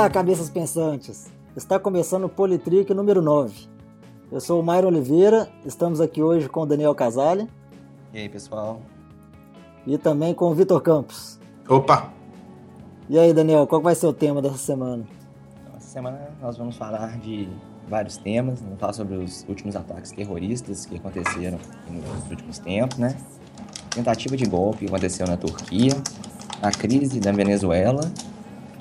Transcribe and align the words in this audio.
Olá, 0.00 0.08
cabeças 0.08 0.48
pensantes! 0.48 1.30
Está 1.54 1.78
começando 1.78 2.24
o 2.24 2.28
Politrick 2.30 2.94
número 2.94 3.20
9. 3.20 3.68
Eu 4.32 4.40
sou 4.40 4.58
o 4.58 4.62
Mairo 4.62 4.86
Oliveira, 4.86 5.46
estamos 5.62 6.00
aqui 6.00 6.22
hoje 6.22 6.48
com 6.48 6.62
o 6.62 6.66
Daniel 6.66 6.94
Casale. 6.94 7.46
E 8.10 8.20
aí, 8.20 8.26
pessoal? 8.26 8.80
E 9.86 9.98
também 9.98 10.32
com 10.32 10.46
o 10.46 10.54
Vitor 10.54 10.80
Campos. 10.80 11.38
Opa! 11.68 12.10
E 13.10 13.18
aí, 13.18 13.34
Daniel, 13.34 13.66
qual 13.66 13.82
vai 13.82 13.94
ser 13.94 14.06
o 14.06 14.12
tema 14.14 14.40
dessa 14.40 14.56
semana? 14.56 15.04
Essa 15.76 15.90
semana 15.90 16.30
nós 16.40 16.56
vamos 16.56 16.78
falar 16.78 17.18
de 17.18 17.46
vários 17.86 18.16
temas, 18.16 18.58
vamos 18.62 18.80
falar 18.80 18.94
sobre 18.94 19.16
os 19.16 19.44
últimos 19.50 19.76
ataques 19.76 20.12
terroristas 20.12 20.86
que 20.86 20.96
aconteceram 20.96 21.58
nos 21.90 22.30
últimos 22.30 22.58
tempos, 22.58 22.96
né? 22.96 23.18
Tentativa 23.90 24.34
de 24.34 24.46
golpe 24.46 24.78
que 24.78 24.86
aconteceu 24.86 25.26
na 25.26 25.36
Turquia, 25.36 25.92
a 26.62 26.70
crise 26.70 27.20
da 27.20 27.32
Venezuela 27.32 28.10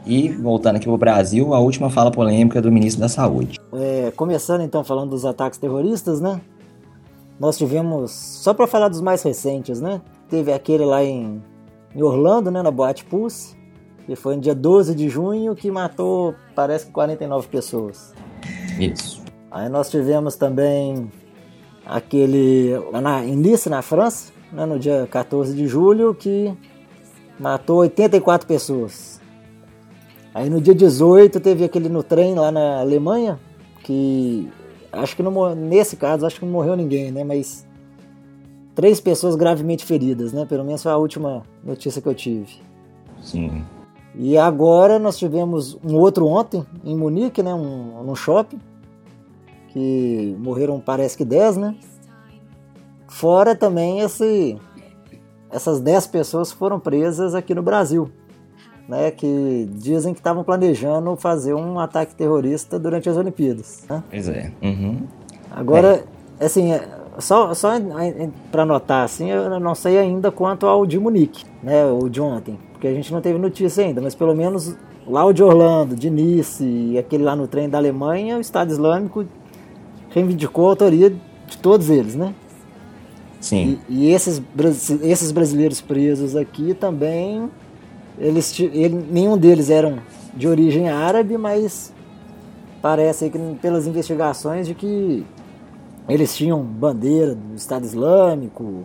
e, 0.06 0.30
voltando 0.30 0.78
aqui 0.78 0.86
para 0.86 0.94
o 0.94 0.98
Brasil, 0.98 1.54
a 1.54 1.60
última 1.60 1.90
fala 1.90 2.12
polêmica 2.12 2.62
do 2.62 2.72
ministro 2.72 3.02
da 3.02 3.10
Saúde. 3.10 3.60
É, 3.74 4.12
começando 4.16 4.62
então 4.62 4.84
falando 4.84 5.12
dos 5.12 5.26
ataques 5.26 5.60
terroristas, 5.60 6.20
né? 6.20 6.42
Nós 7.40 7.58
tivemos, 7.58 8.12
só 8.12 8.54
para 8.54 8.68
falar 8.68 8.90
dos 8.90 9.02
mais 9.02 9.24
recentes, 9.24 9.80
né? 9.80 10.02
Teve 10.30 10.52
aquele 10.52 10.84
lá 10.84 11.04
em, 11.04 11.42
em 11.96 12.02
Orlando, 12.02 12.52
né, 12.52 12.62
na 12.62 12.70
Boate 12.70 13.06
Pulse, 13.06 13.56
que 14.06 14.16
foi 14.16 14.36
no 14.36 14.42
dia 14.42 14.56
12 14.56 14.94
de 14.94 15.08
junho, 15.08 15.56
que 15.56 15.72
matou, 15.72 16.36
parece 16.54 16.88
que 16.88 16.92
49 16.92 17.48
pessoas. 17.48 18.14
Isso. 18.80 19.24
Aí 19.52 19.70
nós 19.70 19.90
tivemos 19.90 20.36
também 20.36 21.10
aquele 21.86 22.78
lá 22.92 23.02
na, 23.02 23.26
em 23.26 23.36
Nice, 23.36 23.70
na 23.70 23.82
França, 23.82 24.32
né, 24.52 24.66
no 24.66 24.78
dia 24.78 25.08
14 25.10 25.56
de 25.56 25.68
julho, 25.68 26.14
que 26.14 26.54
matou 27.40 27.78
84 27.78 28.48
pessoas. 28.48 29.19
Aí 30.40 30.50
no 30.50 30.62
dia 30.62 30.74
18 30.74 31.38
teve 31.42 31.66
aquele 31.66 31.90
no 31.90 32.02
trem 32.02 32.34
lá 32.34 32.50
na 32.50 32.80
Alemanha, 32.80 33.38
que 33.84 34.50
acho 34.90 35.14
que 35.14 35.22
não 35.22 35.54
nesse 35.54 35.98
caso 35.98 36.26
acho 36.26 36.40
que 36.40 36.46
não 36.46 36.54
morreu 36.54 36.78
ninguém, 36.78 37.12
né, 37.12 37.26
mas 37.26 37.68
três 38.74 39.02
pessoas 39.02 39.36
gravemente 39.36 39.84
feridas, 39.84 40.32
né, 40.32 40.46
pelo 40.46 40.64
menos 40.64 40.82
foi 40.82 40.94
a 40.94 40.96
última 40.96 41.44
notícia 41.62 42.02
que 42.02 42.08
eu 42.08 42.16
tive. 42.16 42.54
Sim. 43.22 43.66
E 44.16 44.38
agora 44.38 44.98
nós 44.98 45.18
tivemos 45.18 45.78
um 45.84 45.98
outro 45.98 46.26
ontem 46.26 46.66
em 46.86 46.96
Munique, 46.96 47.44
né, 47.44 47.54
um, 47.54 48.02
num 48.02 48.16
shopping, 48.16 48.62
que 49.74 50.38
morreram 50.40 50.80
parece 50.80 51.18
que 51.18 51.26
10, 51.26 51.58
né? 51.58 51.76
Fora 53.10 53.58
também 53.58 54.00
esse, 54.00 54.58
essas 55.52 55.82
10 55.82 56.08
pessoas 56.08 56.50
foram 56.50 56.80
presas 56.80 57.36
aqui 57.36 57.54
no 57.54 57.62
Brasil, 57.62 58.10
né? 58.90 59.12
Que 59.12 59.70
dizem 59.72 60.14
que 60.14 60.20
estavam 60.20 60.44
planejando 60.44 61.16
fazer 61.16 61.54
um 61.54 61.80
ataque 61.80 62.14
terrorista 62.14 62.78
durante 62.78 63.08
as 63.08 63.16
Olimpíadas. 63.16 63.86
Né? 63.90 64.04
Pois 64.10 64.28
é. 64.28 64.52
Uhum. 64.62 65.04
Agora, 65.50 66.04
é. 66.40 66.46
assim, 66.46 66.72
só, 67.20 67.54
só 67.54 67.70
para 68.52 68.66
notar, 68.66 69.06
assim, 69.06 69.30
eu 69.30 69.58
não 69.62 69.74
sei 69.74 69.98
ainda 69.98 70.30
quanto 70.32 70.66
ao 70.66 70.86
de 70.86 71.00
Munique, 71.00 71.46
né? 71.64 71.86
O 71.86 72.10
de 72.10 72.20
ontem 72.20 72.58
porque 72.80 72.88
a 72.88 72.94
gente 72.94 73.12
não 73.12 73.20
teve 73.20 73.38
notícia 73.38 73.84
ainda, 73.84 74.00
mas 74.00 74.16
pelo 74.16 74.34
menos 74.34 74.74
lá 75.06 75.26
o 75.26 75.34
de 75.34 75.44
Orlando, 75.44 75.98
de 75.98 76.10
Nice 76.10 76.64
e 76.64 76.98
aquele 76.98 77.26
lá 77.26 77.36
no 77.36 77.46
trem 77.46 77.70
da 77.70 77.78
Alemanha, 77.78 78.38
o 78.38 78.42
Estado 78.42 78.72
Islâmico 78.72 79.26
reivindicou 80.12 80.68
a 80.68 80.70
autoria 80.70 81.10
de 81.10 81.58
todos 81.58 81.90
eles, 81.90 82.16
né? 82.16 82.34
Sim. 83.42 83.80
E, 83.90 84.06
e 84.06 84.14
esses, 84.14 84.42
esses 85.02 85.34
brasileiros 85.34 85.82
presos 85.82 86.38
aqui 86.38 86.74
também, 86.74 87.52
eles, 88.20 88.60
ele, 88.60 89.06
nenhum 89.10 89.38
deles 89.38 89.70
eram 89.70 90.00
de 90.34 90.48
origem 90.48 90.90
árabe, 90.90 91.38
mas 91.38 91.94
parece 92.82 93.30
que 93.30 93.40
pelas 93.62 93.88
investigações 93.88 94.68
de 94.68 94.74
que 94.74 95.26
eles 96.08 96.36
tinham 96.36 96.62
bandeira 96.62 97.36
do 97.36 97.56
Estado 97.56 97.86
Islâmico, 97.86 98.84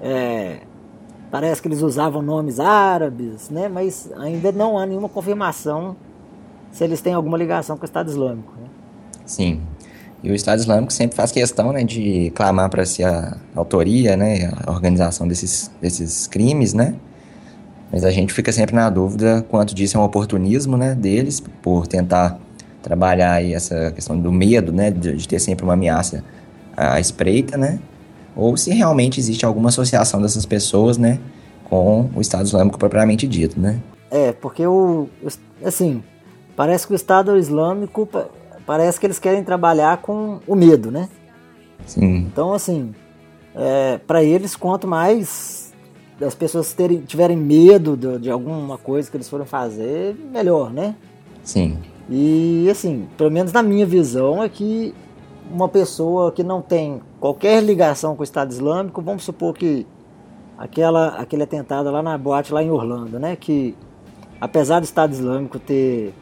é, 0.00 0.60
Parece 1.32 1.62
que 1.62 1.68
eles 1.68 1.80
usavam 1.80 2.20
nomes 2.20 2.60
árabes, 2.60 3.48
né? 3.48 3.66
mas 3.66 4.10
ainda 4.18 4.52
não 4.52 4.76
há 4.76 4.84
nenhuma 4.84 5.08
confirmação 5.08 5.96
se 6.70 6.84
eles 6.84 7.00
têm 7.00 7.14
alguma 7.14 7.38
ligação 7.38 7.74
com 7.78 7.84
o 7.84 7.86
Estado 7.86 8.10
Islâmico. 8.10 8.52
Né? 8.60 8.66
Sim. 9.24 9.62
E 10.22 10.30
o 10.30 10.34
Estado 10.34 10.58
Islâmico 10.58 10.92
sempre 10.92 11.16
faz 11.16 11.32
questão 11.32 11.72
né, 11.72 11.84
de 11.84 12.30
clamar 12.34 12.68
para 12.68 12.84
si 12.84 13.02
a 13.02 13.38
autoria, 13.54 14.14
né, 14.14 14.52
a 14.62 14.70
organização 14.70 15.26
desses, 15.26 15.70
desses 15.80 16.26
crimes, 16.26 16.74
né? 16.74 16.96
Mas 17.92 18.04
a 18.04 18.10
gente 18.10 18.32
fica 18.32 18.50
sempre 18.50 18.74
na 18.74 18.88
dúvida 18.88 19.44
quanto 19.48 19.74
disso 19.74 19.98
é 19.98 20.00
um 20.00 20.04
oportunismo 20.04 20.76
né, 20.76 20.94
deles, 20.94 21.40
por 21.60 21.86
tentar 21.86 22.38
trabalhar 22.82 23.34
aí 23.34 23.52
essa 23.52 23.92
questão 23.92 24.18
do 24.18 24.32
medo, 24.32 24.72
né, 24.72 24.90
de, 24.90 25.14
de 25.14 25.28
ter 25.28 25.38
sempre 25.38 25.62
uma 25.64 25.74
ameaça 25.74 26.24
à 26.76 26.98
espreita, 26.98 27.56
né? 27.56 27.78
ou 28.34 28.56
se 28.56 28.70
realmente 28.70 29.20
existe 29.20 29.44
alguma 29.44 29.68
associação 29.68 30.20
dessas 30.20 30.46
pessoas, 30.46 30.96
né, 30.98 31.18
com 31.64 32.10
o 32.14 32.20
Estado 32.20 32.44
Islâmico 32.44 32.78
propriamente 32.78 33.26
dito, 33.26 33.58
né? 33.60 33.80
É, 34.10 34.32
porque 34.32 34.66
o 34.66 35.08
assim, 35.64 36.02
parece 36.56 36.86
que 36.86 36.92
o 36.92 36.96
Estado 36.96 37.36
Islâmico 37.36 38.08
parece 38.66 39.00
que 39.00 39.06
eles 39.06 39.18
querem 39.18 39.42
trabalhar 39.42 39.98
com 39.98 40.40
o 40.46 40.54
medo, 40.54 40.90
né? 40.90 41.08
Sim. 41.86 42.28
Então, 42.30 42.52
assim, 42.52 42.94
é, 43.54 43.98
para 44.06 44.22
eles, 44.22 44.54
quanto 44.54 44.86
mais 44.86 45.61
as 46.20 46.34
pessoas 46.34 46.72
terem, 46.72 47.00
tiverem 47.00 47.36
medo 47.36 47.96
de, 47.96 48.18
de, 48.18 48.30
alguma 48.30 48.78
coisa 48.78 49.10
que 49.10 49.16
eles 49.16 49.28
forem 49.28 49.46
fazer, 49.46 50.14
melhor, 50.30 50.72
né? 50.72 50.94
Sim. 51.42 51.78
E, 52.08 52.68
assim, 52.70 53.08
pelo 53.16 53.30
menos 53.30 53.52
na 53.52 53.62
minha 53.62 53.86
visão, 53.86 54.42
é 54.42 54.48
que 54.48 54.94
uma 55.50 55.68
pessoa 55.68 56.30
que 56.30 56.42
não 56.42 56.60
tem 56.60 57.00
qualquer 57.18 57.62
ligação 57.62 58.14
com 58.14 58.20
o 58.20 58.24
Estado 58.24 58.50
Islâmico, 58.50 59.02
vamos 59.02 59.24
supor 59.24 59.54
que 59.54 59.86
aquela, 60.56 61.08
aquele 61.08 61.42
atentado 61.42 61.90
lá 61.90 62.02
na 62.02 62.16
boate 62.16 62.52
lá 62.52 62.62
em 62.62 62.70
Orlando, 62.70 63.18
né, 63.18 63.36
que 63.36 63.74
apesar 64.40 64.80
do 64.80 64.84
Estado 64.84 65.12
Islâmico 65.12 65.58
ter 65.58 66.14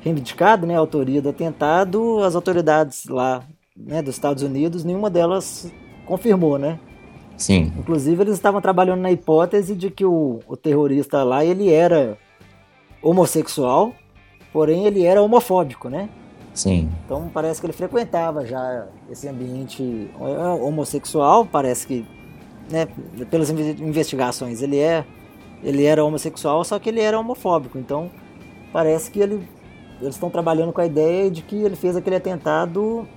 reivindicado 0.00 0.66
né, 0.66 0.76
a 0.76 0.78
autoria 0.78 1.20
do 1.20 1.30
atentado, 1.30 2.22
as 2.22 2.34
autoridades 2.34 3.06
lá 3.06 3.42
né, 3.76 4.02
dos 4.02 4.14
Estados 4.14 4.42
Unidos, 4.42 4.84
nenhuma 4.84 5.10
delas 5.10 5.70
confirmou, 6.06 6.58
né? 6.58 6.78
Sim. 7.36 7.72
Inclusive 7.78 8.22
eles 8.22 8.34
estavam 8.34 8.60
trabalhando 8.60 9.00
na 9.00 9.10
hipótese 9.10 9.74
de 9.74 9.90
que 9.90 10.04
o, 10.04 10.40
o 10.46 10.56
terrorista 10.56 11.22
lá 11.22 11.44
ele 11.44 11.72
era 11.72 12.16
homossexual, 13.02 13.92
porém 14.52 14.86
ele 14.86 15.04
era 15.04 15.22
homofóbico, 15.22 15.88
né? 15.88 16.08
Sim. 16.54 16.88
Então 17.04 17.30
parece 17.32 17.60
que 17.60 17.66
ele 17.66 17.72
frequentava 17.72 18.46
já 18.46 18.86
esse 19.10 19.28
ambiente 19.28 20.10
homossexual, 20.62 21.44
parece 21.44 21.86
que, 21.86 22.06
né, 22.70 22.88
pelas 23.30 23.50
investigações, 23.50 24.62
ele 24.62 24.78
é 24.78 25.04
ele 25.62 25.84
era 25.84 26.04
homossexual, 26.04 26.64
só 26.64 26.78
que 26.78 26.88
ele 26.88 27.00
era 27.00 27.18
homofóbico. 27.18 27.78
Então 27.78 28.10
parece 28.72 29.10
que 29.10 29.20
ele 29.20 29.46
eles 30.00 30.14
estão 30.14 30.28
trabalhando 30.30 30.72
com 30.72 30.80
a 30.80 30.86
ideia 30.86 31.30
de 31.30 31.42
que 31.42 31.56
ele 31.56 31.76
fez 31.76 31.96
aquele 31.96 32.16
atentado, 32.16 33.08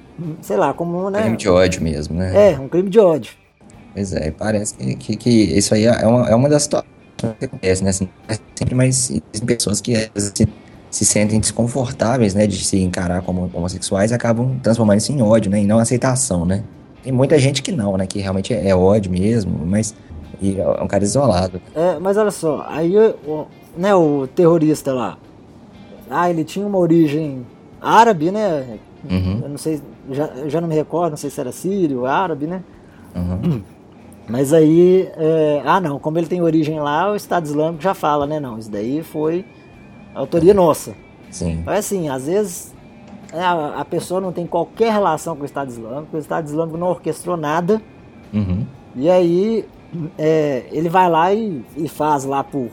sei 0.41 0.57
lá, 0.57 0.73
como, 0.73 1.09
né? 1.09 1.21
Crime 1.23 1.37
de 1.37 1.49
ódio 1.49 1.81
mesmo, 1.81 2.15
né? 2.17 2.51
É, 2.51 2.59
um 2.59 2.67
crime 2.67 2.89
de 2.89 2.99
ódio. 2.99 3.33
Pois 3.93 4.13
é, 4.13 4.31
parece 4.31 4.75
que, 4.75 4.95
que, 4.95 5.15
que 5.15 5.29
isso 5.29 5.73
aí 5.73 5.85
é 5.85 6.05
uma, 6.05 6.29
é 6.29 6.35
uma 6.35 6.49
das 6.49 6.63
situações 6.63 6.89
que 7.37 7.45
acontece, 7.45 7.83
né? 7.83 7.89
Assim, 7.89 8.09
sempre 8.55 8.75
mais 8.75 9.11
pessoas 9.45 9.81
que 9.81 9.95
assim, 10.15 10.45
se 10.89 11.05
sentem 11.05 11.39
desconfortáveis, 11.39 12.33
né, 12.33 12.47
de 12.47 12.63
se 12.63 12.81
encarar 12.81 13.21
como 13.21 13.49
homossexuais 13.53 14.11
e 14.11 14.13
acabam 14.13 14.59
transformando 14.61 14.97
isso 14.97 15.11
em 15.11 15.21
ódio, 15.21 15.51
né, 15.51 15.61
e 15.61 15.65
não 15.65 15.77
aceitação, 15.77 16.45
né. 16.45 16.63
Tem 17.03 17.13
muita 17.13 17.37
gente 17.37 17.61
que 17.61 17.71
não, 17.71 17.95
né, 17.95 18.07
que 18.07 18.19
realmente 18.19 18.53
é 18.53 18.75
ódio 18.75 19.11
mesmo, 19.11 19.65
mas 19.65 19.95
é 20.41 20.83
um 20.83 20.87
cara 20.87 21.03
isolado. 21.03 21.61
É, 21.75 21.99
mas 21.99 22.17
olha 22.17 22.31
só, 22.31 22.65
aí 22.67 22.95
o, 22.97 23.45
né, 23.77 23.93
o 23.93 24.27
terrorista 24.27 24.93
lá, 24.93 25.17
ah, 26.09 26.29
ele 26.29 26.43
tinha 26.43 26.65
uma 26.65 26.77
origem 26.77 27.45
árabe, 27.79 28.31
né, 28.31 28.79
uhum. 29.09 29.41
eu 29.43 29.49
não 29.49 29.57
sei, 29.57 29.79
já, 30.11 30.29
já 30.47 30.59
não 30.59 30.67
me 30.67 30.75
recordo, 30.75 31.11
não 31.11 31.17
sei 31.17 31.29
se 31.29 31.39
era 31.39 31.51
sírio, 31.51 32.05
árabe, 32.07 32.47
né, 32.47 32.63
uhum. 33.15 33.61
Mas 34.29 34.53
aí, 34.53 35.09
é, 35.17 35.61
ah 35.65 35.81
não, 35.81 35.99
como 35.99 36.17
ele 36.17 36.27
tem 36.27 36.41
origem 36.41 36.79
lá, 36.79 37.11
o 37.11 37.15
Estado 37.15 37.45
Islâmico 37.45 37.81
já 37.81 37.93
fala, 37.93 38.27
né, 38.27 38.39
não, 38.39 38.57
isso 38.57 38.69
daí 38.69 39.03
foi 39.03 39.43
autoria 40.13 40.53
nossa. 40.53 40.93
Sim. 41.31 41.63
Mas 41.65 41.79
assim, 41.79 42.09
às 42.09 42.27
vezes 42.27 42.73
é, 43.31 43.41
a, 43.41 43.79
a, 43.79 43.85
pessoa 43.85 44.19
não 44.19 44.31
tem 44.31 44.47
qualquer 44.47 44.91
relação 44.91 45.35
com 45.35 45.43
o 45.43 45.45
Estado 45.45 45.69
Islâmico, 45.69 46.15
o 46.15 46.19
Estado 46.19 46.47
Islâmico 46.47 46.77
não 46.77 46.87
orquestrou 46.87 47.37
nada. 47.37 47.81
Uhum. 48.33 48.65
E 48.95 49.09
aí 49.09 49.65
é, 50.17 50.65
ele 50.71 50.89
vai 50.89 51.09
lá 51.09 51.33
e, 51.33 51.63
e, 51.77 51.87
faz 51.87 52.23
lá 52.23 52.43
por 52.43 52.69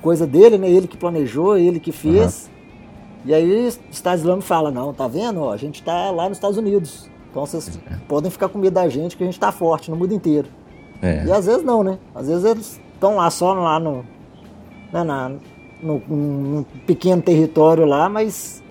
coisa 0.00 0.26
dele, 0.26 0.58
né? 0.58 0.70
Ele 0.70 0.86
que 0.86 0.96
planejou, 0.96 1.56
ele 1.56 1.80
que 1.80 1.92
fez. 1.92 2.44
Uhum. 2.46 2.50
E 3.26 3.34
aí 3.34 3.66
o 3.66 3.68
Estado 3.90 4.18
Islâmico 4.18 4.46
fala, 4.46 4.70
não, 4.70 4.94
tá 4.94 5.06
vendo? 5.06 5.42
Ó, 5.42 5.52
a 5.52 5.56
gente 5.56 5.82
tá 5.82 6.10
lá 6.10 6.28
nos 6.28 6.38
Estados 6.38 6.56
Unidos. 6.56 7.09
Então 7.30 7.46
vocês 7.46 7.78
é. 7.90 7.94
podem 8.08 8.30
ficar 8.30 8.48
com 8.48 8.58
medo 8.58 8.74
da 8.74 8.88
gente 8.88 9.16
que 9.16 9.22
a 9.22 9.26
gente 9.26 9.38
tá 9.38 9.52
forte 9.52 9.90
no 9.90 9.96
mundo 9.96 10.12
inteiro. 10.12 10.48
É. 11.00 11.24
E 11.24 11.32
às 11.32 11.46
vezes 11.46 11.62
não, 11.62 11.82
né? 11.82 11.98
Às 12.14 12.28
vezes 12.28 12.44
eles 12.44 12.80
estão 12.94 13.16
lá 13.16 13.30
só 13.30 13.54
lá 13.54 13.80
no, 13.80 14.04
né, 14.92 15.02
na, 15.02 15.30
num, 15.82 16.02
num 16.08 16.64
pequeno 16.86 17.22
território 17.22 17.86
lá, 17.86 18.08
mas 18.08 18.62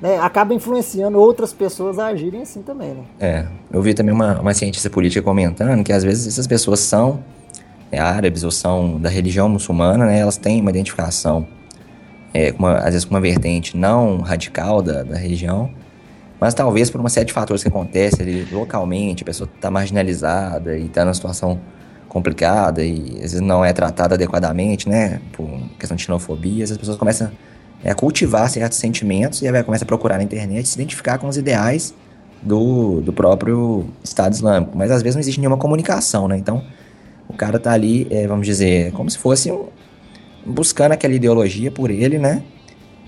né, 0.00 0.18
acaba 0.18 0.54
influenciando 0.54 1.18
outras 1.18 1.52
pessoas 1.52 1.98
a 1.98 2.06
agirem 2.06 2.42
assim 2.42 2.62
também, 2.62 2.94
né? 2.94 3.04
É, 3.18 3.46
eu 3.72 3.82
vi 3.82 3.94
também 3.94 4.14
uma, 4.14 4.40
uma 4.40 4.54
cientista 4.54 4.88
política 4.88 5.22
comentando 5.22 5.82
que 5.82 5.92
às 5.92 6.04
vezes 6.04 6.26
essas 6.26 6.46
pessoas 6.46 6.80
são 6.80 7.20
é, 7.90 7.98
árabes 7.98 8.44
ou 8.44 8.50
são 8.50 9.00
da 9.00 9.08
religião 9.08 9.48
muçulmana, 9.48 10.06
né? 10.06 10.18
Elas 10.18 10.36
têm 10.36 10.60
uma 10.60 10.70
identificação, 10.70 11.46
é, 12.32 12.54
uma, 12.58 12.78
às 12.78 12.90
vezes 12.90 13.04
com 13.04 13.14
uma 13.14 13.20
vertente 13.20 13.76
não 13.76 14.18
radical 14.18 14.82
da, 14.82 15.02
da 15.02 15.16
religião, 15.16 15.70
mas 16.40 16.54
talvez 16.54 16.90
por 16.90 17.00
uma 17.00 17.08
série 17.08 17.26
de 17.26 17.32
fatores 17.32 17.62
que 17.62 17.68
acontecem 17.68 18.26
ali 18.26 18.46
localmente, 18.52 19.22
a 19.22 19.26
pessoa 19.26 19.48
está 19.54 19.70
marginalizada 19.70 20.76
e 20.76 20.86
está 20.86 21.04
numa 21.04 21.14
situação 21.14 21.58
complicada 22.08 22.82
e 22.82 23.16
às 23.16 23.32
vezes 23.32 23.40
não 23.40 23.64
é 23.64 23.72
tratada 23.72 24.14
adequadamente, 24.14 24.88
né? 24.88 25.20
Por 25.32 25.48
questão 25.78 25.96
de 25.96 26.02
xenofobia, 26.02 26.64
as 26.64 26.76
pessoas 26.76 26.96
começam 26.96 27.30
é, 27.82 27.90
a 27.90 27.94
cultivar 27.94 28.48
certos 28.48 28.78
sentimentos 28.78 29.42
e 29.42 29.48
aí 29.48 29.62
começa 29.62 29.84
a 29.84 29.86
procurar 29.86 30.16
na 30.16 30.22
internet 30.22 30.68
se 30.68 30.76
identificar 30.76 31.18
com 31.18 31.28
os 31.28 31.36
ideais 31.36 31.94
do, 32.42 33.00
do 33.00 33.12
próprio 33.12 33.86
Estado 34.02 34.32
Islâmico. 34.32 34.76
Mas 34.76 34.90
às 34.90 35.02
vezes 35.02 35.14
não 35.14 35.20
existe 35.20 35.40
nenhuma 35.40 35.56
comunicação, 35.56 36.28
né? 36.28 36.36
Então 36.36 36.62
o 37.28 37.34
cara 37.34 37.58
tá 37.58 37.72
ali, 37.72 38.06
é, 38.10 38.26
vamos 38.26 38.46
dizer, 38.46 38.92
como 38.92 39.10
se 39.10 39.18
fosse 39.18 39.50
um, 39.50 39.66
buscando 40.44 40.92
aquela 40.92 41.14
ideologia 41.14 41.70
por 41.70 41.90
ele, 41.90 42.18
né? 42.18 42.42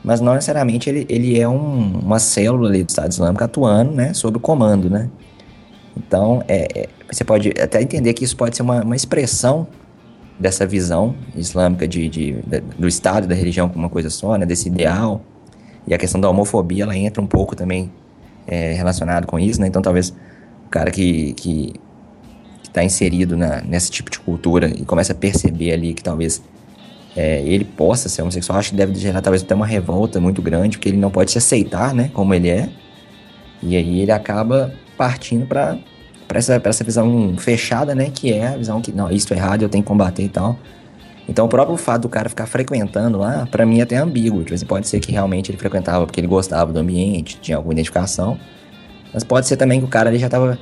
Mas 0.08 0.22
não 0.22 0.32
necessariamente 0.32 0.88
ele, 0.88 1.05
ele 1.06 1.38
é 1.38 1.46
um, 1.46 1.99
uma 1.99 2.19
célula 2.19 2.70
do 2.70 2.76
Estado 2.76 3.12
Islâmico 3.12 3.44
atuando, 3.44 3.93
né, 3.93 4.14
sob 4.14 4.38
o 4.38 4.40
comando, 4.40 4.88
né. 4.88 5.10
Então, 5.94 6.43
é, 6.49 6.66
é, 6.75 6.88
você 7.12 7.25
pode 7.25 7.52
até 7.60 7.82
entender 7.82 8.14
que 8.14 8.25
isso 8.25 8.34
pode 8.34 8.56
ser 8.56 8.62
uma, 8.62 8.82
uma 8.82 8.96
expressão 8.96 9.66
dessa 10.40 10.66
visão 10.66 11.14
islâmica 11.37 11.87
de, 11.87 12.08
de, 12.08 12.32
de, 12.40 12.60
do 12.78 12.88
Estado, 12.88 13.26
da 13.26 13.34
religião 13.34 13.69
como 13.69 13.81
uma 13.81 13.90
coisa 13.90 14.08
só, 14.08 14.38
né, 14.38 14.46
desse 14.46 14.69
ideal. 14.69 15.20
E 15.87 15.93
a 15.93 15.99
questão 15.99 16.19
da 16.19 16.31
homofobia, 16.31 16.84
ela 16.84 16.96
entra 16.96 17.22
um 17.22 17.26
pouco 17.26 17.55
também 17.55 17.93
é, 18.46 18.72
relacionado 18.72 19.26
com 19.26 19.38
isso, 19.38 19.60
né. 19.60 19.66
Então, 19.66 19.82
talvez 19.82 20.08
o 20.64 20.70
cara 20.70 20.90
que, 20.90 21.34
que 21.34 21.75
está 22.62 22.82
inserido 22.82 23.37
na, 23.37 23.60
nesse 23.60 23.90
tipo 23.90 24.10
de 24.10 24.19
cultura 24.20 24.70
e 24.70 24.87
começa 24.87 25.12
a 25.12 25.14
perceber 25.14 25.70
ali 25.70 25.93
que 25.93 26.02
talvez 26.02 26.43
é, 27.19 27.43
ele 27.43 27.65
possa 27.65 28.09
ser 28.09 28.23
homossexual, 28.23 28.61
acho 28.61 28.70
que 28.70 28.76
deve 28.76 28.94
gerar 28.94 29.20
talvez 29.20 29.43
até 29.43 29.53
uma 29.53 29.67
revolta 29.67 30.20
muito 30.20 30.41
grande, 30.41 30.79
porque 30.79 30.88
ele 30.88 30.97
não 30.97 31.11
pode 31.11 31.32
se 31.32 31.38
aceitar, 31.38 31.93
né, 31.93 32.12
como 32.15 32.32
ele 32.32 32.49
é. 32.49 32.69
E 33.61 33.76
aí 33.76 34.03
ele 34.03 34.12
acaba 34.12 34.73
partindo 34.97 35.44
para 35.44 35.76
essa, 36.32 36.62
essa 36.62 36.85
visão 36.85 37.35
fechada, 37.37 37.93
né, 37.93 38.09
que 38.15 38.32
é 38.32 38.47
a 38.47 38.56
visão 38.56 38.81
que, 38.81 38.93
não, 38.93 39.11
isso 39.11 39.35
é 39.35 39.37
errado, 39.37 39.62
eu 39.62 39.69
tenho 39.69 39.82
que 39.82 39.88
combater 39.88 40.23
e 40.23 40.29
tal. 40.29 40.56
Então 41.29 41.47
o 41.47 41.49
próprio 41.49 41.76
fato 41.76 42.03
do 42.03 42.09
cara 42.09 42.29
ficar 42.29 42.47
frequentando 42.47 43.19
lá, 43.19 43.49
para 43.50 43.67
mim 43.67 43.81
é 43.81 43.82
até 43.82 43.97
ambíguo. 43.97 44.43
Tipo 44.44 44.55
assim, 44.55 44.65
pode 44.65 44.87
ser 44.87 45.00
que 45.00 45.11
realmente 45.11 45.50
ele 45.50 45.59
frequentava 45.59 46.06
porque 46.06 46.20
ele 46.20 46.29
gostava 46.29 46.73
do 46.73 46.79
ambiente, 46.79 47.37
tinha 47.41 47.56
alguma 47.56 47.75
identificação. 47.75 48.38
Mas 49.12 49.25
pode 49.25 49.49
ser 49.49 49.56
também 49.56 49.81
que 49.81 49.85
o 49.85 49.88
cara 49.88 50.09
ali 50.09 50.19
já 50.19 50.29
tava 50.29 50.56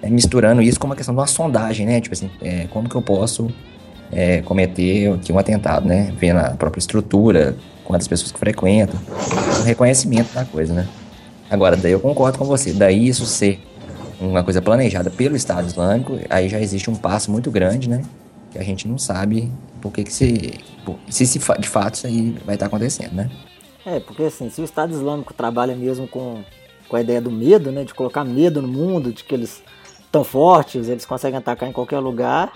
é, 0.00 0.08
misturando 0.08 0.62
isso 0.62 0.80
com 0.80 0.86
uma 0.86 0.96
questão 0.96 1.14
de 1.14 1.20
uma 1.20 1.26
sondagem, 1.26 1.86
né? 1.86 2.00
Tipo 2.00 2.14
assim, 2.14 2.30
é, 2.40 2.66
como 2.70 2.88
que 2.88 2.94
eu 2.94 3.02
posso 3.02 3.48
é, 4.12 4.40
cometer 4.42 5.12
aqui 5.12 5.32
um 5.32 5.38
atentado, 5.38 5.86
né? 5.86 6.12
Vendo 6.18 6.38
a 6.38 6.50
própria 6.50 6.78
estrutura, 6.78 7.56
quantas 7.84 8.06
pessoas 8.08 8.32
que 8.32 8.38
frequentam, 8.38 9.00
o 9.60 9.62
reconhecimento 9.62 10.32
da 10.34 10.44
coisa, 10.44 10.74
né? 10.74 10.88
Agora, 11.50 11.76
daí 11.76 11.92
eu 11.92 12.00
concordo 12.00 12.38
com 12.38 12.44
você, 12.44 12.72
daí 12.72 13.08
isso 13.08 13.24
ser 13.24 13.60
uma 14.20 14.42
coisa 14.42 14.60
planejada 14.60 15.10
pelo 15.10 15.36
Estado 15.36 15.66
Islâmico, 15.66 16.18
aí 16.28 16.48
já 16.48 16.60
existe 16.60 16.90
um 16.90 16.94
passo 16.94 17.30
muito 17.30 17.50
grande, 17.50 17.88
né? 17.88 18.02
Que 18.50 18.58
a 18.58 18.62
gente 18.62 18.86
não 18.86 18.98
sabe 18.98 19.50
por 19.80 19.92
que, 19.92 20.04
que 20.04 20.12
se, 20.12 20.54
se, 21.08 21.26
se 21.26 21.38
de 21.58 21.68
fato 21.68 21.94
isso 21.94 22.06
aí 22.06 22.36
vai 22.44 22.56
estar 22.56 22.66
acontecendo, 22.66 23.12
né? 23.12 23.30
É, 23.86 24.00
porque 24.00 24.24
assim, 24.24 24.50
se 24.50 24.60
o 24.60 24.64
Estado 24.64 24.92
Islâmico 24.92 25.32
trabalha 25.32 25.74
mesmo 25.74 26.06
com, 26.06 26.42
com 26.88 26.96
a 26.96 27.00
ideia 27.00 27.20
do 27.20 27.30
medo, 27.30 27.70
né? 27.70 27.84
De 27.84 27.94
colocar 27.94 28.24
medo 28.24 28.60
no 28.60 28.68
mundo, 28.68 29.12
de 29.12 29.24
que 29.24 29.34
eles 29.34 29.62
estão 30.04 30.24
fortes, 30.24 30.88
eles 30.88 31.06
conseguem 31.06 31.38
atacar 31.38 31.68
em 31.68 31.72
qualquer 31.72 31.98
lugar, 31.98 32.52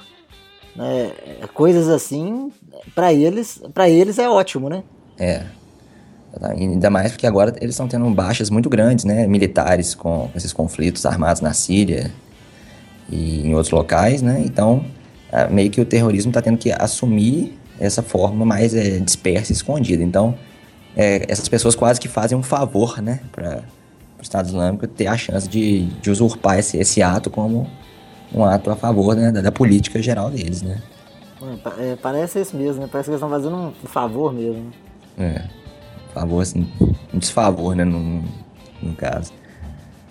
né? 0.74 1.12
Coisas 1.54 1.88
assim, 1.88 2.50
para 2.94 3.12
eles, 3.12 3.60
para 3.72 3.88
eles 3.88 4.18
é 4.18 4.28
ótimo, 4.28 4.68
né? 4.68 4.82
É. 5.18 5.44
Ainda 6.40 6.88
mais 6.88 7.12
porque 7.12 7.26
agora 7.26 7.54
eles 7.60 7.74
estão 7.74 7.86
tendo 7.86 8.08
baixas 8.10 8.48
muito 8.48 8.70
grandes, 8.70 9.04
né? 9.04 9.26
Militares 9.26 9.94
com 9.94 10.30
esses 10.34 10.52
conflitos 10.52 11.04
armados 11.04 11.42
na 11.42 11.52
Síria 11.52 12.10
e 13.08 13.46
em 13.46 13.54
outros 13.54 13.70
locais, 13.70 14.22
né? 14.22 14.42
Então, 14.44 14.84
é, 15.30 15.46
meio 15.48 15.70
que 15.70 15.80
o 15.80 15.84
terrorismo 15.84 16.30
está 16.30 16.40
tendo 16.40 16.56
que 16.56 16.72
assumir 16.72 17.58
essa 17.78 18.02
forma 18.02 18.44
mais 18.46 18.74
é, 18.74 18.98
dispersa 18.98 19.52
e 19.52 19.54
escondida. 19.54 20.02
Então, 20.02 20.34
é, 20.96 21.26
essas 21.28 21.48
pessoas 21.48 21.74
quase 21.74 22.00
que 22.00 22.08
fazem 22.08 22.36
um 22.36 22.42
favor, 22.42 23.02
né? 23.02 23.20
Para 23.30 23.62
o 24.18 24.22
Estado 24.22 24.48
Islâmico 24.48 24.86
ter 24.86 25.08
a 25.08 25.16
chance 25.16 25.46
de, 25.46 25.86
de 26.00 26.10
usurpar 26.10 26.58
esse, 26.58 26.78
esse 26.78 27.02
ato 27.02 27.28
como 27.28 27.68
um 28.34 28.44
ato 28.44 28.70
a 28.70 28.76
favor 28.76 29.14
né, 29.14 29.30
da, 29.30 29.40
da, 29.42 29.52
política 29.52 30.02
geral 30.02 30.30
deles, 30.30 30.62
né? 30.62 30.80
É, 31.78 31.96
parece 31.96 32.40
isso 32.40 32.56
mesmo, 32.56 32.82
né? 32.82 32.88
Parece 32.90 33.06
que 33.06 33.10
eles 33.10 33.22
estão 33.22 33.28
fazendo 33.28 33.56
um 33.56 33.72
favor 33.86 34.32
mesmo. 34.32 34.72
É, 35.18 35.42
favor 36.14 36.40
assim, 36.40 36.66
um 37.12 37.18
desfavor, 37.18 37.74
né, 37.74 37.84
no, 37.84 38.22
no 38.80 38.94
caso. 38.96 39.32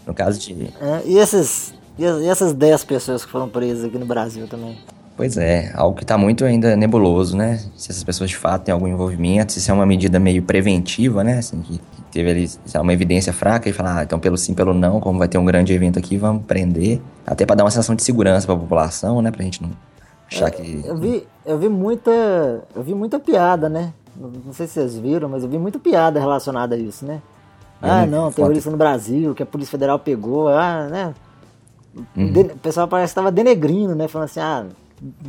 No 0.05 0.13
caso 0.13 0.39
de... 0.39 0.53
É, 0.81 1.01
e, 1.05 1.17
esses, 1.17 1.73
e 1.97 2.05
essas 2.27 2.53
10 2.53 2.83
pessoas 2.85 3.23
que 3.23 3.31
foram 3.31 3.47
presas 3.47 3.85
aqui 3.85 3.97
no 3.97 4.05
Brasil 4.05 4.47
também? 4.47 4.77
Pois 5.21 5.37
é, 5.37 5.71
algo 5.75 5.95
que 5.95 6.03
está 6.03 6.17
muito 6.17 6.43
ainda 6.43 6.75
nebuloso, 6.75 7.37
né? 7.37 7.59
Se 7.75 7.91
essas 7.91 8.03
pessoas 8.03 8.31
de 8.31 8.35
fato 8.35 8.63
têm 8.63 8.73
algum 8.73 8.87
envolvimento, 8.87 9.51
se 9.51 9.59
isso 9.59 9.69
é 9.69 9.73
uma 9.75 9.85
medida 9.85 10.19
meio 10.19 10.41
preventiva, 10.41 11.23
né? 11.23 11.37
Assim, 11.37 11.61
que 11.61 11.79
teve 12.11 12.31
ali 12.31 12.49
uma 12.79 12.91
evidência 12.91 13.31
fraca 13.31 13.69
e 13.69 13.71
falar, 13.71 13.99
ah, 13.99 14.03
então 14.03 14.19
pelo 14.19 14.35
sim, 14.35 14.55
pelo 14.55 14.73
não, 14.73 14.99
como 14.99 15.19
vai 15.19 15.27
ter 15.27 15.37
um 15.37 15.45
grande 15.45 15.71
evento 15.73 15.99
aqui, 15.99 16.17
vamos 16.17 16.43
prender. 16.47 16.99
Até 17.23 17.45
para 17.45 17.57
dar 17.57 17.63
uma 17.65 17.69
sensação 17.69 17.93
de 17.93 18.01
segurança 18.01 18.47
para 18.47 18.55
a 18.55 18.57
população, 18.57 19.21
né? 19.21 19.29
Pra 19.29 19.43
gente 19.43 19.61
não 19.61 19.69
achar 20.25 20.47
é, 20.47 20.49
que. 20.49 20.81
Eu 20.83 20.97
vi, 20.97 21.27
eu 21.45 21.59
vi 21.59 21.69
muita. 21.69 22.09
Eu 22.75 22.81
vi 22.81 22.95
muita 22.95 23.19
piada, 23.19 23.69
né? 23.69 23.93
Não 24.19 24.53
sei 24.53 24.65
se 24.65 24.73
vocês 24.73 24.97
viram, 24.97 25.29
mas 25.29 25.43
eu 25.43 25.49
vi 25.49 25.59
muita 25.59 25.77
piada 25.77 26.19
relacionada 26.19 26.73
a 26.73 26.79
isso, 26.79 27.05
né? 27.05 27.21
ah, 27.79 28.07
não, 28.07 28.31
terrorista 28.31 28.71
no 28.71 28.77
Brasil, 28.77 29.35
que 29.35 29.43
a 29.43 29.45
Polícia 29.45 29.69
Federal 29.69 29.99
pegou, 29.99 30.47
ah, 30.47 30.87
né? 30.89 31.13
Uhum. 32.17 32.41
O 32.41 32.57
pessoal 32.57 32.87
parece 32.87 33.13
que 33.13 33.19
estava 33.19 33.31
denegrindo, 33.31 33.93
né? 33.93 34.07
Falando 34.07 34.25
assim, 34.25 34.39
ah, 34.39 34.65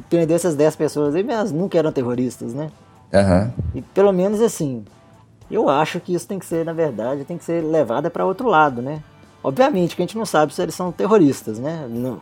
prendeu 0.09 0.37
essas 0.37 0.55
10 0.55 0.77
pessoas 0.77 1.15
aí, 1.15 1.23
mas 1.23 1.53
nunca 1.53 1.79
eram 1.79 1.93
terroristas, 1.93 2.53
né? 2.55 2.71
Uhum. 3.13 3.51
E 3.75 3.83
pelo 3.83 4.13
menos 4.13 4.41
assim, 4.41 4.85
eu 5.51 5.69
acho 5.69 6.01
que 6.01 6.15
isso 6.15 6.27
tem 6.27 6.39
que 6.39 6.47
ser, 6.47 6.65
na 6.65 6.73
verdade, 6.73 7.25
tem 7.25 7.39
que 7.39 7.45
ser 7.45 7.63
levado 7.63 8.11
para 8.11 8.25
outro 8.25 8.49
lado, 8.49 8.81
né? 8.81 9.03
Obviamente 9.45 9.97
que 9.97 10.03
a 10.03 10.07
gente 10.07 10.17
não 10.17 10.27
sabe 10.27 10.55
se 10.55 10.63
eles 10.63 10.75
são 10.75 10.93
terroristas, 10.93 11.59
né? 11.59 11.87
Não, 11.91 12.21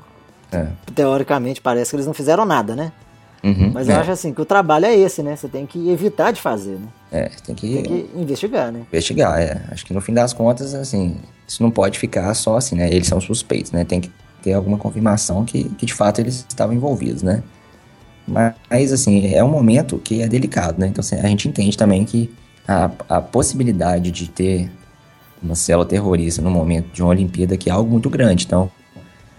é. 0.53 0.69
Teoricamente 0.95 1.61
parece 1.61 1.91
que 1.91 1.97
eles 1.97 2.07
não 2.07 2.15
fizeram 2.15 2.45
nada, 2.45 2.75
né? 2.75 2.93
Uhum, 3.43 3.71
Mas 3.73 3.89
eu 3.89 3.95
é. 3.95 3.99
acho 3.99 4.11
assim 4.11 4.35
que 4.35 4.41
o 4.41 4.45
trabalho 4.45 4.85
é 4.85 4.95
esse, 4.95 5.23
né? 5.23 5.35
Você 5.35 5.49
tem 5.49 5.65
que 5.65 5.91
evitar 5.91 6.31
de 6.31 6.41
fazer, 6.41 6.79
né? 6.79 6.89
É, 7.11 7.31
tem 7.45 7.55
que, 7.55 7.75
tem 7.75 7.83
que 7.83 8.11
investigar, 8.15 8.71
né? 8.71 8.83
Investigar, 8.89 9.41
é. 9.41 9.63
Acho 9.71 9.87
que 9.87 9.95
no 9.95 10.01
fim 10.01 10.13
das 10.13 10.35
contas, 10.35 10.75
assim, 10.75 11.17
isso 11.49 11.63
não 11.63 11.71
pode 11.71 11.99
ficar 11.99 12.35
só 12.35 12.57
assim, 12.57 12.77
né? 12.77 12.89
Eles 12.93 13.07
são 13.07 13.21
suspeitos, 13.21 13.73
né? 13.73 13.85
Tem 13.85 14.01
que 14.01 14.11
ter 14.43 14.53
alguma 14.53 14.79
confirmação 14.79 15.45
que, 15.45 15.65
que 15.71 15.87
de 15.87 15.95
fato 15.95 16.21
eles 16.21 16.45
estavam 16.49 16.75
envolvidos, 16.75 17.23
né? 17.23 17.43
Mas, 18.27 18.93
assim, 18.93 19.35
é 19.35 19.43
um 19.43 19.49
momento 19.49 19.99
que 19.99 20.23
é 20.23 20.29
delicado, 20.29 20.79
né? 20.79 20.87
Então, 20.87 21.01
assim, 21.01 21.17
a 21.17 21.27
gente 21.27 21.49
entende 21.49 21.77
também 21.77 22.05
que 22.05 22.31
a, 22.67 22.91
a 23.09 23.21
possibilidade 23.21 24.11
de 24.11 24.29
ter 24.29 24.71
uma 25.43 25.55
célula 25.55 25.87
terrorista 25.87 26.41
no 26.41 26.51
momento 26.51 26.93
de 26.93 27.03
uma 27.03 27.11
Olimpíada 27.11 27.57
que 27.57 27.69
é 27.69 27.73
algo 27.73 27.91
muito 27.91 28.09
grande. 28.09 28.45
Então, 28.45 28.71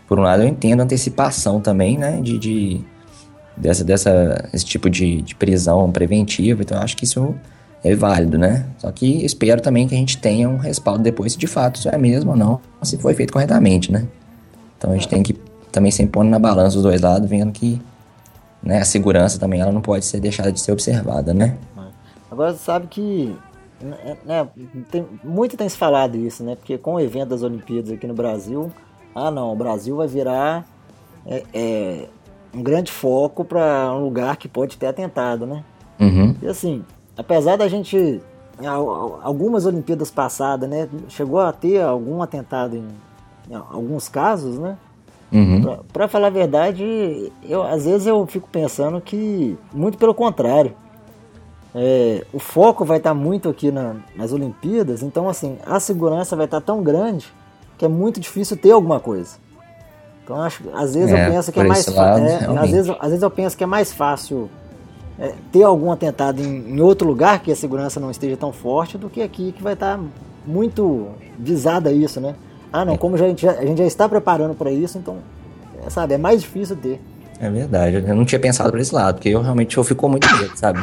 por 0.08 0.20
um 0.20 0.24
lado, 0.24 0.44
eu 0.44 0.48
entendo 0.48 0.82
a 0.82 0.84
antecipação 0.84 1.62
também, 1.62 1.98
né, 1.98 2.20
de, 2.22 2.38
de 2.38 2.82
dessa, 3.56 3.84
dessa, 3.84 4.50
esse 4.52 4.66
tipo 4.66 4.90
de, 4.90 5.22
de 5.22 5.36
prisão 5.36 5.90
preventiva. 5.92 6.62
Então, 6.62 6.82
acho 6.82 6.98
que 6.98 7.06
isso 7.06 7.34
é 7.84 7.96
válido, 7.96 8.38
né? 8.38 8.66
Só 8.78 8.92
que 8.92 9.24
espero 9.24 9.62
também 9.62 9.88
que 9.88 9.96
a 9.96 9.98
gente 9.98 10.18
tenha 10.18 10.50
um 10.50 10.58
respaldo 10.58 11.02
depois 11.02 11.34
se 11.34 11.38
de 11.38 11.48
fato 11.48 11.78
isso 11.78 11.90
é 11.90 11.98
mesmo 11.98 12.32
ou 12.32 12.38
não, 12.38 12.60
se 12.84 12.98
foi 12.98 13.14
feito 13.14 13.32
corretamente, 13.32 13.92
né? 13.92 14.06
Então, 14.82 14.90
a 14.90 14.94
gente 14.96 15.08
tem 15.08 15.22
que 15.22 15.34
também 15.72 15.92
sempre 15.92 16.14
pôr 16.14 16.24
na 16.24 16.40
balança 16.40 16.76
os 16.76 16.82
dois 16.82 17.00
lados, 17.00 17.30
vendo 17.30 17.52
que 17.52 17.80
né, 18.64 18.80
a 18.80 18.84
segurança 18.86 19.40
também 19.40 19.62
ela 19.62 19.72
não 19.72 19.80
pode 19.80 20.04
ser 20.04 20.20
deixada 20.20 20.52
de 20.52 20.60
ser 20.60 20.72
observada, 20.72 21.36
né? 21.36 21.56
Agora 22.32 22.56
sabe 22.56 22.88
que 22.88 23.36
né, 24.26 24.48
tem, 24.90 25.06
muito 25.24 25.56
tem 25.56 25.70
se 25.70 25.78
falado 25.78 26.18
isso, 26.18 26.44
né? 26.44 26.56
Porque 26.56 26.80
com 26.80 26.96
o 26.96 27.00
evento 27.00 27.30
das 27.30 27.44
Olimpíadas 27.44 27.92
aqui 27.92 28.08
no 28.08 28.16
Brasil, 28.16 28.72
ah 29.14 29.30
não, 29.30 29.54
o 29.54 29.56
Brasil 29.56 29.98
vai 29.98 30.08
virar 30.08 30.66
é, 31.28 31.44
é, 31.54 32.08
um 32.52 32.64
grande 32.64 32.92
foco 32.92 33.46
para 33.46 33.94
um 33.94 34.04
lugar 34.04 34.36
que 34.36 34.48
pode 34.48 34.78
ter 34.78 34.88
atentado, 34.88 35.46
né? 35.46 35.64
Uhum. 36.00 36.36
E 36.42 36.48
assim, 36.48 36.84
apesar 37.16 37.56
da 37.56 37.68
gente 37.68 38.20
algumas 39.24 39.68
Olimpíadas 39.68 40.10
passadas, 40.10 40.68
né, 40.68 40.90
chegou 41.08 41.40
a 41.40 41.52
ter 41.52 41.82
algum 41.82 42.22
atentado 42.22 42.76
em 42.76 42.88
alguns 43.70 44.08
casos, 44.08 44.58
né? 44.58 44.78
Uhum. 45.32 45.78
Para 45.94 46.08
falar 46.08 46.28
a 46.28 46.32
verdade, 46.32 47.32
eu 47.48 47.64
às 47.64 47.86
vezes 47.86 48.06
eu 48.06 48.26
fico 48.28 48.50
pensando 48.52 49.00
que 49.00 49.58
muito 49.74 49.98
pelo 49.98 50.14
contrário 50.14 50.74
é, 51.74 52.26
o 52.34 52.40
foco 52.40 52.84
vai 52.84 52.98
estar 52.98 53.14
muito 53.14 53.48
aqui 53.48 53.72
na, 53.72 53.96
nas 54.16 54.34
Olimpíadas, 54.34 55.02
então 55.02 55.30
assim, 55.30 55.58
a 55.66 55.80
segurança 55.80 56.36
vai 56.36 56.46
estar 56.46 56.60
tão 56.60 56.84
grande 56.84 57.32
que 57.78 57.86
é 57.86 57.88
muito 57.88 58.20
difícil 58.20 58.58
ter 58.58 58.72
alguma 58.72 59.00
coisa. 59.00 59.38
Então 60.24 60.42
acho, 60.42 60.64
às 60.74 60.94
vezes 60.94 61.14
É, 61.14 61.28
eu 61.28 61.32
penso 61.32 61.52
que 61.52 61.60
é 61.60 61.64
mais 61.64 61.88
lado, 61.88 62.26
é, 62.26 62.46
às 62.60 62.72
vezes, 62.72 62.96
às 63.00 63.10
vezes 63.10 63.24
eu 63.24 63.32
penso 63.32 63.58
que 63.58 63.64
é 63.64 63.68
mais 63.68 63.94
fácil 63.94 64.50
é, 65.18 65.34
ter 65.52 65.64
algum 65.64 65.92
atentado 65.92 66.42
em, 66.42 66.76
em 66.76 66.82
outro 66.82 67.08
lugar 67.08 67.40
que 67.42 67.52
a 67.52 67.56
segurança 67.56 68.00
não 68.00 68.12
esteja 68.12 68.36
tão 68.36 68.52
forte 68.52 68.98
do 68.98 69.10
que 69.10 69.22
aqui 69.22 69.54
que 69.54 69.64
vai 69.64 69.74
estar 69.74 70.00
muito 70.46 71.08
visada 71.40 71.92
isso, 71.92 72.20
né? 72.20 72.36
Ah, 72.72 72.82
É. 72.82 72.86
não, 72.86 72.98
como 72.98 73.18
já- 73.18 73.26
a, 73.26 73.28
gente 73.30 73.42
já, 73.42 73.52
a 73.52 73.66
gente 73.66 73.78
já 73.80 73.86
está 73.86 74.08
preparando 74.08 74.54
para 74.56 74.72
isso, 74.72 74.98
então, 74.98 75.18
é, 75.86 75.90
sabe, 75.90 76.14
é 76.14 76.18
mais 76.18 76.42
difícil 76.42 76.76
ter. 76.76 77.00
É 77.40 77.50
verdade, 77.50 78.04
eu 78.08 78.16
não 78.16 78.24
tinha 78.24 78.40
pensado 78.40 78.70
por 78.72 78.80
esse 78.80 78.94
lado, 78.94 79.16
porque 79.16 79.30
eu 79.30 79.42
realmente 79.42 79.76
eu 79.78 79.84
fico 79.84 80.08
muito 80.08 80.28
medo, 80.38 80.52
sabe? 80.56 80.80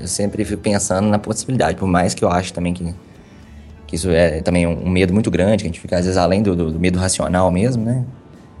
Eu 0.00 0.08
sempre 0.08 0.44
fico 0.44 0.60
pensando 0.60 1.06
na 1.08 1.18
possibilidade, 1.18 1.76
por 1.78 1.86
mais 1.86 2.14
que 2.14 2.24
eu 2.24 2.28
acho 2.28 2.52
também 2.52 2.74
que, 2.74 2.92
que 3.86 3.94
isso 3.94 4.10
é 4.10 4.40
também 4.42 4.66
um, 4.66 4.88
medo 4.88 5.14
muito 5.14 5.30
grande, 5.30 5.58
que 5.58 5.64
a 5.64 5.68
gente 5.68 5.80
fica 5.80 5.96
às 5.96 6.04
vezes 6.04 6.18
além 6.18 6.42
do, 6.42 6.56
do- 6.56 6.72
do 6.72 6.80
medo 6.80 6.98
racional 6.98 7.50
mesmo, 7.52 7.84
né? 7.84 8.04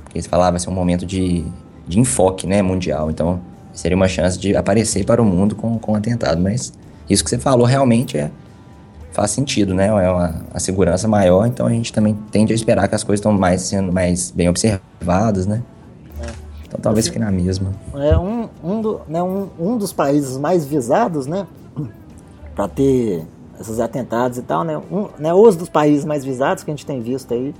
Porque 0.04 0.22
você 0.22 0.28
falava, 0.28 0.52
vai 0.52 0.60
ser 0.60 0.70
um 0.70 0.74
momento 0.74 1.04
de, 1.04 1.44
de 1.88 1.98
enfoque, 1.98 2.46
né, 2.46 2.62
mundial, 2.62 3.10
então 3.10 3.40
seria 3.72 3.96
uma 3.96 4.06
chance 4.06 4.38
de 4.38 4.54
aparecer 4.56 5.04
para 5.04 5.20
o 5.20 5.24
mundo 5.24 5.56
com, 5.56 5.76
com 5.76 5.92
um 5.92 5.96
atentado, 5.96 6.40
mas 6.40 6.72
isso 7.10 7.24
que 7.24 7.28
você 7.30 7.38
falou 7.38 7.66
realmente 7.66 8.16
é 8.16 8.30
faz 9.14 9.30
sentido, 9.30 9.72
né? 9.72 9.86
É 9.86 10.10
uma, 10.10 10.34
a 10.52 10.58
segurança 10.58 11.06
maior, 11.06 11.46
então 11.46 11.66
a 11.66 11.70
gente 11.70 11.92
também 11.92 12.18
tende 12.32 12.52
a 12.52 12.56
esperar 12.56 12.88
que 12.88 12.94
as 12.96 13.04
coisas 13.04 13.20
estão 13.20 13.32
mais 13.32 13.62
sendo 13.62 13.92
mais 13.92 14.30
bem 14.32 14.48
observadas, 14.48 15.46
né? 15.46 15.62
Então 16.66 16.80
talvez 16.82 17.06
fique 17.06 17.20
na 17.20 17.30
mesma. 17.30 17.70
É 17.94 18.18
um, 18.18 18.48
um, 18.62 18.82
do- 18.82 19.00
né, 19.06 19.22
um, 19.22 19.48
um 19.58 19.76
dos 19.78 19.92
países 19.92 20.36
mais 20.36 20.66
visados, 20.66 21.26
né, 21.28 21.46
para 22.56 22.66
ter 22.66 23.24
esses 23.60 23.78
atentados 23.78 24.38
e 24.38 24.42
tal, 24.42 24.64
né, 24.64 24.76
um, 24.90 25.06
né, 25.16 25.32
os 25.32 25.54
dos 25.54 25.68
países 25.68 26.04
mais 26.04 26.24
visados 26.24 26.64
que 26.64 26.70
a 26.72 26.74
gente 26.74 26.84
tem 26.84 27.00
visto 27.00 27.32
aí, 27.32 27.54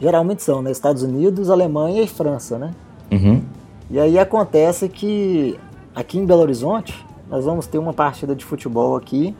geralmente 0.00 0.42
são, 0.42 0.62
né, 0.62 0.70
Estados 0.70 1.02
Unidos, 1.02 1.50
Alemanha 1.50 2.02
e 2.02 2.06
França, 2.08 2.58
né. 2.58 2.70
Uhum. 3.12 3.42
E 3.90 4.00
aí 4.00 4.18
acontece 4.18 4.88
que 4.88 5.60
aqui 5.94 6.18
em 6.18 6.24
Belo 6.24 6.40
Horizonte 6.40 7.06
nós 7.28 7.44
vamos 7.44 7.66
ter 7.66 7.76
uma 7.76 7.92
partida 7.92 8.34
de 8.34 8.46
futebol 8.46 8.96
aqui 8.96 9.36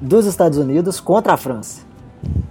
dos 0.00 0.26
Estados 0.26 0.58
Unidos 0.58 1.00
contra 1.00 1.34
a 1.34 1.36
França. 1.36 1.82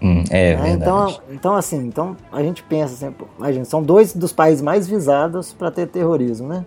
Hum, 0.01 0.23
é 0.29 0.55
né? 0.55 0.61
verdade. 0.61 0.75
Então, 0.75 1.19
então 1.31 1.55
assim, 1.55 1.77
então 1.87 2.17
a 2.31 2.41
gente 2.43 2.61
pensa 2.63 2.93
assim, 2.93 3.11
pô, 3.11 3.25
imagina, 3.37 3.65
são 3.65 3.81
dois 3.81 4.13
dos 4.13 4.31
países 4.31 4.61
mais 4.61 4.87
visados 4.87 5.53
para 5.53 5.71
ter 5.71 5.87
terrorismo, 5.87 6.47
né? 6.47 6.65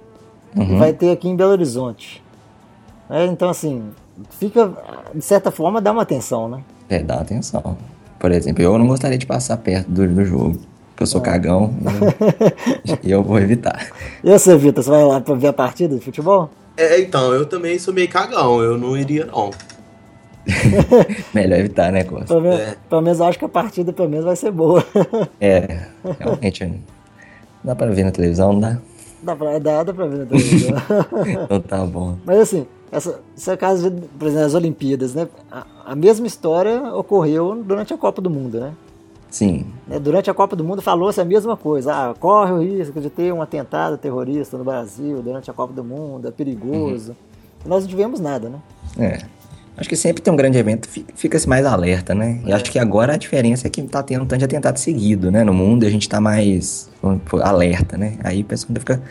E 0.54 0.60
Uhum. 0.60 0.78
vai 0.78 0.92
ter 0.92 1.10
aqui 1.12 1.28
em 1.28 1.36
Belo 1.36 1.52
Horizonte. 1.52 2.22
É, 3.10 3.26
então 3.26 3.48
assim, 3.48 3.90
fica 4.30 4.72
de 5.14 5.22
certa 5.22 5.50
forma 5.50 5.80
dá 5.80 5.92
uma 5.92 6.02
atenção, 6.02 6.48
né? 6.48 6.62
É, 6.88 7.00
dá 7.00 7.16
atenção. 7.16 7.76
Por 8.18 8.32
exemplo, 8.32 8.62
eu 8.62 8.76
não 8.78 8.86
gostaria 8.86 9.18
de 9.18 9.26
passar 9.26 9.56
perto 9.58 9.88
do, 9.88 10.08
do 10.08 10.24
jogo. 10.24 10.58
Porque 10.90 11.02
eu 11.02 11.06
sou 11.06 11.20
cagão 11.20 11.74
e 13.04 13.10
eu, 13.10 13.18
eu 13.18 13.22
vou 13.22 13.38
evitar. 13.38 13.88
E 14.24 14.30
você, 14.30 14.56
Vitor, 14.56 14.82
você 14.82 14.88
vai 14.88 15.04
lá 15.04 15.20
para 15.20 15.34
ver 15.34 15.48
a 15.48 15.52
partida 15.52 15.94
de 15.94 16.02
futebol? 16.02 16.48
É, 16.74 16.98
então, 17.00 17.34
eu 17.34 17.44
também 17.44 17.78
sou 17.78 17.92
meio 17.92 18.08
cagão, 18.08 18.62
eu 18.62 18.78
não 18.78 18.96
iria 18.96 19.26
não. 19.26 19.50
Melhor 21.34 21.58
evitar, 21.58 21.92
né, 21.92 22.04
Costa? 22.04 22.26
Pelo 22.26 22.40
menos, 22.42 22.60
É. 22.60 22.76
pelo 22.88 23.02
menos 23.02 23.18
eu 23.20 23.26
acho 23.26 23.38
que 23.38 23.44
a 23.44 23.48
partida 23.48 23.92
pelo 23.92 24.08
menos 24.08 24.24
vai 24.24 24.36
ser 24.36 24.50
boa. 24.50 24.84
É, 25.40 25.86
realmente. 26.20 26.64
não 26.64 26.78
Dá 27.64 27.74
pra 27.74 27.86
ver 27.88 28.04
na 28.04 28.10
televisão, 28.12 28.52
não 28.52 28.60
dá? 28.60 28.78
dá, 29.22 29.34
pra, 29.34 29.58
dá, 29.58 29.82
dá 29.82 29.92
pra 29.92 30.06
ver 30.06 30.18
na 30.18 30.26
televisão. 30.26 30.76
Então 31.44 31.60
tá 31.60 31.84
bom. 31.84 32.16
Mas 32.24 32.38
assim, 32.38 32.66
essa, 32.92 33.20
esse 33.36 33.50
é 33.50 33.54
o 33.54 33.58
caso, 33.58 33.90
de, 33.90 34.00
por 34.06 34.26
exemplo, 34.28 34.44
das 34.44 34.54
Olimpíadas, 34.54 35.14
né? 35.14 35.26
A, 35.50 35.66
a 35.86 35.96
mesma 35.96 36.26
história 36.26 36.80
ocorreu 36.94 37.60
durante 37.64 37.92
a 37.92 37.98
Copa 37.98 38.22
do 38.22 38.30
Mundo, 38.30 38.60
né? 38.60 38.72
Sim. 39.28 39.66
Né, 39.86 39.98
Durante 39.98 40.30
a 40.30 40.34
Copa 40.34 40.54
do 40.54 40.62
Mundo 40.64 40.80
falou-se 40.80 41.20
a 41.20 41.24
mesma 41.24 41.56
coisa. 41.56 41.92
Ah, 41.92 42.14
corre 42.18 42.52
o 42.52 42.60
risco 42.62 43.00
de 43.00 43.10
ter 43.10 43.32
um 43.34 43.42
atentado 43.42 43.98
terrorista 43.98 44.56
no 44.56 44.64
Brasil 44.64 45.20
durante 45.20 45.50
a 45.50 45.52
Copa 45.54 45.72
do 45.74 45.82
Mundo, 45.84 46.28
é 46.28 46.30
perigoso. 46.30 47.14
E 47.64 47.68
nós 47.68 47.82
não 47.82 47.90
tivemos 47.90 48.20
nada, 48.20 48.48
né? 48.48 48.58
É. 48.98 49.18
Acho 49.76 49.88
que 49.88 49.96
sempre 49.96 50.22
tem 50.22 50.32
um 50.32 50.36
grande 50.36 50.56
evento, 50.56 50.88
fi- 50.88 51.04
fica-se 51.14 51.46
mais 51.48 51.66
alerta, 51.66 52.14
né? 52.14 52.40
E 52.46 52.52
acho 52.52 52.64
que 52.70 52.78
agora 52.78 53.12
a 53.14 53.16
diferença 53.16 53.66
é 53.66 53.70
que 53.70 53.82
tá 53.82 54.02
tendo 54.02 54.22
um 54.22 54.26
tanto 54.26 54.38
de 54.38 54.44
atentado 54.46 54.78
seguido, 54.78 55.30
né? 55.30 55.44
No 55.44 55.52
mundo 55.52 55.84
a 55.84 55.90
gente 55.90 56.08
tá 56.08 56.18
mais 56.20 56.88
alerta, 57.42 57.98
né? 57.98 58.14
Aí 58.24 58.40
o 58.40 58.44
pessoal 58.44 58.74
fica 58.78 59.02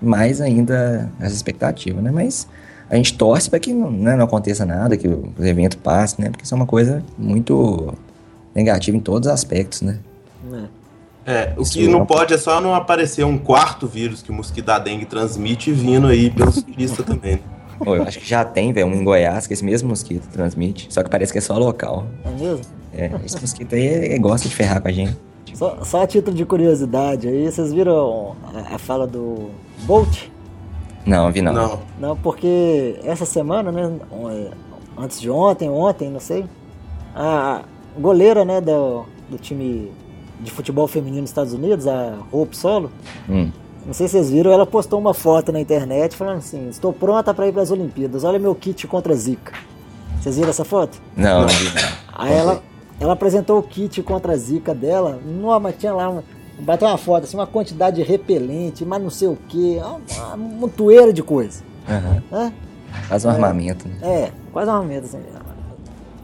mais 0.00 0.40
ainda 0.40 1.10
essa 1.20 1.34
expectativa, 1.34 2.00
né? 2.00 2.10
Mas 2.12 2.46
a 2.88 2.94
gente 2.94 3.14
torce 3.18 3.50
para 3.50 3.58
que 3.58 3.72
não, 3.72 3.90
né, 3.90 4.14
não 4.14 4.26
aconteça 4.26 4.64
nada, 4.64 4.96
que 4.96 5.08
o 5.08 5.32
evento 5.40 5.76
passe, 5.78 6.20
né? 6.20 6.30
Porque 6.30 6.44
isso 6.44 6.54
é 6.54 6.56
uma 6.56 6.66
coisa 6.66 7.02
muito 7.18 7.92
negativa 8.54 8.96
em 8.96 9.00
todos 9.00 9.26
os 9.26 9.32
aspectos, 9.34 9.82
né? 9.82 9.98
É. 10.52 10.76
É, 11.28 11.52
o 11.56 11.62
Isso 11.62 11.72
que 11.72 11.88
não 11.88 11.98
não- 11.98 12.06
pode 12.06 12.32
é 12.32 12.38
só 12.38 12.60
não 12.60 12.72
aparecer 12.72 13.24
um 13.24 13.36
quarto 13.36 13.88
vírus 13.88 14.22
que 14.22 14.30
o 14.30 14.34
mosquito 14.34 14.66
da 14.66 14.78
dengue 14.78 15.04
transmite 15.04 15.72
vindo 15.72 16.06
aí 16.06 16.30
pelos 16.30 16.62
turistas 16.62 17.04
também. 17.04 17.34
né? 17.34 17.40
Pô, 17.78 17.96
eu 17.96 18.02
acho 18.02 18.18
que 18.18 18.28
já 18.28 18.44
tem, 18.44 18.72
velho, 18.72 18.86
um 18.86 18.94
em 18.94 19.04
Goiás 19.04 19.46
que 19.46 19.52
esse 19.52 19.64
mesmo 19.64 19.88
mosquito 19.88 20.26
transmite, 20.32 20.86
só 20.90 21.02
que 21.02 21.10
parece 21.10 21.32
que 21.32 21.38
é 21.38 21.40
só 21.42 21.56
local. 21.58 22.06
É 22.24 22.30
mesmo? 22.30 22.64
É, 22.94 23.10
esse 23.24 23.40
mosquito 23.40 23.74
aí 23.74 23.86
é- 24.14 24.18
gosta 24.18 24.48
de 24.48 24.54
ferrar 24.54 24.80
com 24.80 24.88
a 24.88 24.92
gente. 24.92 25.16
Só, 25.54 25.78
só 25.84 26.02
a 26.02 26.06
título 26.06 26.36
de 26.36 26.44
curiosidade 26.44 27.28
aí, 27.28 27.50
vocês 27.50 27.72
viram 27.72 28.36
a, 28.54 28.74
a 28.74 28.78
fala 28.78 29.06
do 29.06 29.50
Bolt? 29.84 30.24
Não, 31.06 31.30
vi 31.30 31.40
não. 31.40 31.52
Não. 31.52 31.80
Não, 31.98 32.16
porque 32.16 32.98
essa 33.04 33.24
semana, 33.24 33.70
né, 33.70 33.90
antes 34.98 35.20
de 35.20 35.30
ontem, 35.30 35.68
ontem, 35.70 36.10
não 36.10 36.20
sei, 36.20 36.44
a 37.14 37.62
goleira, 37.98 38.44
né, 38.44 38.60
do, 38.60 39.04
do 39.30 39.38
time 39.38 39.90
de 40.40 40.50
futebol 40.50 40.86
feminino 40.86 41.22
dos 41.22 41.30
Estados 41.30 41.52
Unidos, 41.54 41.86
a 41.86 42.14
Hope 42.32 42.56
Solo, 42.56 42.90
Hum. 43.28 43.50
Não 43.86 43.94
sei 43.94 44.08
se 44.08 44.12
vocês 44.12 44.30
viram, 44.30 44.50
ela 44.50 44.66
postou 44.66 44.98
uma 44.98 45.14
foto 45.14 45.52
na 45.52 45.60
internet 45.60 46.16
falando 46.16 46.38
assim, 46.38 46.68
estou 46.68 46.92
pronta 46.92 47.32
para 47.32 47.46
ir 47.46 47.52
para 47.52 47.62
as 47.62 47.70
Olimpíadas, 47.70 48.24
olha 48.24 48.38
meu 48.38 48.54
kit 48.54 48.86
contra 48.86 49.12
a 49.12 49.16
Zika. 49.16 49.52
Vocês 50.20 50.36
viram 50.36 50.50
essa 50.50 50.64
foto? 50.64 51.00
Não, 51.16 51.42
não 51.42 51.48
vi 51.48 51.66
não. 51.66 51.88
Aí 52.12 52.32
ela, 52.32 52.60
ela 52.98 53.12
apresentou 53.12 53.60
o 53.60 53.62
kit 53.62 54.02
contra 54.02 54.32
a 54.32 54.36
zika 54.36 54.74
dela. 54.74 55.20
Não, 55.24 55.60
mas 55.60 55.76
tinha 55.78 55.92
lá, 55.92 56.08
uma, 56.08 56.24
bateu 56.58 56.88
uma 56.88 56.98
foto, 56.98 57.22
assim, 57.22 57.36
uma 57.36 57.46
quantidade 57.46 57.96
de 57.96 58.02
repelente, 58.02 58.84
mas 58.84 59.00
não 59.00 59.08
sei 59.08 59.28
o 59.28 59.36
que, 59.36 59.78
uma, 59.78 60.34
uma 60.34 60.36
montoeira 60.36 61.12
de 61.12 61.22
coisa. 61.22 61.62
Aham. 61.88 62.22
Né? 62.28 62.52
Faz 63.08 63.24
um 63.24 63.30
armamento, 63.30 63.86
né? 63.86 63.98
É, 64.02 64.32
quase 64.52 64.68
uma 64.68 64.82
meta, 64.82 65.06
assim. 65.06 65.20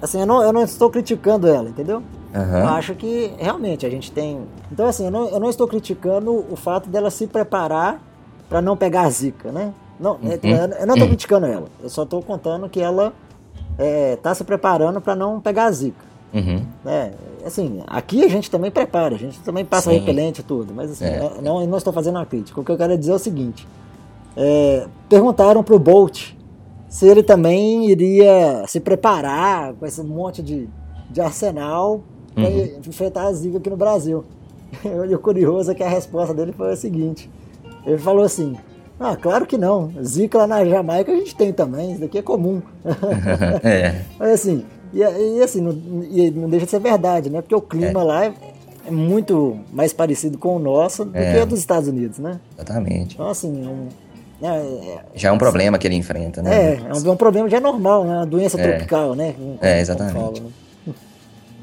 Assim, 0.00 0.18
eu 0.18 0.26
não, 0.26 0.42
eu 0.42 0.52
não 0.52 0.64
estou 0.64 0.90
criticando 0.90 1.46
ela, 1.46 1.68
entendeu? 1.68 2.02
Eu 2.34 2.40
Aham. 2.40 2.64
acho 2.70 2.94
que 2.94 3.32
realmente 3.38 3.84
a 3.84 3.90
gente 3.90 4.10
tem. 4.10 4.40
Então, 4.70 4.86
assim, 4.86 5.04
eu 5.04 5.10
não, 5.10 5.28
eu 5.28 5.38
não 5.38 5.50
estou 5.50 5.68
criticando 5.68 6.32
o 6.50 6.56
fato 6.56 6.88
dela 6.88 7.10
se 7.10 7.26
preparar 7.26 8.00
para 8.48 8.62
não 8.62 8.76
pegar 8.76 9.02
a 9.02 9.10
zika, 9.10 9.52
né? 9.52 9.72
Não, 10.00 10.18
é, 10.24 10.82
eu 10.82 10.86
não 10.86 10.94
estou 10.94 11.08
criticando 11.08 11.46
ela. 11.46 11.66
Eu 11.82 11.88
só 11.88 12.02
estou 12.04 12.22
contando 12.22 12.68
que 12.68 12.80
ela 12.80 13.12
está 14.14 14.34
se 14.34 14.44
preparando 14.44 15.00
para 15.00 15.14
não 15.14 15.40
pegar 15.40 15.64
a 15.66 15.70
zika. 15.72 16.12
Uhum. 16.34 16.64
né? 16.82 17.12
Assim, 17.44 17.82
aqui 17.86 18.24
a 18.24 18.28
gente 18.28 18.50
também 18.50 18.70
prepara, 18.70 19.14
a 19.14 19.18
gente 19.18 19.38
também 19.40 19.66
passa 19.66 19.90
Sim. 19.90 19.98
repelente 19.98 20.38
e 20.38 20.42
tudo, 20.42 20.72
mas 20.72 20.90
assim, 20.92 21.04
É. 21.04 21.30
eu 21.36 21.42
não, 21.42 21.60
eu 21.60 21.66
não 21.68 21.76
estou 21.76 21.92
fazendo 21.92 22.16
uma 22.16 22.24
crítica. 22.24 22.58
O 22.58 22.64
que 22.64 22.72
eu 22.72 22.76
quero 22.78 22.96
dizer 22.96 23.12
é 23.12 23.14
o 23.16 23.18
seguinte: 23.18 23.68
é, 24.36 24.86
perguntaram 25.10 25.62
pro 25.62 25.78
Bolt 25.78 26.30
se 26.88 27.06
ele 27.06 27.22
também 27.22 27.90
iria 27.90 28.64
se 28.66 28.80
preparar 28.80 29.74
com 29.74 29.84
esse 29.84 30.02
monte 30.02 30.42
de, 30.42 30.68
de 31.10 31.20
arsenal 31.20 32.00
Uhum. 32.36 32.80
enfrentar 32.86 33.24
a 33.26 33.32
Zika 33.32 33.58
aqui 33.58 33.70
no 33.70 33.76
Brasil. 33.76 34.24
E 35.10 35.14
o 35.14 35.18
curioso 35.18 35.70
é 35.70 35.74
que 35.74 35.82
a 35.82 35.88
resposta 35.88 36.32
dele 36.34 36.52
foi 36.52 36.72
a 36.72 36.76
seguinte: 36.76 37.28
ele 37.86 37.98
falou 37.98 38.24
assim. 38.24 38.56
Ah, 39.00 39.16
claro 39.16 39.46
que 39.46 39.58
não. 39.58 39.90
Zika 40.02 40.38
lá 40.38 40.46
na 40.46 40.64
Jamaica 40.64 41.10
a 41.10 41.16
gente 41.16 41.34
tem 41.34 41.52
também, 41.52 41.92
isso 41.92 42.00
daqui 42.00 42.18
é 42.18 42.22
comum. 42.22 42.62
é. 43.64 44.02
Mas 44.18 44.30
assim, 44.34 44.64
e, 44.94 45.00
e 45.00 45.42
assim, 45.42 45.60
não, 45.60 45.72
e 46.08 46.30
não 46.30 46.48
deixa 46.48 46.66
de 46.66 46.70
ser 46.70 46.78
verdade, 46.80 47.28
né? 47.28 47.40
Porque 47.40 47.54
o 47.54 47.60
clima 47.60 48.02
lá 48.04 48.26
é, 48.26 48.32
é 48.86 48.90
muito 48.92 49.58
mais 49.72 49.92
parecido 49.92 50.38
com 50.38 50.54
o 50.56 50.58
nosso 50.60 51.04
do 51.04 51.16
É. 51.18 51.32
que 51.34 51.40
o 51.40 51.46
dos 51.46 51.58
Estados 51.58 51.88
Unidos, 51.88 52.18
né? 52.20 52.38
Exatamente. 52.54 53.14
Então, 53.14 53.28
assim, 53.28 53.64
é 53.64 53.68
um, 53.68 53.88
é, 54.48 54.98
Já 55.14 55.30
é 55.30 55.32
um 55.32 55.38
problema 55.38 55.78
que 55.78 55.86
ele 55.88 55.96
enfrenta, 55.96 56.40
é, 56.40 56.44
né? 56.44 56.74
é 56.88 56.94
um, 56.94 57.08
é 57.08 57.10
um 57.10 57.16
problema 57.16 57.48
já 57.48 57.58
normal, 57.60 58.04
né? 58.04 58.16
Uma 58.18 58.26
doença 58.26 58.60
É. 58.60 58.62
tropical, 58.68 59.14
né? 59.16 59.34
Como- 59.36 59.58
É, 59.60 59.80
exatamente. 59.80 60.40
né? 60.42 60.48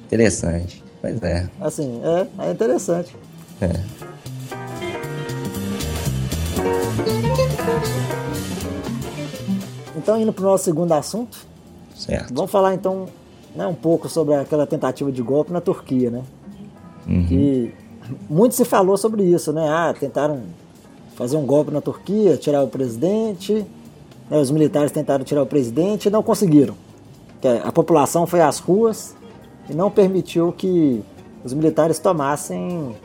Interessante. 0.09 0.83
Pois 0.99 1.21
é. 1.21 1.47
Assim, 1.61 2.01
é, 2.03 2.47
é 2.47 2.51
interessante. 2.51 3.15
é. 3.61 3.69
Então, 9.95 10.19
indo 10.19 10.33
para 10.33 10.43
o 10.43 10.47
nosso 10.47 10.63
segundo 10.63 10.91
assunto, 10.93 11.37
Certo. 11.95 12.33
vamos 12.33 12.49
falar 12.49 12.73
então 12.73 13.07
né, 13.55 13.67
um 13.67 13.75
pouco 13.75 14.09
sobre 14.09 14.33
aquela 14.33 14.65
tentativa 14.65 15.11
de 15.11 15.21
golpe 15.21 15.51
na 15.51 15.61
Turquia, 15.61 16.09
né? 16.09 16.23
Uhum. 17.07 17.25
que 17.27 17.73
muito 18.29 18.55
se 18.55 18.65
falou 18.65 18.97
sobre 18.97 19.23
isso, 19.23 19.51
né? 19.53 19.67
Ah, 19.69 19.93
tentaram 19.97 20.41
fazer 21.15 21.37
um 21.37 21.45
golpe 21.45 21.71
na 21.71 21.81
Turquia, 21.81 22.37
tirar 22.37 22.63
o 22.63 22.67
presidente, 22.67 23.65
né, 24.29 24.37
os 24.39 24.49
militares 24.49 24.91
tentaram 24.91 25.23
tirar 25.23 25.43
o 25.43 25.45
presidente 25.45 26.07
e 26.07 26.09
não 26.11 26.23
conseguiram. 26.23 26.75
A 27.63 27.71
população 27.71 28.25
foi 28.25 28.41
às 28.41 28.59
ruas 28.59 29.15
e 29.69 29.73
não 29.73 29.91
permitiu 29.91 30.51
que 30.51 31.03
os 31.43 31.53
militares 31.53 31.99
tomassem 31.99 32.95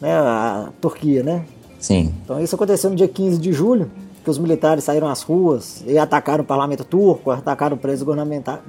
né, 0.00 0.12
a 0.12 0.70
Turquia, 0.80 1.22
né? 1.22 1.44
Sim. 1.78 2.14
Então 2.24 2.40
isso 2.42 2.54
aconteceu 2.54 2.90
no 2.90 2.96
dia 2.96 3.08
15 3.08 3.38
de 3.38 3.52
julho, 3.52 3.90
que 4.24 4.30
os 4.30 4.38
militares 4.38 4.84
saíram 4.84 5.08
às 5.08 5.22
ruas 5.22 5.82
e 5.86 5.98
atacaram 5.98 6.42
o 6.44 6.46
parlamento 6.46 6.84
turco, 6.84 7.30
atacaram 7.30 7.76
presos 7.76 8.06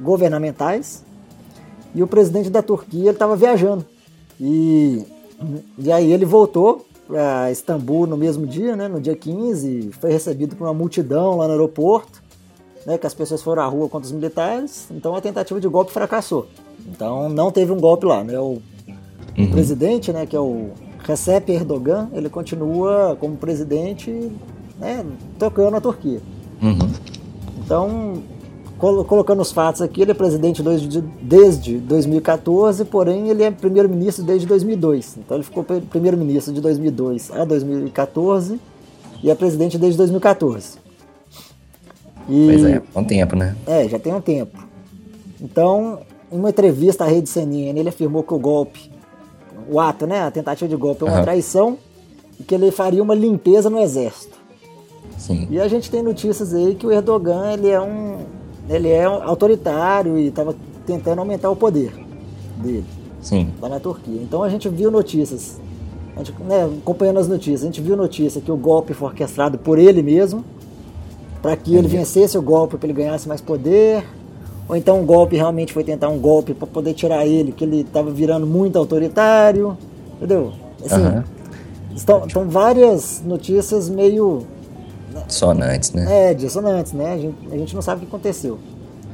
governamentais. 0.02 1.04
E 1.94 2.04
o 2.04 2.08
presidente 2.08 2.50
da 2.50 2.62
Turquia 2.62 3.12
estava 3.12 3.36
viajando. 3.36 3.86
E, 4.40 5.04
e 5.78 5.92
aí 5.92 6.12
ele 6.12 6.26
voltou 6.26 6.86
para 7.08 7.52
Istambul 7.52 8.06
no 8.06 8.16
mesmo 8.16 8.46
dia, 8.46 8.76
né, 8.76 8.88
no 8.88 9.02
dia 9.02 9.16
15, 9.16 9.90
foi 10.00 10.12
recebido 10.12 10.56
por 10.56 10.66
uma 10.66 10.74
multidão 10.76 11.38
lá 11.38 11.48
no 11.48 11.54
aeroporto, 11.54 12.22
né, 12.86 13.00
que 13.00 13.08
as 13.08 13.16
pessoas 13.16 13.42
foram 13.42 13.64
à 13.64 13.66
rua 13.66 13.90
contra 13.90 14.06
os 14.06 14.12
militares, 14.12 14.88
então 14.92 15.16
a 15.16 15.20
tentativa 15.20 15.60
de 15.60 15.68
golpe 15.68 15.92
fracassou. 15.92 16.48
Então 16.88 17.30
não 17.30 17.52
teve 17.52 17.72
um 17.72 17.80
golpe 17.80 18.06
lá, 18.06 18.24
né, 18.24 18.40
o, 18.40 18.62
uhum. 19.38 19.52
presidente, 19.52 20.12
né, 20.12 20.26
que 20.26 20.36
é 20.36 20.40
o 20.40 20.70
Recep 21.06 21.52
Erdogan, 21.52 22.10
ele 22.14 22.30
continua 22.30 23.18
como 23.20 23.36
presidente, 23.38 24.32
né, 24.80 25.06
tocando 25.38 25.78
a 25.78 25.82
Turquia. 25.82 26.22
Uhum. 26.62 26.90
Então 27.64 28.24
colocando 28.80 29.42
os 29.42 29.52
fatos 29.52 29.82
aqui, 29.82 30.02
ele 30.02 30.12
é 30.12 30.14
presidente 30.14 30.64
desde 31.22 31.78
2014, 31.80 32.86
porém 32.86 33.28
ele 33.28 33.44
é 33.44 33.52
primeiro-ministro 33.52 34.24
desde 34.24 34.48
2002. 34.48 35.18
Então 35.18 35.36
ele 35.36 35.44
ficou 35.44 35.64
primeiro-ministro 35.64 36.54
de 36.54 36.62
2002 36.62 37.30
a 37.32 37.44
2014 37.44 38.58
e 39.22 39.30
é 39.30 39.36
presidente 39.36 39.78
desde 39.78 39.98
2014. 39.98 40.78
E, 42.30 42.46
pois 42.46 42.64
é, 42.64 42.82
há 42.96 43.00
um 43.00 43.04
tempo, 43.04 43.36
né? 43.36 43.56
É, 43.68 43.90
já 43.90 44.00
tem 44.00 44.14
um 44.14 44.22
tempo. 44.22 44.58
Então, 45.42 46.00
em 46.32 46.38
uma 46.38 46.50
entrevista 46.50 47.04
à 47.04 47.08
rede 47.08 47.30
CNN, 47.30 47.80
ele 47.80 47.90
afirmou 47.90 48.24
que 48.24 48.34
o 48.34 48.40
golpe, 48.40 48.92
o 49.70 49.80
ato, 49.80 50.08
né, 50.08 50.22
a 50.22 50.32
tentativa 50.32 50.68
de 50.68 50.76
golpe 50.76 51.04
é 51.04 51.06
uma 51.06 51.18
uhum. 51.18 51.24
traição 51.24 51.78
e 52.40 52.44
que 52.44 52.56
ele 52.56 52.72
faria 52.72 53.04
uma 53.04 53.16
limpeza 53.16 53.70
no 53.70 53.80
exército. 53.80 54.38
Sim. 55.18 55.48
E 55.50 55.60
a 55.60 55.68
gente 55.68 55.92
tem 55.92 56.02
notícias 56.02 56.54
aí 56.54 56.76
que 56.76 56.88
o 56.88 56.92
Erdogan 56.92 57.52
ele 57.52 57.70
é 57.70 57.82
um 57.82 58.20
ele 58.70 58.88
é 58.88 59.04
autoritário 59.04 60.18
e 60.18 60.28
estava 60.28 60.56
tentando 60.86 61.20
aumentar 61.20 61.50
o 61.50 61.56
poder 61.56 61.92
dele 62.58 62.86
Sim. 63.20 63.50
lá 63.60 63.68
na 63.68 63.80
Turquia. 63.80 64.22
Então 64.22 64.44
a 64.44 64.50
gente 64.50 64.70
viu 64.70 64.92
notícias, 64.92 65.60
a 66.16 66.24
gente, 66.24 66.42
né, 66.44 66.70
acompanhando 66.82 67.20
as 67.20 67.28
notícias, 67.28 67.64
a 67.64 67.66
gente 67.66 67.82
viu 67.82 67.98
notícia 67.98 68.40
que 68.40 68.52
o 68.52 68.58
golpe 68.58 68.94
foi 68.94 69.10
orquestrado 69.10 69.58
por 69.58 69.80
ele 69.80 70.04
mesmo, 70.04 70.46
para 71.42 71.56
que 71.56 71.76
ele 71.76 71.88
vencesse 71.88 72.38
o 72.38 72.42
golpe, 72.42 72.78
para 72.78 72.88
ele 72.88 72.94
ganhasse 72.94 73.28
mais 73.28 73.42
poder, 73.42 74.06
ou 74.70 74.76
então 74.76 75.02
o 75.02 75.04
golpe 75.04 75.36
realmente 75.36 75.74
foi 75.74 75.84
tentar 75.84 76.10
um 76.10 76.20
golpe 76.20 76.54
para 76.54 76.68
poder 76.68 76.94
tirar 76.94 77.26
ele, 77.26 77.52
que 77.52 77.64
ele 77.64 77.82
estava 77.82 78.12
virando 78.12 78.46
muito 78.46 78.78
autoritário, 78.78 79.76
entendeu? 80.16 80.54
Assim, 80.86 81.02
uhum. 81.02 81.24
estão, 81.96 82.28
estão 82.28 82.48
várias 82.48 83.22
notícias 83.26 83.90
meio 83.90 84.46
Dissonantes, 85.28 85.92
né? 85.92 86.30
É, 86.30 86.34
dissonantes, 86.34 86.94
né? 86.94 87.14
A 87.14 87.18
gente, 87.18 87.38
a 87.52 87.58
gente 87.58 87.76
não 87.76 87.82
sabe 87.82 87.98
o 87.98 88.02
que 88.02 88.08
aconteceu. 88.08 88.60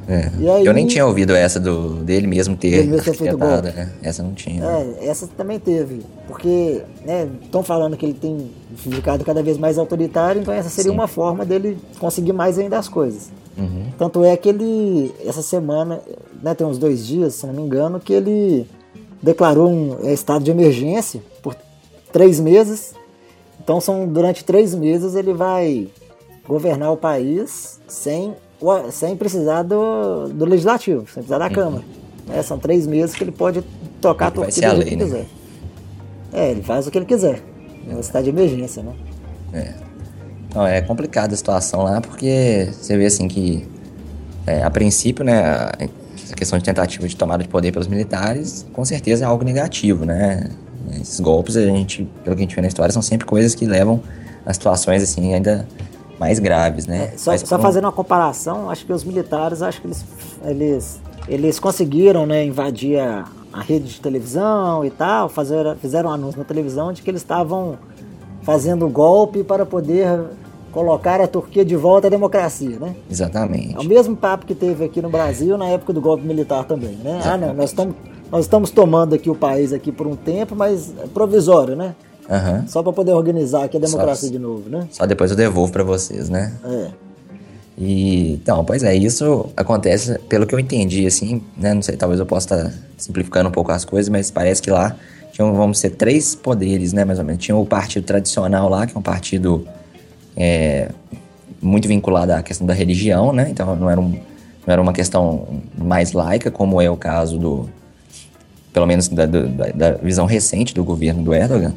É. 0.08 0.30
Aí, 0.52 0.64
eu 0.64 0.72
nem 0.72 0.86
tinha 0.86 1.04
ouvido 1.04 1.34
essa 1.34 1.58
do, 1.58 1.94
dele 2.04 2.26
mesmo 2.26 2.56
ter, 2.56 2.70
dele 2.70 2.90
mesmo 2.90 3.14
feito 3.14 3.36
golpe. 3.36 3.68
Né? 3.70 3.90
Essa 4.02 4.22
não 4.22 4.34
tinha. 4.34 4.64
É, 4.64 5.06
essa 5.06 5.26
também 5.26 5.58
teve. 5.58 6.02
Porque 6.28 6.82
estão 7.44 7.60
né, 7.60 7.66
falando 7.66 7.96
que 7.96 8.06
ele 8.06 8.14
tem 8.14 8.50
ficado 8.76 9.24
cada 9.24 9.42
vez 9.42 9.58
mais 9.58 9.78
autoritário, 9.78 10.42
então 10.42 10.54
essa 10.54 10.68
seria 10.68 10.90
Sim. 10.90 10.96
uma 10.96 11.08
forma 11.08 11.44
dele 11.44 11.76
conseguir 11.98 12.32
mais 12.32 12.58
ainda 12.58 12.78
as 12.78 12.88
coisas. 12.88 13.30
Uhum. 13.56 13.86
Tanto 13.98 14.22
é 14.22 14.36
que 14.36 14.48
ele, 14.48 15.14
essa 15.24 15.42
semana, 15.42 16.00
né, 16.42 16.54
tem 16.54 16.66
uns 16.66 16.78
dois 16.78 17.06
dias, 17.06 17.34
se 17.34 17.46
não 17.46 17.54
me 17.54 17.62
engano, 17.62 17.98
que 17.98 18.12
ele 18.12 18.66
declarou 19.22 19.70
um 19.70 19.96
é, 20.04 20.12
estado 20.12 20.44
de 20.44 20.50
emergência 20.50 21.20
por 21.42 21.56
três 22.12 22.38
meses. 22.38 22.94
Então 23.60 23.80
são 23.80 24.06
durante 24.06 24.44
três 24.44 24.74
meses 24.74 25.14
ele 25.14 25.32
vai 25.32 25.88
governar 26.46 26.92
o 26.92 26.96
país 26.96 27.80
sem, 27.88 28.34
sem 28.90 29.16
precisar 29.16 29.62
do, 29.62 30.28
do 30.28 30.44
legislativo, 30.44 31.00
sem 31.00 31.22
precisar 31.22 31.38
da 31.38 31.46
uhum. 31.46 31.52
Câmara. 31.52 31.84
É, 32.30 32.42
são 32.42 32.58
três 32.58 32.86
meses 32.86 33.14
que 33.14 33.22
ele 33.22 33.32
pode 33.32 33.62
tocar 34.00 34.30
tudo 34.30 34.48
que 34.48 34.64
ele 34.64 34.96
né? 34.96 35.04
quiser. 35.04 35.26
É, 36.32 36.50
ele 36.50 36.62
faz 36.62 36.86
o 36.86 36.90
que 36.90 36.98
ele 36.98 37.06
quiser. 37.06 37.42
É 37.88 37.92
uma 37.92 38.02
cidade 38.02 38.24
de 38.24 38.30
emergência, 38.30 38.82
né? 38.82 38.92
É. 39.52 39.74
Então, 40.48 40.66
é 40.66 40.80
complicada 40.80 41.34
a 41.34 41.36
situação 41.36 41.82
lá, 41.82 42.00
porque 42.00 42.68
você 42.72 42.96
vê 42.96 43.06
assim 43.06 43.28
que, 43.28 43.66
é, 44.46 44.62
a 44.62 44.70
princípio, 44.70 45.24
né, 45.24 45.70
essa 46.22 46.34
questão 46.34 46.58
de 46.58 46.64
tentativa 46.64 47.06
de 47.06 47.14
tomada 47.14 47.42
de 47.42 47.48
poder 47.48 47.72
pelos 47.72 47.86
militares, 47.86 48.66
com 48.72 48.84
certeza 48.84 49.24
é 49.24 49.26
algo 49.26 49.44
negativo, 49.44 50.04
né? 50.04 50.50
Esses 51.00 51.20
golpes, 51.20 51.56
a 51.56 51.64
gente, 51.64 52.08
pelo 52.24 52.34
que 52.34 52.42
a 52.42 52.44
gente 52.44 52.54
vê 52.54 52.62
na 52.62 52.68
história, 52.68 52.92
são 52.92 53.02
sempre 53.02 53.26
coisas 53.26 53.54
que 53.54 53.66
levam 53.66 54.02
a 54.44 54.52
situações 54.52 55.02
assim 55.02 55.34
ainda 55.34 55.66
mais 56.18 56.38
graves, 56.38 56.86
né? 56.86 57.12
É, 57.14 57.18
só, 57.18 57.36
só 57.36 57.58
fazendo 57.58 57.84
uma 57.84 57.92
comparação, 57.92 58.70
acho 58.70 58.86
que 58.86 58.92
os 58.92 59.04
militares, 59.04 59.62
acho 59.62 59.80
que 59.80 59.86
eles, 59.86 60.04
eles, 60.44 61.00
eles 61.28 61.58
conseguiram 61.58 62.26
né, 62.26 62.44
invadir 62.44 62.98
a, 62.98 63.24
a 63.52 63.60
rede 63.60 63.86
de 63.86 64.00
televisão 64.00 64.84
e 64.84 64.90
tal, 64.90 65.28
fazer, 65.28 65.76
fizeram 65.76 66.10
um 66.10 66.12
anúncio 66.12 66.38
na 66.38 66.44
televisão 66.44 66.92
de 66.92 67.02
que 67.02 67.10
eles 67.10 67.22
estavam 67.22 67.78
fazendo 68.42 68.88
golpe 68.88 69.42
para 69.42 69.66
poder 69.66 70.20
colocar 70.72 71.20
a 71.20 71.26
Turquia 71.26 71.64
de 71.64 71.74
volta 71.74 72.06
à 72.06 72.10
democracia, 72.10 72.78
né? 72.78 72.94
Exatamente. 73.10 73.74
É 73.74 73.80
o 73.80 73.84
mesmo 73.84 74.14
papo 74.14 74.44
que 74.44 74.54
teve 74.54 74.84
aqui 74.84 75.00
no 75.00 75.08
Brasil 75.08 75.56
na 75.56 75.66
época 75.66 75.92
do 75.92 76.00
golpe 76.02 76.22
militar 76.24 76.64
também, 76.64 76.96
né? 76.96 77.18
Exatamente. 77.18 77.28
Ah, 77.28 77.46
não, 77.48 77.54
nós 77.54 77.70
estamos, 77.70 77.94
nós 78.30 78.44
estamos 78.44 78.70
tomando 78.70 79.14
aqui 79.14 79.30
o 79.30 79.34
país 79.34 79.72
aqui 79.72 79.90
por 79.90 80.06
um 80.06 80.14
tempo, 80.14 80.54
mas 80.54 80.92
é 80.98 81.06
provisório, 81.06 81.74
né? 81.74 81.94
Uhum. 82.28 82.66
Só 82.66 82.82
para 82.82 82.92
poder 82.92 83.12
organizar 83.12 83.64
aqui 83.64 83.76
a 83.76 83.80
democracia 83.80 84.28
só, 84.28 84.32
de 84.32 84.38
novo, 84.38 84.68
né? 84.68 84.88
Só 84.90 85.06
depois 85.06 85.30
eu 85.30 85.36
devolvo 85.36 85.72
para 85.72 85.84
vocês, 85.84 86.28
né? 86.28 86.52
É. 86.64 86.88
E, 87.78 88.34
então, 88.34 88.64
pois 88.64 88.82
é, 88.82 88.94
isso 88.94 89.46
acontece, 89.56 90.18
pelo 90.28 90.46
que 90.46 90.54
eu 90.54 90.58
entendi, 90.58 91.06
assim, 91.06 91.42
né? 91.56 91.74
Não 91.74 91.82
sei, 91.82 91.96
talvez 91.96 92.18
eu 92.18 92.26
possa 92.26 92.56
estar 92.56 92.74
simplificando 92.96 93.48
um 93.48 93.52
pouco 93.52 93.70
as 93.70 93.84
coisas, 93.84 94.08
mas 94.08 94.30
parece 94.30 94.62
que 94.62 94.70
lá 94.70 94.96
tinham, 95.32 95.54
vamos 95.54 95.78
ser, 95.78 95.90
três 95.90 96.34
poderes, 96.34 96.92
né, 96.94 97.04
mais 97.04 97.18
ou 97.18 97.24
menos. 97.24 97.44
Tinha 97.44 97.56
o 97.56 97.66
partido 97.66 98.04
tradicional 98.04 98.68
lá, 98.70 98.86
que 98.86 98.96
é 98.96 98.98
um 98.98 99.02
partido 99.02 99.66
é, 100.34 100.90
muito 101.60 101.86
vinculado 101.86 102.32
à 102.32 102.42
questão 102.42 102.66
da 102.66 102.72
religião, 102.72 103.32
né? 103.32 103.48
Então 103.50 103.76
não 103.76 103.90
era, 103.90 104.00
um, 104.00 104.08
não 104.10 104.72
era 104.72 104.80
uma 104.80 104.94
questão 104.94 105.46
mais 105.76 106.12
laica, 106.12 106.50
como 106.50 106.80
é 106.80 106.90
o 106.90 106.96
caso 106.96 107.38
do, 107.38 107.68
pelo 108.72 108.86
menos 108.86 109.08
da, 109.08 109.26
da, 109.26 109.40
da 109.74 109.90
visão 109.92 110.24
recente 110.24 110.74
do 110.74 110.82
governo 110.82 111.22
do 111.22 111.34
Erdogan. 111.34 111.74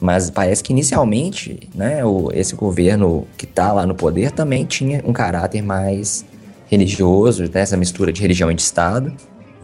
Mas 0.00 0.30
parece 0.30 0.62
que 0.62 0.72
inicialmente, 0.72 1.68
né, 1.74 2.04
o, 2.04 2.30
esse 2.32 2.54
governo 2.54 3.26
que 3.36 3.44
está 3.44 3.72
lá 3.72 3.86
no 3.86 3.94
poder 3.94 4.30
também 4.30 4.64
tinha 4.64 5.02
um 5.06 5.12
caráter 5.12 5.62
mais 5.62 6.24
religioso, 6.66 7.44
né, 7.44 7.60
essa 7.60 7.76
mistura 7.76 8.12
de 8.12 8.20
religião 8.20 8.50
e 8.50 8.54
de 8.54 8.62
Estado. 8.62 9.12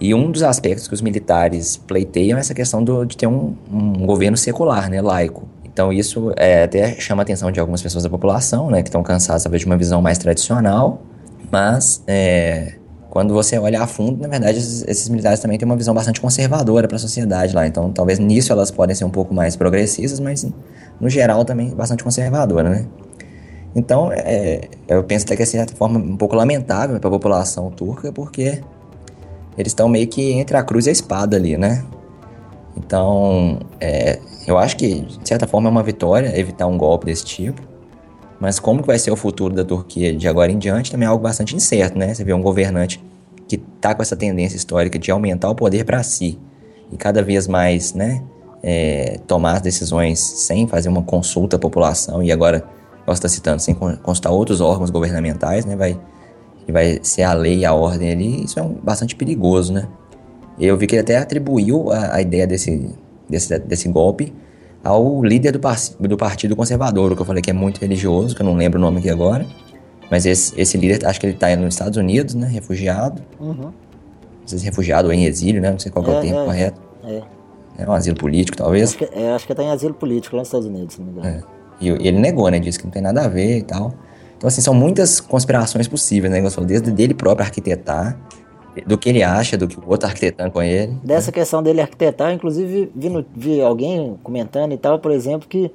E 0.01 0.15
um 0.15 0.31
dos 0.31 0.43
aspectos 0.43 0.89
que 0.89 0.95
os 0.95 1.03
militares 1.03 1.77
pleiteiam 1.77 2.37
é 2.37 2.41
essa 2.41 2.55
questão 2.55 2.83
do, 2.83 3.05
de 3.05 3.17
ter 3.17 3.27
um, 3.27 3.55
um 3.71 4.07
governo 4.07 4.37
secular, 4.37 4.91
né, 4.91 5.01
laico. 5.01 5.49
Então 5.65 5.93
isso 5.93 6.33
é, 6.37 6.65
até 6.65 6.95
chama 7.01 7.23
a 7.23 7.25
atenção 7.25 7.51
de 7.51 7.61
algumas 7.61 7.81
pessoas 7.83 8.05
da 8.05 8.11
população, 8.11 8.71
né, 8.71 8.83
que 8.83 8.89
estão 8.89 9.03
cansadas 9.03 9.43
talvez 9.43 9.61
de 9.61 9.67
uma 9.67 9.77
visão 9.77 10.03
mais 10.03 10.19
tradicional, 10.19 11.03
mas 11.51 12.03
é, 12.07 12.75
quando 13.13 13.35
você 13.35 13.59
olha 13.59 13.83
a 13.83 13.87
fundo, 13.87 14.23
na 14.23 14.27
verdade, 14.27 14.57
esses, 14.57 14.89
esses 14.89 15.07
militares 15.11 15.39
também 15.39 15.59
têm 15.59 15.67
uma 15.67 15.77
visão 15.77 15.93
bastante 15.93 16.19
conservadora 16.19 16.89
para 16.89 16.97
a 16.97 16.99
sociedade 16.99 17.55
lá. 17.55 17.67
Então, 17.67 17.93
talvez 17.93 18.19
nisso 18.19 18.51
elas 18.51 18.71
podem 18.71 18.97
ser 18.97 19.05
um 19.05 19.11
pouco 19.11 19.35
mais 19.35 19.55
progressistas, 19.55 20.19
mas 20.19 20.51
no 20.99 21.11
geral 21.11 21.45
também 21.45 21.75
bastante 21.75 22.03
conservadora, 22.03 22.71
né? 22.71 22.87
Então, 23.77 24.11
é, 24.11 24.63
eu 24.89 25.05
penso 25.05 25.27
até 25.27 25.37
que, 25.37 25.43
de 25.43 25.49
certa 25.51 25.77
forma, 25.77 25.99
um 25.99 26.17
pouco 26.17 26.35
lamentável 26.35 26.99
para 26.99 27.09
a 27.09 27.11
população 27.11 27.71
turca, 27.71 28.11
porque 28.11 28.63
eles 29.59 29.73
estão 29.73 29.91
meio 29.91 30.09
que 30.09 30.33
entre 30.33 30.57
a 30.57 30.63
cruz 30.63 30.87
e 30.87 30.89
a 30.89 30.93
espada 30.93 31.37
ali, 31.37 31.59
né? 31.59 31.85
Então, 32.75 33.59
é, 33.79 34.21
eu 34.47 34.57
acho 34.57 34.75
que, 34.75 35.01
de 35.01 35.29
certa 35.29 35.47
forma, 35.47 35.69
é 35.69 35.71
uma 35.71 35.83
vitória 35.83 36.33
evitar 36.41 36.67
um 36.67 36.79
golpe 36.79 37.05
desse 37.05 37.27
tipo. 37.27 37.61
Mas 38.43 38.59
como 38.59 38.81
que 38.81 38.89
vai 38.89 38.99
ser 38.99 39.13
o 39.13 39.15
futuro 39.15 39.55
da 39.55 39.65
Turquia 39.65 40.13
de 40.13 40.27
agora 40.27 40.51
em 40.51 40.59
diante 40.59 40.91
também 40.91 41.07
é 41.07 41.09
algo 41.09 41.23
bastante 41.23 41.55
incerto, 41.55 41.97
né? 41.97 42.13
Você 42.13 42.25
vê 42.25 42.35
um 42.35 42.43
governante 42.43 43.01
que 43.47 43.55
está 43.55 43.95
com 43.95 44.03
essa 44.03 44.17
tendência 44.17 44.57
histórica 44.57 44.99
de 44.99 45.13
aumentar 45.13 45.49
o 45.49 45.55
poder 45.55 45.85
para 45.85 46.03
si 46.03 46.41
e 46.91 46.97
cada 46.97 47.23
vez 47.23 47.47
mais, 47.47 47.95
né, 47.95 48.21
é, 48.61 49.21
tomar 49.29 49.53
as 49.53 49.61
decisões 49.61 50.19
sem 50.19 50.67
fazer 50.67 50.89
uma 50.89 51.05
consulta 51.05 51.55
à 51.55 51.59
população 51.59 52.21
e 52.21 52.33
agora, 52.33 52.65
você 53.07 53.13
está 53.13 53.29
citando, 53.29 53.63
sem 53.63 53.77
consultar 53.77 54.33
outros 54.33 54.61
órgãos 54.61 54.91
governamentais, 54.91 55.65
né, 55.65 55.77
vai, 55.77 55.97
vai 56.69 56.99
ser 57.01 57.23
a 57.23 57.35
lei, 57.35 57.65
a 57.65 57.73
ordem 57.73 58.11
ali, 58.11 58.45
isso 58.45 58.59
é 58.59 58.63
um, 58.63 58.75
bastante 58.75 59.15
perigoso, 59.15 59.73
né? 59.73 59.87
Eu 60.59 60.77
vi 60.77 60.89
que 60.89 60.97
ele 60.97 61.03
até 61.03 61.17
atribuiu 61.17 61.93
a, 61.93 62.17
a 62.17 62.21
ideia 62.21 62.45
desse, 62.45 62.91
desse, 63.31 63.57
desse 63.61 63.89
golpe 63.89 64.35
ao 64.83 65.23
líder 65.25 65.53
do, 65.53 65.61
do 66.09 66.17
Partido 66.17 66.57
Conservador, 66.57 67.15
que 67.15 67.23
eu 67.23 67.27
falei 67.27 67.43
que 67.43 67.51
é 67.51 67.55
muito 67.55 67.81
religioso, 67.81 68.35
que 68.35 68.43
eu 68.43 68.47
não 68.47 68.55
lembro 68.55 68.79
o 68.79 68.83
nome 68.83 68.99
aqui 68.99 69.11
agora. 69.11 69.47
Mas 70.11 70.27
esse, 70.27 70.61
esse 70.61 70.77
líder, 70.77 71.07
acho 71.07 71.19
que 71.21 71.27
ele 71.27 71.35
tá 71.35 71.55
nos 71.57 71.75
Estados 71.75 71.97
Unidos, 71.97 72.35
né? 72.35 72.47
Refugiado. 72.47 73.23
Uhum. 73.41 73.55
Não 73.55 73.73
sei 74.47 74.59
se 74.59 74.65
refugiado 74.65 75.09
ou 75.09 75.15
em 75.15 75.25
exílio, 75.25 75.63
né? 75.63 75.71
Não 75.71 75.79
sei 75.79 75.91
qual 75.91 76.05
que 76.05 76.11
é, 76.11 76.15
o 76.15 76.19
É, 76.19 76.21
termo 76.21 76.41
é. 76.41 76.45
correto. 76.45 76.81
É. 77.05 77.23
É 77.79 77.89
um 77.89 77.93
asilo 77.93 78.17
político, 78.17 78.57
talvez. 78.57 78.91
Acho 78.91 78.99
que, 78.99 79.09
é, 79.13 79.33
acho 79.33 79.47
que 79.47 79.55
tá 79.55 79.63
em 79.63 79.71
asilo 79.71 79.95
político 79.95 80.37
lá 80.37 80.43
nos 80.43 80.49
Estados 80.49 80.67
Unidos, 80.67 80.95
se 80.95 81.01
não 81.01 81.07
me 81.07 81.19
engano. 81.19 81.29
É. 81.29 81.43
E, 81.81 81.89
e 81.89 82.09
ele 82.09 82.19
negou, 82.19 82.49
né? 82.51 82.59
Disse 82.59 82.79
que 82.79 82.85
não 82.85 82.91
tem 82.93 83.01
nada 83.01 83.25
a 83.25 83.29
ver 83.29 83.59
e 83.59 83.63
tal. 83.63 83.95
Então, 84.37 84.49
assim, 84.49 84.61
são 84.61 84.75
muitas 84.75 85.21
conspirações 85.21 85.89
possíveis, 85.89 86.33
né? 86.33 86.43
Desde 86.67 86.91
dele 86.91 87.15
próprio 87.15 87.47
arquitetar, 87.47 88.19
do 88.87 88.97
que 88.97 89.09
ele 89.09 89.23
acha, 89.23 89.57
do 89.57 89.69
que 89.69 89.79
o 89.79 89.83
outro 89.87 90.09
arquitetando 90.09 90.51
com 90.51 90.63
ele. 90.63 90.97
Dessa 91.05 91.31
questão 91.31 91.63
dele 91.63 91.81
arquitetar, 91.81 92.33
inclusive 92.33 92.91
vi, 92.95 93.09
no- 93.11 93.25
vi 93.37 93.61
alguém 93.61 94.19
comentando 94.23 94.73
e 94.73 94.77
tal, 94.79 94.99
por 94.99 95.11
exemplo, 95.11 95.47
que 95.49 95.71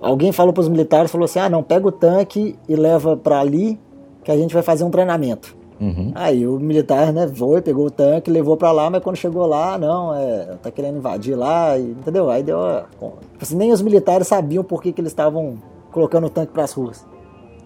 alguém 0.00 0.32
falou 0.32 0.52
para 0.52 0.62
os 0.62 0.68
militares, 0.68 1.10
falou 1.10 1.26
assim, 1.26 1.38
ah 1.40 1.48
não, 1.50 1.62
pega 1.62 1.86
o 1.86 1.92
tanque 1.92 2.56
e 2.68 2.74
leva 2.74 3.16
para 3.16 3.38
ali 3.40 3.78
que 4.24 4.30
a 4.30 4.36
gente 4.36 4.54
vai 4.54 4.62
fazer 4.62 4.84
um 4.84 4.90
treinamento. 4.90 5.54
Uhum. 5.80 6.12
Aí 6.14 6.46
o 6.46 6.60
militar, 6.60 7.12
né, 7.12 7.26
foi, 7.34 7.60
pegou 7.60 7.86
o 7.86 7.90
tanque, 7.90 8.30
levou 8.30 8.56
pra 8.56 8.70
lá, 8.70 8.88
mas 8.88 9.02
quando 9.02 9.16
chegou 9.16 9.44
lá, 9.46 9.76
não, 9.76 10.14
é, 10.14 10.56
tá 10.62 10.70
querendo 10.70 10.98
invadir 10.98 11.34
lá, 11.34 11.76
e- 11.76 11.90
entendeu? 11.90 12.30
Aí 12.30 12.42
deu, 12.42 12.60
a- 12.62 12.86
tipo 13.00 13.12
assim, 13.42 13.56
nem 13.56 13.72
os 13.72 13.82
militares 13.82 14.28
sabiam 14.28 14.62
por 14.62 14.80
que, 14.80 14.92
que 14.92 15.00
eles 15.00 15.10
estavam 15.10 15.56
colocando 15.90 16.28
o 16.28 16.30
tanque 16.30 16.52
pras 16.52 16.72
ruas. 16.72 17.04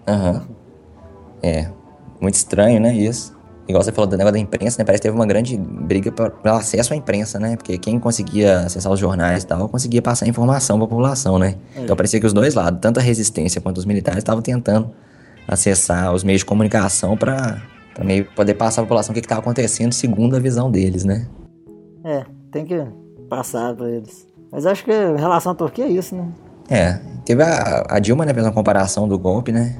Aham. 0.07 0.47
É. 1.43 1.69
Muito 2.19 2.33
estranho, 2.33 2.79
né? 2.81 2.91
Isso. 2.95 3.36
Igual 3.67 3.83
você 3.83 3.91
falou 3.91 4.09
do 4.09 4.15
negócio 4.15 4.33
da 4.33 4.39
imprensa, 4.39 4.77
né? 4.79 4.85
Parece 4.85 5.01
que 5.01 5.07
teve 5.07 5.15
uma 5.15 5.25
grande 5.25 5.57
briga 5.57 6.09
pelo 6.11 6.55
acesso 6.55 6.93
à 6.93 6.95
imprensa, 6.95 7.37
né? 7.37 7.57
Porque 7.57 7.77
quem 7.77 7.99
conseguia 7.99 8.61
acessar 8.61 8.91
os 8.91 8.99
jornais 8.99 9.43
e 9.43 9.47
tal, 9.47 9.67
conseguia 9.67 10.01
passar 10.01 10.25
informação 10.27 10.77
pra 10.77 10.87
população, 10.87 11.37
né? 11.37 11.55
Então 11.75 11.95
parecia 11.95 12.19
que 12.19 12.25
os 12.25 12.33
dois 12.33 12.55
lados, 12.55 12.79
tanto 12.79 12.99
a 12.99 13.03
resistência 13.03 13.59
quanto 13.59 13.77
os 13.77 13.85
militares, 13.85 14.19
estavam 14.19 14.41
tentando 14.41 14.89
acessar 15.47 16.13
os 16.13 16.23
meios 16.23 16.39
de 16.39 16.45
comunicação 16.45 17.17
pra 17.17 17.61
meio 18.03 18.25
poder 18.35 18.53
passar 18.53 18.81
à 18.81 18.83
população 18.85 19.11
o 19.11 19.13
que 19.13 19.19
estava 19.19 19.41
acontecendo 19.41 19.91
segundo 19.91 20.35
a 20.35 20.39
visão 20.39 20.71
deles, 20.71 21.03
né? 21.03 21.27
É, 22.05 22.23
tem 22.51 22.63
que 22.63 22.81
passar 23.29 23.75
pra 23.75 23.89
eles. 23.89 24.25
Mas 24.51 24.65
acho 24.65 24.85
que 24.85 24.91
em 24.91 25.17
relação 25.17 25.51
à 25.51 25.55
Turquia 25.55 25.85
é 25.85 25.89
isso, 25.89 26.15
né? 26.15 26.27
É. 26.69 26.99
Teve 27.25 27.43
a, 27.43 27.85
a 27.89 27.99
Dilma, 27.99 28.25
né? 28.25 28.33
Fez 28.33 28.45
uma 28.45 28.53
comparação 28.53 29.07
do 29.07 29.19
golpe, 29.19 29.51
né? 29.51 29.77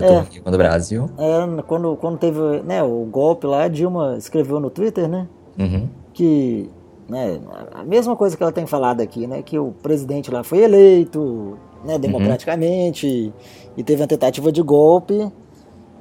Da 0.00 0.06
É. 0.06 0.24
O 0.44 0.50
do 0.50 0.58
Brasil. 0.58 1.10
É, 1.18 1.62
quando, 1.62 1.96
quando 1.96 2.18
teve 2.18 2.38
né, 2.64 2.82
o 2.82 3.04
golpe 3.10 3.46
lá, 3.46 3.64
a 3.64 3.68
Dilma 3.68 4.16
escreveu 4.18 4.60
no 4.60 4.70
Twitter, 4.70 5.08
né? 5.08 5.26
Uhum. 5.58 5.88
que 6.12 6.70
né, 7.08 7.38
a 7.72 7.82
mesma 7.84 8.14
coisa 8.16 8.36
que 8.36 8.42
ela 8.42 8.52
tem 8.52 8.66
falado 8.66 9.00
aqui, 9.00 9.26
né, 9.26 9.40
que 9.42 9.58
o 9.58 9.72
presidente 9.82 10.30
lá 10.30 10.42
foi 10.42 10.58
eleito 10.58 11.56
né, 11.84 11.98
democraticamente 11.98 13.32
e 13.76 13.82
teve 13.82 14.02
uma 14.02 14.08
tentativa 14.08 14.50
de 14.52 14.60
golpe 14.62 15.30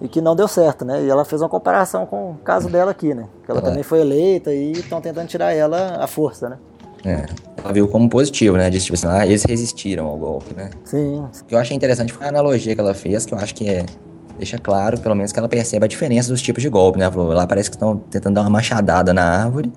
e 0.01 0.07
que 0.09 0.19
não 0.19 0.35
deu 0.35 0.47
certo, 0.47 0.83
né? 0.83 1.03
E 1.03 1.09
ela 1.09 1.23
fez 1.23 1.41
uma 1.41 1.47
comparação 1.47 2.05
com 2.05 2.31
o 2.31 2.35
caso 2.43 2.69
dela 2.69 2.91
aqui, 2.91 3.13
né? 3.13 3.27
Que 3.45 3.51
ela 3.51 3.61
É. 3.61 3.63
também 3.63 3.81
foi 3.83 4.01
eleita 4.01 4.53
e 4.53 4.73
estão 4.73 4.99
tentando 4.99 5.27
tirar 5.27 5.53
ela 5.53 5.97
à 6.03 6.07
força, 6.07 6.49
né? 6.49 6.57
É. 7.05 7.25
Ela 7.63 7.73
viu 7.73 7.87
como 7.87 8.09
positivo, 8.09 8.57
né? 8.57 8.69
Disse, 8.69 8.85
tipo 8.87 8.95
assim, 8.97 9.07
ah, 9.07 9.25
eles 9.25 9.43
resistiram 9.43 10.05
ao 10.07 10.17
golpe, 10.17 10.53
né? 10.55 10.69
Sim, 10.83 11.19
O 11.19 11.45
que 11.45 11.55
eu 11.55 11.59
achei 11.59 11.75
interessante 11.75 12.11
foi 12.11 12.25
a 12.25 12.29
analogia 12.29 12.73
que 12.73 12.81
ela 12.81 12.93
fez, 12.93 13.25
que 13.25 13.33
eu 13.33 13.37
acho 13.37 13.53
que 13.53 13.69
é. 13.69 13.85
Deixa 14.37 14.57
claro, 14.57 14.99
pelo 14.99 15.15
menos, 15.15 15.31
que 15.31 15.39
ela 15.39 15.47
percebe 15.47 15.85
a 15.85 15.87
diferença 15.87 16.29
dos 16.29 16.41
tipos 16.41 16.61
de 16.61 16.67
golpe, 16.67 16.99
né? 16.99 17.09
Lá 17.09 17.47
parece 17.47 17.69
que 17.69 17.77
estão 17.77 17.95
tentando 17.95 18.35
dar 18.35 18.41
uma 18.41 18.49
machadada 18.49 19.13
na 19.13 19.23
árvore. 19.23 19.71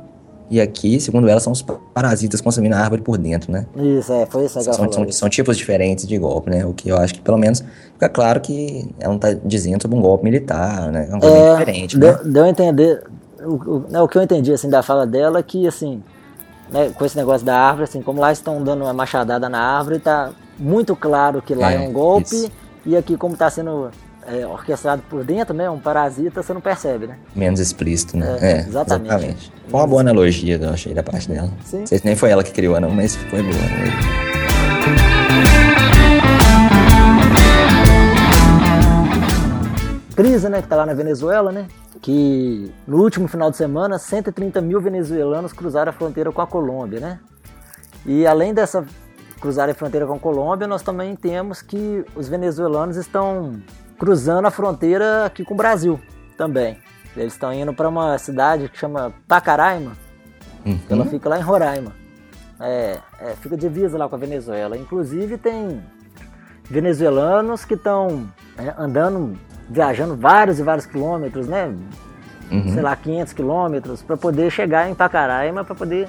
E 0.51 0.61
aqui, 0.61 0.99
segundo 0.99 1.29
ela, 1.29 1.39
são 1.39 1.53
os 1.53 1.63
parasitas 1.95 2.41
consumindo 2.41 2.75
a 2.75 2.79
árvore 2.79 3.03
por 3.03 3.19
dentro, 3.19 3.53
né? 3.53 3.67
isso, 3.77 4.11
é, 4.13 4.25
foi 4.25 4.47
isso 4.47 4.55
que 4.59 4.65
ela 4.65 4.73
São, 4.73 4.91
falou. 4.91 4.93
são, 4.93 5.13
são 5.13 5.29
tipos 5.29 5.59
diferentes 5.59 6.07
de 6.07 6.17
golpe, 6.19 6.51
né? 6.51 6.65
O 6.65 6.73
que 6.73 6.89
eu 6.89 6.97
acho 6.97 7.15
que, 7.15 7.21
pelo 7.21 7.37
menos, 7.37 7.63
fica 7.93 8.09
claro 8.09 8.41
que 8.41 8.89
ela 8.99 9.13
não 9.13 9.19
tá 9.21 9.33
dizendo 9.45 9.83
sobre 9.83 9.97
um 9.97 10.01
golpe 10.01 10.25
militar, 10.25 10.91
né? 10.91 11.07
É 11.09 11.13
uma 11.13 11.21
coisa 11.21 11.37
bem 11.37 11.59
diferente, 11.59 11.99
deu, 11.99 12.13
né? 12.13 12.21
deu 12.25 12.45
a 12.45 12.49
entender, 12.49 13.05
o, 13.45 13.53
o, 13.53 13.85
né, 13.91 14.01
o 14.01 14.09
que 14.09 14.17
eu 14.17 14.23
entendi 14.23 14.53
assim 14.53 14.71
da 14.71 14.83
fala 14.83 15.07
dela, 15.07 15.43
que 15.43 15.69
assim, 15.69 16.03
né, 16.71 16.91
com 16.95 17.05
esse 17.05 17.17
negócio 17.17 17.47
da 17.47 17.57
árvore, 17.59 17.85
assim, 17.85 18.03
como 18.03 18.21
lá 18.21 18.33
estão 18.33 18.63
dando 18.63 18.85
uma 18.85 18.93
machadada 18.93 19.49
na 19.49 19.59
árvore, 19.61 19.99
tá 19.99 20.31
muito 20.59 20.95
claro 20.97 21.41
que 21.43 21.55
lá 21.55 21.73
é, 21.73 21.77
É, 21.77 21.79
um 21.81 21.93
golpe, 21.93 22.35
isso. 22.35 22.51
e 22.85 22.97
aqui 22.97 23.17
como 23.17 23.35
está 23.35 23.49
sendo 23.51 23.91
é, 24.27 24.47
orquestrado 24.47 25.03
por 25.09 25.25
dentro, 25.25 25.55
né, 25.55 25.71
um 25.71 25.79
parasita, 25.79 26.43
você 26.43 26.53
não 26.53 26.61
percebe, 26.61 27.07
né? 27.07 27.17
Menos 27.35 27.61
explícito, 27.61 28.17
né? 28.17 28.37
É, 28.41 28.51
É, 28.53 28.59
exatamente. 28.61 29.07
exatamente. 29.09 29.53
Foi 29.69 29.81
uma 29.81 29.87
boa 29.87 30.01
analogia, 30.03 30.59
eu 30.61 30.71
achei, 30.71 30.93
da 30.95 31.03
parte 31.03 31.29
dela. 31.29 31.51
Sim. 31.65 31.81
Não 31.81 31.87
sei 31.87 31.99
se 31.99 32.05
nem 32.05 32.15
foi 32.17 32.31
ela 32.31 32.43
que 32.45 32.53
criou, 32.53 32.79
não, 32.81 32.91
mas 32.91 33.17
foi 33.17 33.43
boa. 33.43 33.55
Né? 33.55 34.99
Crise, 40.17 40.49
né, 40.49 40.61
que 40.61 40.67
tá 40.69 40.75
lá 40.75 40.85
na 40.85 40.95
Venezuela, 40.95 41.53
né? 41.53 41.67
Que 42.01 42.73
no 42.87 43.03
último 43.03 43.27
final 43.29 43.51
de 43.51 43.57
semana, 43.57 43.99
130 43.99 44.61
mil 44.61 44.81
venezuelanos 44.81 45.53
cruzaram 45.53 45.91
a 45.91 45.93
fronteira 45.93 46.31
com 46.31 46.41
a 46.41 46.47
Colômbia, 46.47 47.01
né? 47.01 47.21
E 48.07 48.27
além 48.27 48.55
dessa 48.55 48.87
cruzar 49.41 49.69
a 49.69 49.75
fronteira 49.75 50.07
com 50.07 50.15
a 50.15 50.19
Colômbia, 50.19 50.67
nós 50.67 50.83
também 50.83 51.15
temos 51.17 51.63
que 51.63 52.05
os 52.15 52.29
venezuelanos 52.29 52.97
estão 52.97 53.61
cruzando 53.99 54.47
a 54.47 54.51
fronteira 54.51 55.25
aqui 55.27 55.45
com 55.45 55.55
o 55.55 55.57
Brasil 55.57 56.01
também. 56.37 56.79
Eles 57.17 57.33
estão 57.33 57.53
indo 57.53 57.73
para 57.73 57.89
uma 57.89 58.17
cidade 58.19 58.69
que 58.69 58.79
chama 58.79 59.13
Pacaraima, 59.27 59.93
Uhum. 60.67 60.79
ela 60.91 61.05
fica 61.07 61.29
lá 61.29 61.39
em 61.39 61.43
Roraima. 61.43 61.93
É, 62.61 62.99
é, 63.21 63.35
fica 63.41 63.57
divisa 63.57 63.97
lá 63.97 64.09
com 64.09 64.17
a 64.17 64.19
Venezuela. 64.19 64.77
Inclusive 64.77 65.39
tem 65.39 65.81
venezuelanos 66.65 67.65
que 67.65 67.75
estão 67.75 68.29
é, 68.59 68.75
andando, 68.77 69.39
viajando 69.69 70.17
vários 70.17 70.59
e 70.59 70.63
vários 70.63 70.87
quilômetros, 70.87 71.47
né? 71.47 71.73
Uhum. 72.51 72.73
Sei 72.73 72.83
lá, 72.83 72.97
500 72.97 73.33
quilômetros, 73.35 74.03
para 74.03 74.17
poder 74.17 74.51
chegar 74.51 74.89
em 74.89 74.95
Pacaraima, 74.95 75.65
para 75.65 75.75
poder 75.75 76.09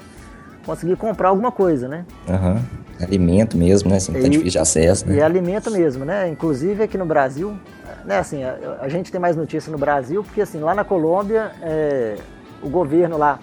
conseguir 0.64 0.96
comprar 0.96 1.28
alguma 1.28 1.52
coisa, 1.52 1.86
né? 1.88 2.04
Aham. 2.28 2.62
Alimento 3.00 3.56
mesmo, 3.56 3.90
né? 3.90 3.96
Assim, 3.96 4.12
tá 4.12 4.18
E- 4.18 4.22
difícil 4.28 4.50
de 4.52 4.58
acesso, 4.58 5.06
E 5.06 5.12
né? 5.14 5.22
alimento 5.22 5.70
mesmo, 5.70 6.04
né? 6.04 6.28
Inclusive 6.28 6.82
aqui 6.82 6.96
no 6.98 7.06
Brasil, 7.06 7.54
né? 8.04 8.18
Assim, 8.18 8.42
a, 8.44 8.78
a 8.80 8.88
gente 8.88 9.10
tem 9.10 9.20
mais 9.20 9.36
notícia 9.36 9.70
no 9.72 9.78
Brasil, 9.78 10.22
porque 10.22 10.40
assim, 10.42 10.60
lá 10.60 10.74
na 10.74 10.84
Colômbia, 10.84 11.52
é, 11.62 12.16
o 12.62 12.68
governo 12.68 13.16
lá, 13.16 13.38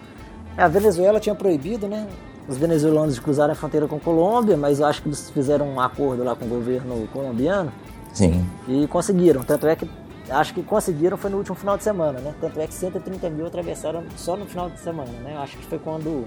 a 0.56 0.68
Venezuela 0.68 1.20
tinha 1.20 1.34
proibido, 1.36 1.88
né? 1.88 2.08
Os 2.48 2.58
venezuelanos 2.58 3.16
de 3.16 3.22
cruzarem 3.22 3.52
a 3.52 3.56
fronteira 3.56 3.88
com 3.88 3.98
a 3.98 4.00
Colômbia, 4.00 4.56
mas 4.56 4.80
eu 4.80 4.86
acho 4.86 5.02
que 5.02 5.10
eles 5.10 5.30
fizeram 5.32 5.68
um 5.68 5.80
acordo 5.82 6.24
lá 6.24 6.36
com 6.36 6.46
o 6.46 6.48
governo 6.48 7.08
colombiano 7.12 7.72
Sim. 8.14 8.46
e 8.68 8.88
conseguiram. 8.88 9.44
Tanto 9.44 9.68
é 9.68 9.76
que 9.76 9.90
acho 10.30 10.54
que 10.54 10.62
conseguiram 10.64 11.18
foi 11.18 11.30
no 11.30 11.38
último 11.38 11.56
final 11.56 11.78
de 11.78 11.84
semana, 11.84 12.20
né? 12.20 12.34
Tanto 12.40 12.60
é 12.60 12.68
que 12.68 12.74
130 12.74 13.30
mil 13.30 13.46
atravessaram 13.48 14.04
só 14.16 14.36
no 14.36 14.46
final 14.46 14.70
de 14.70 14.80
semana, 14.80 15.12
né? 15.24 15.34
Eu 15.36 15.42
acho 15.42 15.58
que 15.58 15.66
foi 15.66 15.80
quando 15.80 16.26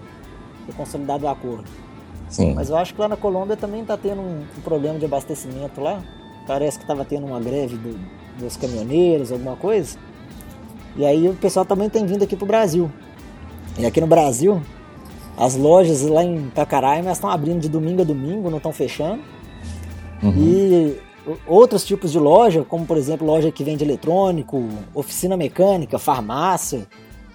foi 0.64 0.74
consolidado 0.74 1.24
o 1.24 1.28
acordo. 1.28 1.64
Sim. 2.28 2.54
Mas 2.54 2.70
eu 2.70 2.76
acho 2.76 2.94
que 2.94 3.00
lá 3.00 3.08
na 3.08 3.16
Colômbia 3.16 3.56
também 3.56 3.84
tá 3.84 3.96
tendo 3.96 4.20
um, 4.20 4.42
um 4.58 4.60
problema 4.62 4.98
de 4.98 5.04
abastecimento 5.04 5.80
lá. 5.80 6.00
Parece 6.46 6.78
que 6.78 6.86
tava 6.86 7.04
tendo 7.04 7.26
uma 7.26 7.40
greve 7.40 7.76
do- 7.76 7.98
dos 8.38 8.56
caminhoneiros, 8.56 9.32
alguma 9.32 9.56
coisa. 9.56 9.98
E 10.96 11.04
aí 11.04 11.28
o 11.28 11.34
pessoal 11.34 11.64
também 11.64 11.88
tem 11.90 12.06
vindo 12.06 12.22
aqui 12.22 12.36
pro 12.36 12.46
Brasil. 12.46 12.90
E 13.78 13.84
aqui 13.86 14.00
no 14.00 14.06
Brasil, 14.06 14.60
as 15.36 15.56
lojas 15.56 16.02
lá 16.02 16.22
em 16.24 16.48
Pacaraima 16.50 17.10
estão 17.10 17.30
abrindo 17.30 17.60
de 17.60 17.68
domingo 17.68 18.02
a 18.02 18.04
domingo, 18.04 18.48
não 18.50 18.56
estão 18.58 18.72
fechando. 18.72 19.22
Uhum. 20.22 20.32
E 20.36 21.00
outros 21.46 21.84
tipos 21.84 22.10
de 22.12 22.18
loja, 22.18 22.64
como 22.64 22.86
por 22.86 22.96
exemplo 22.96 23.26
loja 23.26 23.50
que 23.50 23.62
vende 23.64 23.84
eletrônico, 23.84 24.68
oficina 24.94 25.36
mecânica, 25.36 25.98
farmácia, 25.98 26.86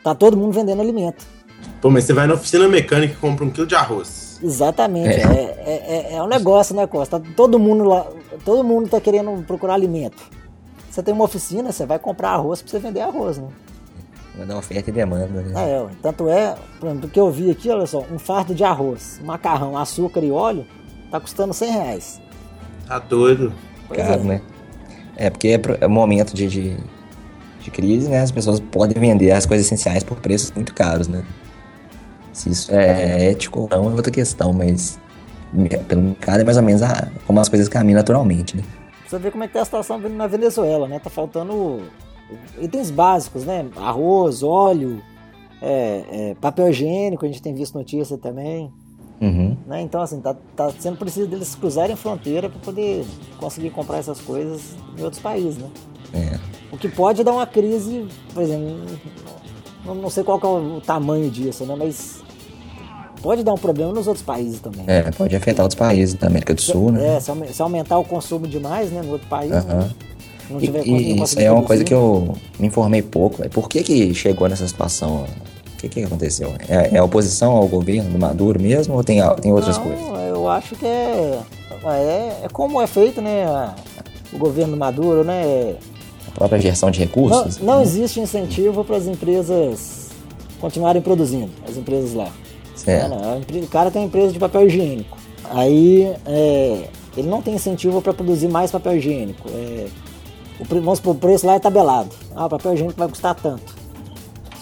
tá 0.04 0.14
todo 0.16 0.36
mundo 0.38 0.54
vendendo 0.54 0.82
alimento. 0.82 1.26
Pô, 1.82 1.90
mas 1.90 2.04
você 2.04 2.14
vai 2.14 2.28
na 2.28 2.34
oficina 2.36 2.68
mecânica 2.68 3.14
e 3.14 3.18
compra 3.18 3.46
um 3.46 3.50
quilo 3.50 3.66
de 3.68 3.76
arroz. 3.76 4.40
Exatamente. 4.44 5.10
É. 5.10 5.22
É, 5.24 5.64
é, 5.66 6.14
é- 6.14 6.16
é 6.16 6.24
um 6.24 6.28
negócio, 6.28 6.76
né, 6.76 6.86
Costa? 6.86 7.20
Tá 7.20 7.30
todo 7.36 7.58
mundo 7.58 7.84
lá, 7.86 8.06
todo 8.44 8.64
mundo 8.64 8.90
tá 8.90 9.00
querendo 9.00 9.44
procurar 9.46 9.74
alimento. 9.74 10.22
Você 10.90 11.02
tem 11.04 11.14
uma 11.14 11.24
oficina, 11.26 11.72
você 11.72 11.86
vai 11.86 12.00
comprar 12.00 12.32
arroz 12.32 12.62
pra 12.62 12.72
você 12.72 12.80
vender 12.80 13.02
arroz, 13.02 13.38
né? 13.38 13.48
Vai 14.38 14.46
dar 14.46 14.58
oferta 14.58 14.90
e 14.90 14.94
demanda, 14.94 15.28
né? 15.28 15.54
Ah, 15.56 15.62
é, 15.62 15.82
ué. 15.82 15.90
tanto 16.02 16.28
é, 16.30 16.56
por 16.80 16.90
exemplo, 16.90 17.10
que 17.10 17.20
eu 17.20 17.32
vi 17.32 17.50
aqui, 17.50 17.70
olha 17.70 17.86
só, 17.86 18.04
um 18.12 18.20
fardo 18.20 18.54
de 18.54 18.64
arroz, 18.64 19.20
macarrão, 19.24 19.78
açúcar 19.78 20.22
e 20.24 20.32
óleo, 20.32 20.66
tá 21.10 21.20
custando 21.20 21.54
100 21.54 21.72
reais. 21.72 22.22
Tá 22.88 23.00
doido. 23.00 23.54
Pois 23.88 24.00
Caro, 24.00 24.22
é. 24.22 24.24
né? 24.24 24.42
É 25.18 25.30
porque 25.30 25.48
é 25.50 25.60
é 25.82 25.88
um 25.88 25.92
momento 25.92 26.34
de, 26.34 26.48
de, 26.48 26.78
de 27.62 27.72
crise, 27.72 28.10
né? 28.10 28.20
As 28.22 28.32
pessoas 28.32 28.60
podem 28.60 29.00
vender 29.00 29.32
as 29.32 29.46
coisas 29.46 29.66
essenciais 29.66 30.04
por 30.04 30.18
preços 30.20 30.52
muito 30.52 30.74
caros, 30.74 31.08
né? 31.08 31.24
Se 32.34 32.50
isso 32.50 32.74
é 32.74 33.30
ético 33.30 33.62
ou 33.62 33.70
não 33.70 33.92
é 33.92 33.94
outra 33.94 34.12
questão, 34.12 34.52
mas 34.52 35.00
pelo 35.88 36.02
mercado 36.02 36.42
é 36.42 36.44
mais 36.44 36.58
ou 36.58 36.64
menos 36.64 36.82
a- 36.82 37.08
como 37.26 37.40
as 37.40 37.48
coisas 37.48 37.70
caminham 37.70 37.98
naturalmente, 37.98 38.58
né? 38.58 38.64
Você 39.08 39.18
ver 39.20 39.32
como 39.32 39.44
é 39.44 39.48
que 39.48 39.54
tá 39.54 39.62
a 39.62 39.66
situação 39.66 39.98
na 40.00 40.28
Venezuela, 40.28 40.88
né? 40.88 41.00
Tá 41.00 41.10
faltando 41.10 41.84
itens 42.60 42.92
básicos, 42.92 43.46
né? 43.46 43.66
Arroz, 43.78 44.44
óleo, 44.44 45.02
é, 45.62 46.04
é, 46.12 46.36
papel 46.42 46.70
higiênico, 46.70 47.24
a 47.24 47.28
gente 47.28 47.42
tem 47.42 47.54
visto 47.54 47.78
notícia 47.78 48.18
também. 48.18 48.72
Uhum. 49.22 49.56
né? 49.66 49.82
Então, 49.82 50.02
assim, 50.02 50.20
tá, 50.20 50.36
tá 50.56 50.72
sendo 50.78 50.98
preciso 50.98 51.28
deles 51.28 51.56
cruzarem 51.56 51.96
fronteira 51.96 52.50
para 52.50 52.60
poder 52.60 53.06
conseguir 53.40 53.70
comprar 53.70 53.98
essas 53.98 54.20
coisas 54.20 54.76
em 54.98 55.04
outros 55.04 55.22
países, 55.22 55.58
né? 55.58 55.70
É. 56.14 56.40
O 56.72 56.78
que 56.78 56.90
pode 56.90 57.24
dar 57.24 57.32
uma 57.32 57.48
crise, 57.48 58.08
por 58.34 58.44
exemplo, 58.44 58.86
não, 59.86 59.96
não 59.96 60.10
sei 60.10 60.24
qual 60.24 60.40
é 60.42 60.48
o 60.48 60.82
tamanho 60.82 61.30
disso, 61.30 61.66
né? 61.66 61.76
Mas 61.78 62.22
pode 63.22 63.44
dar 63.44 63.54
um 63.54 63.58
problema 63.58 63.94
nos 63.94 64.08
outros 64.08 64.26
países 64.26 64.60
também. 64.60 64.84
É, 64.88 65.10
pode 65.12 65.36
afetar 65.36 65.64
outros 65.64 65.80
países 65.80 66.16
da 66.16 66.28
América 66.28 66.54
do 66.54 66.62
Sul, 66.62 66.92
né? 66.92 67.18
É, 67.18 67.20
se, 67.20 67.62
aumentar 67.62 67.98
o 67.98 68.04
consumo 68.04 68.48
demais, 68.48 68.92
né, 68.92 69.02
no 69.02 69.14
outro 69.14 69.28
país, 69.28 69.52
né? 69.52 69.90
Não 70.50 70.60
tiver 70.60 70.86
e, 70.86 70.92
e 70.92 71.24
isso 71.24 71.40
é 71.40 71.52
uma 71.52 71.64
coisa 71.64 71.84
que 71.84 71.94
eu 71.94 72.36
me 72.60 72.68
informei 72.68 73.02
pouco. 73.02 73.44
É 73.44 73.50
por 73.50 73.68
que, 73.68 73.84
que 73.84 74.14
chegou 74.14 74.48
nessa 74.48 74.68
situação? 74.68 75.26
O 75.86 75.90
que, 75.90 76.02
que 76.02 76.04
aconteceu? 76.04 76.52
É, 76.68 76.98
é 76.98 77.02
oposição 77.02 77.52
ao 77.52 77.68
governo 77.68 78.10
do 78.10 78.18
Maduro 78.18 78.60
mesmo 78.60 78.96
ou 78.96 79.04
tem, 79.04 79.22
tem 79.40 79.54
outras 79.54 79.78
não, 79.78 79.84
coisas? 79.84 80.06
Eu 80.30 80.50
acho 80.50 80.76
que 80.76 80.86
é, 80.86 81.40
é, 81.86 82.40
é 82.44 82.48
como 82.52 82.82
é 82.82 82.88
feito, 82.88 83.22
né? 83.22 83.46
O 84.34 84.38
governo 84.38 84.74
do 84.74 84.80
Maduro, 84.80 85.24
né? 85.24 85.76
A 86.28 86.32
própria 86.32 86.60
gestão 86.60 86.90
de 86.90 87.00
recursos? 87.00 87.60
Não, 87.60 87.76
não 87.76 87.82
existe 87.84 88.20
incentivo 88.20 88.84
para 88.84 88.98
as 88.98 89.06
empresas 89.06 90.10
continuarem 90.60 91.04
produzindo, 91.04 91.52
as 91.70 91.78
empresas 91.78 92.14
lá. 92.14 92.30
Certo. 92.76 93.14
É, 93.14 93.60
o 93.60 93.68
cara 93.68 93.92
tem 93.92 94.02
uma 94.02 94.08
empresa 94.08 94.34
de 94.34 94.40
papel 94.40 94.66
higiênico. 94.66 95.16
Aí 95.52 96.12
é, 96.26 96.90
ele 97.16 97.28
não 97.28 97.44
tem 97.44 97.54
incentivo 97.54 98.02
para 98.02 98.12
produzir 98.12 98.48
mais 98.48 98.72
papel 98.72 98.98
higiênico. 98.98 99.48
É, 99.50 99.88
o, 100.60 100.66
vamos 100.66 100.98
supor, 100.98 101.16
o 101.16 101.20
preço 101.20 101.46
lá 101.46 101.54
é 101.54 101.60
tabelado. 101.60 102.10
Ah, 102.36 102.48
o 102.48 102.50
papel 102.50 102.74
higiênico 102.74 102.98
vai 102.98 103.08
custar 103.08 103.36
tanto. 103.36 103.85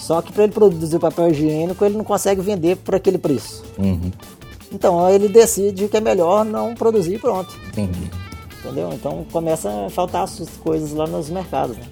Só 0.03 0.21
que 0.21 0.33
para 0.33 0.43
ele 0.43 0.51
produzir 0.51 0.99
papel 0.99 1.29
higiênico, 1.29 1.85
ele 1.85 1.95
não 1.95 2.03
consegue 2.03 2.41
vender 2.41 2.75
por 2.75 2.93
aquele 2.93 3.17
preço. 3.17 3.63
Uhum. 3.79 4.11
Então 4.69 5.09
ele 5.09 5.29
decide 5.29 5.87
que 5.87 5.95
é 5.95 6.01
melhor 6.01 6.43
não 6.43 6.75
produzir 6.75 7.19
pronto. 7.19 7.57
Entendi. 7.69 8.11
Entendeu? 8.59 8.91
Então 8.91 9.25
começa 9.31 9.69
a 9.85 9.89
faltar 9.89 10.25
as 10.25 10.37
coisas 10.61 10.91
lá 10.91 11.07
nos 11.07 11.29
mercados. 11.29 11.77
Né? 11.77 11.83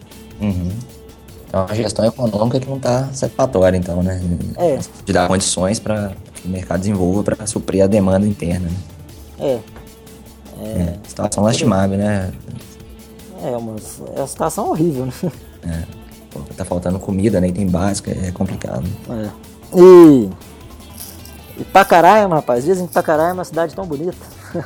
Uhum. 0.41 0.71
Então 1.47 1.65
a 1.69 1.73
gestão 1.73 2.03
econômica 2.03 2.59
que 2.59 2.67
não 2.67 2.75
está 2.75 3.07
satisfatória, 3.13 3.77
então, 3.77 4.03
né? 4.03 4.21
É. 4.57 4.77
De 5.05 5.13
dar 5.13 5.29
condições 5.29 5.79
para 5.79 6.11
que 6.35 6.49
o 6.49 6.51
mercado 6.51 6.81
desenvolva 6.81 7.23
para 7.23 7.47
suprir 7.47 7.81
a 7.81 7.87
demanda 7.87 8.27
interna. 8.27 8.67
Né? 8.67 8.75
É. 9.39 9.59
É. 10.59 10.67
é. 10.67 10.99
Situação 11.07 11.45
lastimável, 11.45 11.97
né? 11.97 12.29
É 13.41 13.55
uma, 13.55 13.77
é 14.15 14.19
uma 14.19 14.27
situação 14.27 14.69
horrível, 14.69 15.05
né? 15.05 15.13
É. 15.63 16.00
Pô, 16.31 16.39
tá 16.55 16.63
faltando 16.65 16.99
comida, 16.99 17.39
né? 17.41 17.47
Item 17.49 17.67
básico, 17.67 18.09
é 18.09 18.31
complicado. 18.31 18.83
É. 19.09 19.29
E. 19.77 20.29
E 21.57 21.63
Pacaraima, 21.65 22.35
rapaz, 22.37 22.63
dizem 22.63 22.87
que 22.87 22.93
Pacaraima 22.93 23.31
é 23.31 23.33
uma 23.33 23.43
cidade 23.45 23.75
tão 23.75 23.85
bonita. 23.85 24.17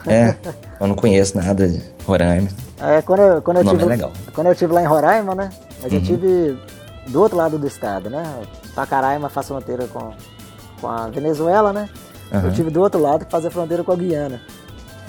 É, 0.08 0.36
eu 0.80 0.88
não 0.88 0.95
conheço 0.95 1.36
nada 1.38 1.67
de 1.67 1.82
Roraima. 2.06 2.47
É, 2.80 3.01
quando 3.01 3.19
eu, 3.19 3.41
quando 3.41 3.58
eu 3.58 3.65
tive, 3.65 3.84
é 3.84 3.86
legal. 3.86 4.12
Quando 4.34 4.47
eu 4.47 4.56
tive 4.56 4.73
lá 4.73 4.82
em 4.82 4.86
Roraima, 4.86 5.34
né? 5.36 5.49
Mas 5.82 5.91
Uhum. 5.91 5.97
eu 5.99 6.04
tive 6.04 6.60
do 7.08 7.21
outro 7.21 7.38
lado 7.38 7.58
do 7.58 7.67
estado, 7.67 8.10
né? 8.10 8.23
Pacaraima 8.73 9.30
faz 9.30 9.47
fronteira 9.47 9.88
com, 9.88 10.12
com 10.80 10.88
a 10.88 11.08
Venezuela, 11.08 11.73
né? 11.73 11.89
Aham. 12.34 12.47
Eu 12.47 12.54
tive 12.54 12.69
do 12.69 12.82
outro 12.82 12.99
lado 13.01 13.25
que 13.25 13.32
fazia 13.32 13.51
fronteira 13.51 13.84
com 13.84 13.91
a 13.91 13.95
Guiana. 13.95 14.41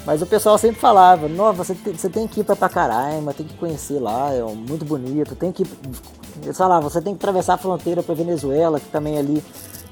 Mas 0.05 0.23
o 0.23 0.27
pessoal 0.27 0.57
sempre 0.57 0.81
falava, 0.81 1.27
não, 1.29 1.53
você 1.53 1.75
tem, 1.75 1.93
você 1.93 2.09
tem 2.09 2.29
que 2.29 2.41
ir 2.41 2.45
pra 2.45 2.55
Pacaraima, 2.55 3.35
tem 3.35 3.45
que 3.45 3.55
conhecer 3.55 3.99
lá, 3.99 4.33
é 4.33 4.41
muito 4.43 4.85
bonito, 4.85 5.35
tem 5.35 5.51
que. 5.51 5.65
Eles 6.43 6.57
falavam, 6.57 6.89
você 6.89 7.01
tem 7.01 7.15
que 7.15 7.19
atravessar 7.19 7.55
a 7.55 7.59
fronteira 7.59 8.03
pra 8.03 8.15
Venezuela, 8.15 8.79
que 8.79 8.87
também 8.89 9.19
ali 9.19 9.43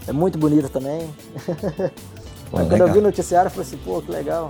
é 0.07 0.13
muito 0.13 0.39
bonita 0.39 0.69
também. 0.69 1.09
Pô, 2.51 2.59
Mas 2.59 2.69
quando 2.69 2.73
legal. 2.73 2.89
eu 2.89 2.93
vi 2.95 2.99
o 3.01 3.03
noticiário, 3.03 3.47
eu 3.49 3.51
falei 3.51 3.67
assim, 3.67 3.77
pô, 3.79 4.01
que 4.01 4.13
legal. 4.13 4.49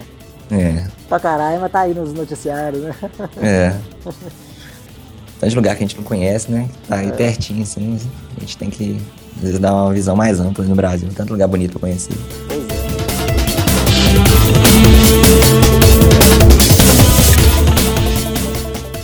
É, 0.50 0.86
Pacaraima 1.08 1.68
tá 1.70 1.80
aí 1.80 1.94
nos 1.94 2.12
noticiários, 2.12 2.82
né? 2.82 2.94
é. 3.40 3.74
Tanto 5.40 5.56
lugar 5.56 5.74
que 5.76 5.84
a 5.84 5.86
gente 5.86 5.96
não 5.96 6.04
conhece, 6.04 6.50
né? 6.52 6.68
Tá 6.88 6.96
É. 6.96 7.00
aí 7.00 7.12
pertinho, 7.12 7.62
assim. 7.62 7.98
A 8.36 8.40
gente 8.40 8.56
tem 8.58 8.68
que 8.68 9.00
às 9.36 9.42
vezes, 9.42 9.58
dar 9.58 9.72
uma 9.72 9.92
visão 9.92 10.14
mais 10.14 10.38
ampla 10.40 10.64
no 10.64 10.74
Brasil. 10.74 11.08
Tanto 11.14 11.32
lugar 11.32 11.48
bonito 11.48 11.72
pra 11.72 11.80
conhecer. 11.80 12.12
Pois 12.46 12.68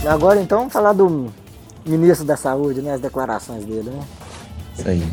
é. 0.05 0.07
Agora 0.07 0.41
então 0.41 0.59
vamos 0.59 0.73
falar 0.73 0.93
do 0.93 1.31
ministro 1.85 2.25
da 2.25 2.37
saúde, 2.37 2.81
né? 2.81 2.93
As 2.93 3.01
declarações 3.01 3.63
dele, 3.65 3.89
né? 3.89 4.03
Isso 4.77 4.87
aí. 4.89 5.03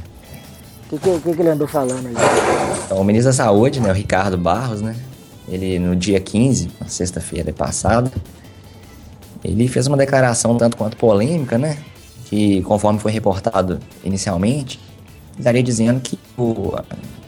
O 0.90 0.98
que, 0.98 1.20
que, 1.20 1.32
que 1.34 1.40
ele 1.42 1.50
andou 1.50 1.68
falando 1.68 2.06
aí? 2.06 2.14
Então, 2.86 2.98
o 2.98 3.04
ministro 3.04 3.30
da 3.30 3.36
Saúde, 3.36 3.78
né, 3.78 3.90
o 3.90 3.92
Ricardo 3.94 4.38
Barros, 4.38 4.80
né, 4.80 4.96
ele 5.46 5.78
no 5.78 5.94
dia 5.94 6.18
15, 6.18 6.70
na 6.80 6.88
sexta-feira 6.88 7.52
passada, 7.52 8.10
ele 9.44 9.68
fez 9.68 9.86
uma 9.86 9.96
declaração 9.98 10.56
tanto 10.56 10.78
quanto 10.78 10.96
polêmica, 10.96 11.58
né, 11.58 11.76
que 12.26 12.62
conforme 12.62 12.98
foi 12.98 13.12
reportado 13.12 13.78
inicialmente, 14.02 14.80
estaria 15.38 15.62
dizendo 15.62 16.00
que 16.00 16.18
o- 16.38 16.72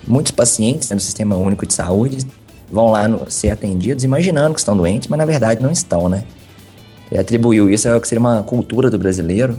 muitos 0.06 0.32
pacientes 0.32 0.88
né, 0.88 0.96
do 0.96 1.02
Sistema 1.02 1.36
Único 1.36 1.66
de 1.66 1.74
Saúde 1.74 2.26
vão 2.72 2.90
lá 2.90 3.06
no- 3.06 3.30
ser 3.30 3.50
atendidos 3.50 4.04
imaginando 4.04 4.54
que 4.54 4.60
estão 4.60 4.74
doentes, 4.74 5.08
mas 5.08 5.18
na 5.18 5.26
verdade 5.26 5.62
não 5.62 5.70
estão, 5.70 6.08
né. 6.08 6.24
Ele 7.10 7.20
atribuiu 7.20 7.68
isso 7.68 7.88
ao 7.88 8.00
que 8.00 8.06
seria 8.06 8.20
uma 8.20 8.42
cultura 8.42 8.90
do 8.90 8.98
brasileiro, 8.98 9.58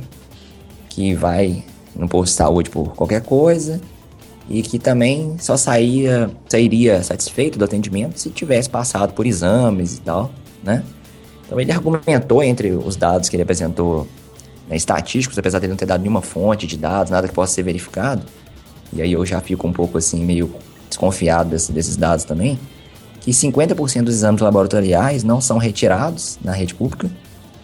que 0.90 1.14
vai 1.14 1.64
no 1.96 2.08
posto 2.08 2.32
de 2.32 2.38
saúde 2.38 2.70
por 2.70 2.96
qualquer 2.96 3.22
coisa, 3.22 3.82
e 4.50 4.62
que 4.62 4.80
também 4.80 5.36
só 5.40 5.56
saía, 5.56 6.30
sairia 6.48 7.04
satisfeito 7.04 7.58
do 7.60 7.66
atendimento 7.66 8.20
se 8.20 8.30
tivesse 8.30 8.70
passado 8.70 9.14
por 9.14 9.26
exames 9.26 9.98
e 9.98 10.02
tal, 10.02 10.32
né? 10.64 10.84
Então 11.46 11.60
ele 11.60 11.72
argumentou 11.72 12.42
entre 12.44 12.72
os 12.72 12.96
dados 12.96 13.28
que 13.30 13.36
ele 13.36 13.44
apresentou 13.44 14.08
né, 14.70 14.76
estatísticos, 14.76 15.38
apesar 15.38 15.60
de 15.60 15.66
ele 15.66 15.72
não 15.72 15.78
ter 15.78 15.86
dado 15.86 16.02
nenhuma 16.02 16.22
fonte 16.22 16.66
de 16.66 16.78
dados, 16.78 17.12
nada 17.12 17.28
que 17.28 17.34
possa 17.34 17.54
ser 17.54 17.64
verificado, 17.64 18.24
e 18.94 19.02
aí 19.02 19.12
eu 19.12 19.26
já 19.26 19.40
fico 19.42 19.68
um 19.68 19.74
pouco 19.74 19.98
assim, 19.98 20.24
meio 20.24 20.54
desconfiado 20.88 21.50
desse- 21.50 21.72
desses 21.72 21.96
dados 21.98 22.26
também, 22.26 22.58
que 23.20 23.32
50% 23.32 24.06
dos 24.06 24.16
exames 24.16 24.42
laboratoriais 24.42 25.24
não 25.24 25.40
são 25.40 25.58
retirados 25.58 26.40
na 26.44 26.52
rede 26.54 26.74
pública 26.74 27.10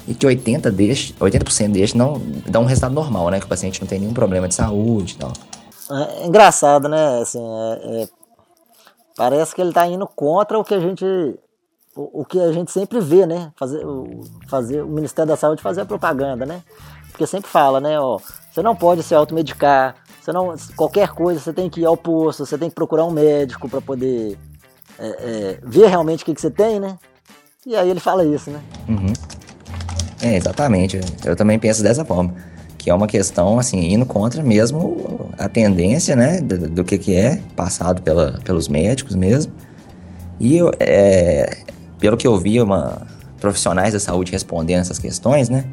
e 0.08 0.14
que 0.14 0.26
80 0.26 0.72
destes, 0.72 1.14
80% 1.20 1.72
destes 1.72 1.94
não 1.94 2.22
dão 2.48 2.64
um 2.64 2.66
resultado 2.66 2.94
normal, 2.94 3.30
né? 3.30 3.40
Que 3.40 3.46
o 3.46 3.50
paciente 3.50 3.82
não 3.82 3.88
tem 3.88 4.00
nenhum 4.00 4.14
problema 4.14 4.48
de 4.48 4.56
saúde 4.56 5.16
e 5.16 5.18
tal. 5.18 5.34
É 5.90 6.26
engraçado, 6.26 6.88
né? 6.88 7.20
Assim, 7.22 7.42
é- 7.42 8.04
é- 8.04 8.08
parece 9.16 9.54
que 9.54 9.62
ele 9.62 9.74
tá 9.74 9.86
indo 9.88 10.08
contra 10.08 10.58
o 10.58 10.64
que 10.64 10.74
a 10.74 10.80
gente 10.80 11.06
o, 11.96 12.22
o 12.22 12.26
que 12.26 12.40
a 12.40 12.52
gente 12.52 12.72
sempre 12.72 13.00
vê, 13.00 13.26
né? 13.26 13.52
Fazer 13.56 13.86
o, 13.86 14.22
fazer 14.48 14.82
o 14.82 14.88
Ministério 14.88 15.28
da 15.28 15.36
Saúde 15.36 15.62
fazer 15.62 15.82
a 15.82 15.86
propaganda, 15.86 16.46
né? 16.46 16.62
Porque 17.10 17.26
sempre 17.26 17.50
fala, 17.50 17.82
né? 17.82 18.00
Ó, 18.00 18.20
você 18.52 18.62
não 18.62 18.76
pode 18.76 19.02
se 19.02 19.16
automedicar, 19.16 19.96
você 20.22 20.32
não 20.32 20.56
qualquer 20.76 21.10
coisa 21.10 21.40
você 21.40 21.52
tem 21.52 21.70
que 21.70 21.82
ir 21.82 21.86
ao 21.86 21.98
posto, 21.98 22.46
você 22.46 22.58
tem 22.58 22.70
que 22.70 22.76
procurar 22.76 23.06
um 23.06 23.12
médico 23.12 23.68
para 23.68 23.82
poder 23.82 24.38
é, 25.00 25.08
é, 25.08 25.60
ver 25.64 25.88
realmente 25.88 26.22
o 26.22 26.26
que, 26.26 26.36
que 26.36 26.42
você 26.42 26.52
tem, 26.52 26.80
né? 26.80 26.98
E 27.66 27.76
aí 27.76 27.90
ele 27.90 28.00
fala 28.00 28.24
isso, 28.24 28.52
né? 28.52 28.62
Uhum. 28.88 29.14
É, 30.28 30.36
exatamente. 30.36 31.00
Eu 31.26 31.36
também 31.36 31.58
penso 31.60 31.82
dessa 31.82 32.04
forma. 32.04 32.34
Que 32.78 32.90
é 32.90 32.94
uma 32.94 33.08
questão, 33.08 33.60
assim, 33.60 33.94
indo 33.94 34.06
contra 34.06 34.42
mesmo 34.44 35.30
a 35.38 35.50
tendência, 35.50 36.16
né, 36.16 36.40
do, 36.40 36.70
do 36.70 36.84
que, 36.84 36.98
que 36.98 37.16
é 37.16 37.40
passado 37.56 38.02
pela, 38.02 38.40
pelos 38.44 38.68
médicos 38.68 39.16
mesmo. 39.16 39.52
E, 40.40 40.60
é, 40.80 41.58
pelo 42.00 42.16
que 42.16 42.26
eu 42.28 42.38
vi, 42.38 42.62
uma, 42.62 43.02
profissionais 43.40 43.94
da 43.94 44.00
saúde 44.00 44.32
respondendo 44.32 44.82
essas 44.82 45.00
questões, 45.00 45.50
né, 45.50 45.66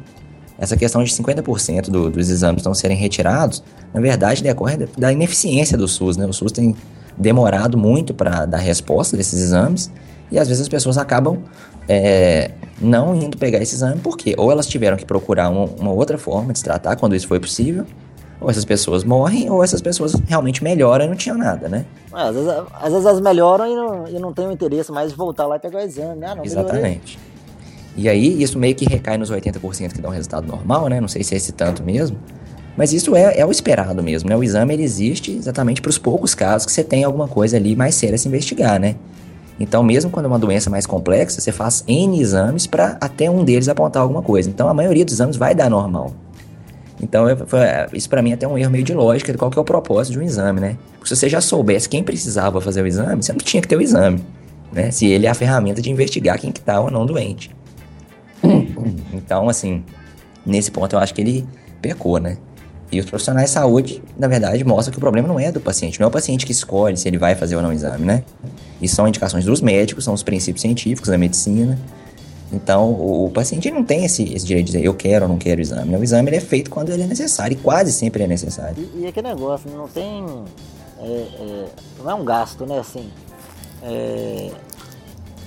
essa 0.57 0.75
questão 0.75 1.03
de 1.03 1.11
50% 1.11 1.89
do, 1.89 2.09
dos 2.09 2.29
exames 2.29 2.63
não 2.63 2.73
serem 2.73 2.97
retirados, 2.97 3.63
na 3.93 4.01
verdade, 4.01 4.41
decorre 4.41 4.77
da- 4.77 4.87
da 4.97 5.11
ineficiência 5.11 5.77
do 5.77 5.87
SUS, 5.87 6.17
né? 6.17 6.25
O 6.25 6.33
SUS 6.33 6.51
tem 6.51 6.75
demorado 7.17 7.77
muito 7.77 8.13
para 8.13 8.45
dar 8.45 8.57
resposta 8.57 9.15
desses 9.15 9.39
exames 9.39 9.91
e 10.35 10.39
às 10.39 10.47
vezes 10.47 10.61
as 10.61 10.69
pessoas 10.69 10.97
acabam 10.97 11.39
é, 11.87 12.51
não 12.79 13.15
indo 13.15 13.37
pegar 13.37 13.59
esse 13.61 13.73
exame 13.73 13.99
porque 14.01 14.35
ou 14.37 14.51
elas 14.51 14.67
tiveram 14.67 14.97
que 14.97 15.05
procurar 15.05 15.49
uma, 15.49 15.65
uma 15.79 15.91
outra 15.91 16.17
forma 16.17 16.51
de 16.51 16.59
se 16.59 16.65
tratar 16.65 16.97
quando 16.97 17.15
isso 17.15 17.27
foi 17.27 17.39
possível, 17.39 17.85
ou 18.41 18.49
essas 18.49 18.65
pessoas 18.65 19.05
morrem, 19.05 19.49
ou 19.49 19.63
essas 19.63 19.81
pessoas 19.81 20.13
realmente 20.27 20.61
melhoram 20.61 21.05
e 21.05 21.07
não 21.07 21.15
tinham 21.15 21.37
nada, 21.37 21.69
né? 21.69 21.85
É, 22.13 22.21
às, 22.21 22.35
vezes, 22.35 22.49
às 22.49 22.91
vezes 22.91 23.05
elas 23.05 23.21
melhoram 23.21 23.65
e 23.65 23.75
não, 23.75 24.07
e 24.07 24.19
não 24.19 24.33
tem 24.33 24.45
o 24.45 24.51
interesse 24.51 24.91
mais 24.91 25.11
de 25.11 25.17
voltar 25.17 25.45
lá 25.47 25.55
e 25.55 25.59
pegar 25.59 25.79
o 25.79 25.81
exame, 25.81 26.19
né? 26.19 26.27
Ah, 26.27 26.35
não, 26.35 26.43
melhorei. 26.43 26.63
Exatamente. 26.63 27.19
E 27.95 28.09
aí, 28.09 28.43
isso 28.43 28.59
meio 28.59 28.75
que 28.75 28.83
recai 28.83 29.17
nos 29.17 29.31
80% 29.31 29.93
que 29.93 30.01
dão 30.01 30.11
resultado 30.11 30.45
normal, 30.45 30.89
né? 30.89 30.99
Não 30.99 31.07
sei 31.07 31.23
se 31.23 31.33
é 31.33 31.37
esse 31.37 31.53
tanto 31.53 31.81
mesmo. 31.81 32.17
Mas 32.75 32.91
isso 32.91 33.15
é, 33.15 33.39
é 33.39 33.45
o 33.45 33.51
esperado 33.51 34.03
mesmo, 34.03 34.29
né? 34.29 34.35
O 34.35 34.43
exame 34.43 34.73
ele 34.73 34.83
existe 34.83 35.31
exatamente 35.31 35.81
para 35.81 35.89
os 35.89 35.97
poucos 35.97 36.35
casos 36.35 36.65
que 36.65 36.73
você 36.73 36.83
tem 36.83 37.05
alguma 37.05 37.27
coisa 37.27 37.55
ali 37.55 37.73
mais 37.73 37.95
séria 37.95 38.15
a 38.15 38.17
se 38.17 38.27
investigar, 38.27 38.77
né? 38.81 38.95
Então, 39.59 39.81
mesmo 39.83 40.11
quando 40.11 40.25
é 40.25 40.27
uma 40.27 40.39
doença 40.39 40.69
mais 40.69 40.85
complexa, 40.85 41.39
você 41.39 41.51
faz 41.51 41.83
N 41.87 42.19
exames 42.19 42.67
para 42.67 42.97
até 42.99 43.29
um 43.29 43.43
deles 43.43 43.69
apontar 43.69 44.01
alguma 44.01 44.21
coisa. 44.21 44.49
Então, 44.49 44.67
a 44.67 44.73
maioria 44.73 45.05
dos 45.05 45.13
exames 45.13 45.37
vai 45.37 45.55
dar 45.55 45.69
normal. 45.69 46.13
Então, 47.01 47.29
eu- 47.29 47.37
foi- 47.47 47.59
isso 47.93 48.09
para 48.09 48.21
mim 48.21 48.31
é 48.31 48.33
até 48.33 48.47
um 48.47 48.57
erro 48.57 48.71
meio 48.71 48.83
de 48.83 48.93
lógica 48.93 49.31
de 49.31 49.37
qual 49.37 49.49
que 49.51 49.57
é 49.57 49.61
o 49.61 49.65
propósito 49.65 50.13
de 50.13 50.19
um 50.19 50.21
exame, 50.21 50.59
né? 50.59 50.77
Porque 50.97 51.07
se 51.09 51.15
você 51.15 51.29
já 51.29 51.39
soubesse 51.39 51.87
quem 51.87 52.03
precisava 52.03 52.59
fazer 52.59 52.81
o 52.81 52.87
exame, 52.87 53.21
você 53.23 53.31
não 53.31 53.39
tinha 53.39 53.61
que 53.61 53.67
ter 53.67 53.75
o 53.77 53.81
exame, 53.81 54.23
né? 54.73 54.91
Se 54.91 55.05
ele 55.05 55.25
é 55.25 55.29
a 55.29 55.33
ferramenta 55.33 55.81
de 55.81 55.89
investigar 55.89 56.39
quem 56.39 56.51
que 56.51 56.61
tá 56.61 56.79
ou 56.79 56.91
não 56.91 57.05
doente. 57.05 57.55
Então, 59.13 59.49
assim, 59.49 59.83
nesse 60.45 60.69
ponto 60.71 60.95
eu 60.95 60.99
acho 60.99 61.13
que 61.13 61.21
ele 61.21 61.47
pecou, 61.81 62.19
né? 62.19 62.37
E 62.95 62.99
os 63.01 63.05
profissionais 63.05 63.49
de 63.49 63.53
saúde, 63.53 64.01
na 64.17 64.25
verdade, 64.25 64.63
mostram 64.63 64.91
que 64.93 64.97
o 64.97 65.01
problema 65.01 65.27
não 65.27 65.37
é 65.37 65.51
do 65.51 65.59
paciente, 65.59 65.99
não 65.99 66.05
é 66.05 66.07
o 66.07 66.11
paciente 66.11 66.45
que 66.45 66.53
escolhe 66.53 66.95
se 66.95 67.05
ele 67.09 67.17
vai 67.17 67.35
fazer 67.35 67.57
ou 67.57 67.61
não 67.61 67.71
o 67.71 67.73
exame, 67.73 68.05
né? 68.05 68.23
E 68.81 68.87
são 68.87 69.05
indicações 69.05 69.43
dos 69.43 69.59
médicos, 69.59 70.05
são 70.05 70.13
os 70.13 70.23
princípios 70.23 70.61
científicos 70.61 71.09
da 71.09 71.17
medicina. 71.17 71.77
Então, 72.53 72.91
o, 72.91 73.29
paciente 73.31 73.69
não 73.69 73.83
tem 73.83 74.05
esse, 74.05 74.23
esse, 74.33 74.45
direito 74.45 74.67
de 74.67 74.71
dizer 74.71 74.85
eu 74.85 74.93
quero 74.93 75.25
ou 75.25 75.29
não 75.29 75.37
quero 75.37 75.59
o 75.59 75.61
exame. 75.61 75.91
Né? 75.91 75.97
O 75.97 76.03
exame 76.03 76.31
é 76.31 76.39
feito 76.39 76.69
quando 76.69 76.89
ele 76.89 77.03
é 77.03 77.07
necessário 77.07 77.53
e 77.53 77.57
quase 77.57 77.91
sempre 77.91 78.23
é 78.23 78.27
necessário. 78.27 78.77
E, 78.95 79.01
e 79.01 79.07
aquele 79.07 79.27
negócio, 79.27 79.69
não 79.69 79.89
tem. 79.89 80.25
É, 81.01 81.05
é, 81.05 81.65
não 82.01 82.11
é 82.11 82.13
um 82.13 82.23
gasto, 82.23 82.65
né? 82.65 82.79
Assim, 82.79 83.09
é, 83.83 84.51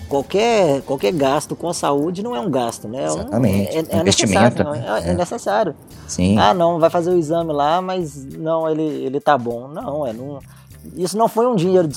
qualquer, 0.08 0.82
qualquer 0.82 1.12
gasto 1.12 1.54
com 1.54 1.68
a 1.68 1.74
saúde 1.74 2.22
não 2.22 2.34
é 2.34 2.40
um 2.40 2.50
gasto, 2.50 2.88
né? 2.88 3.04
Exatamente. 3.04 3.76
É, 3.76 3.80
é, 3.80 3.86
é 3.90 4.00
Investimento. 4.00 4.64
Necessário, 4.64 5.06
é, 5.06 5.10
é, 5.10 5.14
necessário. 5.14 5.74
Sim. 6.06 6.38
Ah, 6.38 6.54
não, 6.54 6.80
vai 6.80 6.90
fazer 6.90 7.10
o 7.10 7.18
exame 7.18 7.52
lá, 7.52 7.80
mas 7.80 8.24
não, 8.24 8.68
ele, 8.68 8.82
ele 8.82 9.20
tá 9.20 9.36
bom. 9.36 9.68
Não, 9.68 10.06
é 10.06 10.12
não. 10.12 10.40
Isso 10.96 11.16
não 11.16 11.28
foi 11.28 11.46
um 11.46 11.54
dinheiro. 11.54 11.88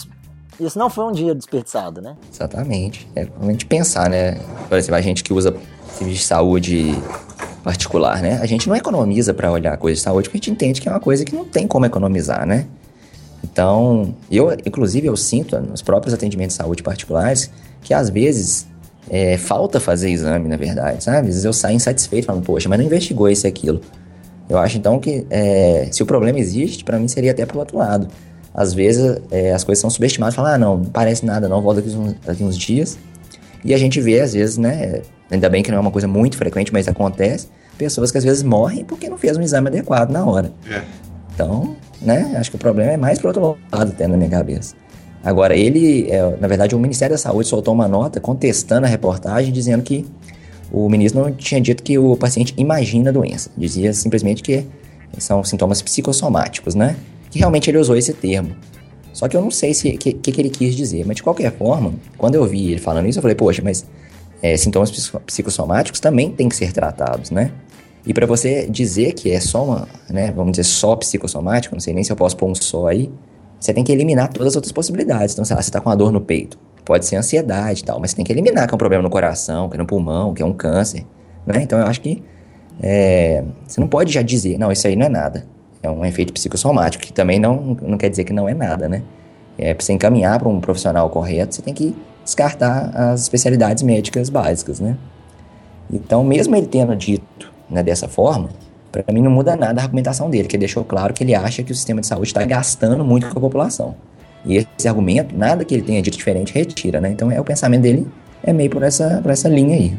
Isso 0.60 0.78
não 0.78 0.90
foi 0.90 1.06
um 1.06 1.12
dinheiro 1.12 1.38
desperdiçado, 1.38 2.02
né? 2.02 2.16
Exatamente. 2.32 3.08
É 3.16 3.28
a 3.40 3.46
gente 3.46 3.66
pensar, 3.66 4.10
né? 4.10 4.40
Por 4.68 4.78
exemplo, 4.78 4.96
a 4.96 5.02
gente 5.02 5.24
que 5.24 5.34
usa 5.34 5.56
serviço 5.98 6.20
de 6.20 6.26
saúde 6.26 7.02
particular, 7.64 8.22
né? 8.22 8.40
A 8.42 8.46
gente 8.46 8.68
não 8.68 8.76
economiza 8.76 9.34
para 9.34 9.52
olhar 9.52 9.74
a 9.74 9.78
coisa 9.78 9.96
de 9.96 10.02
saúde 10.02 10.30
porque 10.30 10.38
a 10.38 10.40
gente 10.40 10.52
entende 10.52 10.82
que 10.82 10.88
é 10.88 10.92
uma 10.92 11.00
coisa 11.00 11.24
que 11.24 11.34
não 11.34 11.46
tem 11.46 11.68
como 11.68 11.86
economizar, 11.86 12.46
né? 12.46 12.68
Então, 13.44 14.14
eu, 14.30 14.52
inclusive, 14.66 15.08
eu 15.08 15.18
sinto 15.18 15.60
nos 15.60 15.82
próprios 15.82 16.14
atendimentos 16.14 16.56
de 16.56 16.64
saúde 16.64 16.84
particulares 16.84 17.52
que 17.82 17.94
às 17.94 18.10
vezes 18.10 18.68
é, 19.10 19.38
falta 19.38 19.80
fazer 19.80 20.10
exame, 20.10 20.48
na 20.48 20.58
verdade, 20.58 21.04
sabe? 21.04 21.20
Às 21.20 21.26
vezes 21.26 21.46
eu 21.46 21.54
saio 21.54 21.76
insatisfeito, 21.76 22.28
falando, 22.28 22.44
poxa, 22.44 22.70
mas 22.70 22.80
não 22.80 22.86
investigou 22.86 23.30
isso 23.30 23.46
e 23.46 23.50
aquilo. 23.50 23.82
Eu 24.48 24.58
acho 24.58 24.78
então 24.78 25.00
que 25.00 25.26
é, 25.30 25.88
se 25.92 26.04
o 26.04 26.06
problema 26.06 26.40
existe, 26.40 26.84
para 26.84 27.00
mim 27.00 27.08
seria 27.08 27.32
até 27.32 27.46
pro 27.46 27.60
outro 27.60 27.78
lado. 27.78 28.08
Às 28.54 28.74
vezes 28.74 29.20
é, 29.32 29.54
as 29.54 29.64
coisas 29.64 29.82
são 29.82 29.90
subestimadas, 29.90 30.36
falam, 30.36 30.54
ah, 30.54 30.58
não, 30.58 30.78
não 30.78 30.86
parece 30.86 31.26
nada, 31.26 31.48
não, 31.48 31.62
volta 31.62 31.82
daqui 31.82 31.96
uns, 31.96 32.16
daqui 32.26 32.44
uns 32.44 32.58
dias. 32.58 32.98
E 33.64 33.74
a 33.74 33.78
gente 33.78 34.00
vê, 34.02 34.20
às 34.20 34.34
vezes, 34.34 34.58
né, 34.58 35.02
ainda 35.30 35.50
bem 35.50 35.64
que 35.64 35.72
não 35.72 35.78
é 35.78 35.82
uma 35.82 35.92
coisa 35.92 36.08
muito 36.08 36.38
frequente, 36.38 36.74
mas 36.74 36.88
acontece, 36.88 37.48
pessoas 37.78 38.12
que 38.12 38.18
às 38.18 38.24
vezes 38.24 38.44
morrem 38.44 38.84
porque 38.84 39.10
não 39.10 39.18
fez 39.18 39.38
um 39.38 39.42
exame 39.42 39.68
adequado 39.68 40.10
na 40.10 40.26
hora. 40.26 40.52
É. 40.70 40.82
Então, 41.34 41.76
né, 42.02 42.34
acho 42.36 42.50
que 42.50 42.56
o 42.56 42.60
problema 42.60 42.92
é 42.92 42.98
mais 42.98 43.20
pro 43.20 43.28
outro 43.28 43.58
lado, 43.72 43.92
até 43.92 44.08
na 44.08 44.18
minha 44.18 44.30
cabeça. 44.30 44.76
Agora, 45.24 45.56
ele, 45.56 46.10
é, 46.10 46.36
na 46.40 46.48
verdade, 46.48 46.76
o 46.76 46.80
Ministério 46.80 47.14
da 47.14 47.18
Saúde 47.18 47.48
soltou 47.48 47.74
uma 47.74 47.88
nota 47.88 48.20
contestando 48.20 48.88
a 48.88 48.90
reportagem, 48.90 49.54
dizendo 49.54 49.84
que 49.84 50.06
o 50.72 50.90
ministro 50.90 51.22
não 51.22 51.32
tinha 51.32 51.60
dito 51.60 51.84
que 51.84 51.98
o 52.00 52.16
paciente 52.16 52.54
imagina 52.58 53.10
a 53.10 53.14
doença. 53.14 53.52
Dizia 53.58 53.94
simplesmente 53.94 54.42
que 54.42 54.66
são 55.18 55.44
sintomas 55.44 55.82
psicossomáticos, 55.82 56.74
né? 56.74 56.96
Que 57.30 57.40
realmente 57.40 57.70
ele 57.70 57.78
usou 57.78 57.96
esse 57.96 58.14
termo. 58.14 58.56
Só 59.14 59.28
que 59.28 59.36
eu 59.36 59.42
não 59.42 59.52
sei 59.52 59.72
o 59.72 59.76
que, 59.76 60.14
que, 60.14 60.32
que, 60.32 60.42
ele 60.42 60.50
quis 60.50 60.74
dizer. 60.74 61.06
Mas 61.06 61.18
de 61.18 61.24
qualquer 61.24 61.52
forma, 61.52 61.94
quando 62.18 62.36
eu 62.36 62.46
vi 62.46 62.72
ele 62.72 62.80
falando 62.80 63.08
isso, 63.08 63.20
eu 63.20 63.22
falei, 63.22 63.36
poxa, 63.36 63.62
mas 63.62 63.86
é, 64.42 64.56
sintomas 64.56 64.90
psicossomáticos 65.26 66.00
também 66.00 66.32
têm 66.32 66.48
que 66.48 66.56
ser 66.56 66.72
tratados, 66.72 67.30
né? 67.30 67.52
E 68.06 68.14
para 68.14 68.26
você 68.26 68.68
dizer 68.68 69.14
que 69.14 69.32
é 69.32 69.40
só 69.40 69.64
uma, 69.64 69.88
né, 70.10 70.32
vamos 70.32 70.52
dizer, 70.54 70.64
só 70.64 70.96
psicossomático, 70.96 71.76
não 71.76 71.80
sei 71.80 71.94
nem 71.94 72.04
se 72.04 72.12
eu 72.12 72.16
posso 72.16 72.36
pôr 72.36 72.50
um 72.50 72.56
só 72.56 72.88
aí, 72.88 73.12
você 73.60 73.74
tem 73.74 73.84
que 73.84 73.92
eliminar 73.92 74.30
todas 74.30 74.50
as 74.50 74.56
outras 74.56 74.72
possibilidades. 74.72 75.34
Então, 75.34 75.46
sei 75.46 75.56
lá, 75.56 75.62
você 75.62 75.70
está 75.70 75.80
com 75.80 75.90
uma 75.90 75.96
dor 75.96 76.12
no 76.12 76.20
peito. 76.20 76.58
Pode 76.84 77.06
ser 77.06 77.16
ansiedade 77.16 77.82
e 77.82 77.84
tal, 77.84 78.00
mas 78.00 78.10
você 78.10 78.16
tem 78.16 78.26
que 78.26 78.32
eliminar 78.32 78.68
que 78.68 78.74
é 78.74 78.76
um 78.76 78.78
problema 78.78 79.04
no 79.04 79.10
coração, 79.10 79.70
que 79.70 79.76
é 79.76 79.78
no 79.78 79.86
pulmão, 79.86 80.34
que 80.34 80.42
é 80.42 80.46
um 80.46 80.54
câncer. 80.54 81.06
Né? 81.46 81.62
Então, 81.62 81.78
eu 81.78 81.86
acho 81.86 82.02
que 82.02 82.24
é, 82.82 83.44
você 83.68 83.80
não 83.80 83.88
pode 83.88 84.12
já 84.12 84.24
dizer, 84.24 84.58
não, 84.58 84.72
isso 84.72 84.88
aí 84.88 84.96
não 84.96 85.06
é 85.06 85.10
nada. 85.10 85.46
É 85.84 85.90
um 85.90 86.04
efeito 86.04 86.34
psicossomático, 86.34 87.04
que 87.04 87.14
também 87.14 87.40
não, 87.40 87.78
não 87.82 87.98
quer 88.00 88.10
dizer 88.10 88.24
que 88.24 88.34
não 88.34 88.50
é 88.50 88.54
nada, 88.54 88.90
né? 88.90 89.04
É, 89.58 89.76
você 89.76 89.94
encaminhar 89.94 90.40
para 90.40 90.50
um 90.50 90.60
profissional 90.60 91.08
correto, 91.10 91.54
você 91.54 91.62
tem 91.62 91.74
que 91.74 91.96
descartar 92.24 92.90
as 92.96 93.22
especialidades 93.22 93.84
médicas 93.84 94.30
básicas, 94.30 94.80
né? 94.80 94.98
Então, 95.92 96.24
mesmo 96.24 96.56
ele 96.56 96.68
tendo 96.68 96.96
dito 96.96 97.51
né, 97.72 97.82
dessa 97.82 98.08
forma, 98.08 98.50
para 98.92 99.14
mim 99.14 99.22
não 99.22 99.32
muda 99.32 99.56
nada 99.56 99.80
a 99.82 99.84
argumentação 99.84 100.30
dele, 100.30 100.48
que 100.48 100.58
deixou 100.58 100.84
claro 100.84 101.14
que 101.14 101.24
ele 101.24 101.34
acha 101.34 101.64
que 101.64 101.72
o 101.72 101.76
sistema 101.76 102.02
de 102.02 102.08
saúde 102.08 102.28
está 102.28 102.44
gastando 102.44 103.04
muito 103.06 103.30
com 103.30 103.38
a 103.38 103.42
população. 103.42 103.96
E 104.46 104.58
esse 104.58 104.88
argumento, 104.88 105.36
nada 105.36 105.64
que 105.64 105.74
ele 105.74 105.84
tenha 105.84 106.02
dito 106.02 106.18
diferente, 106.18 106.54
retira, 106.54 107.00
né? 107.00 107.12
Então 107.12 107.32
é 107.32 107.40
o 107.40 107.44
pensamento 107.44 107.84
dele 107.84 108.08
é 108.44 108.52
meio 108.52 108.70
por 108.70 108.84
essa, 108.84 109.20
por 109.22 109.32
essa 109.32 109.48
linha 109.48 109.76
aí. 109.76 109.98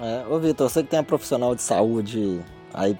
É, 0.00 0.24
ô 0.28 0.38
Vitor, 0.38 0.68
você 0.68 0.82
que 0.82 0.90
tem 0.90 1.00
um 1.00 1.04
profissional 1.04 1.54
de 1.54 1.62
saúde 1.62 2.40
aí 2.72 2.96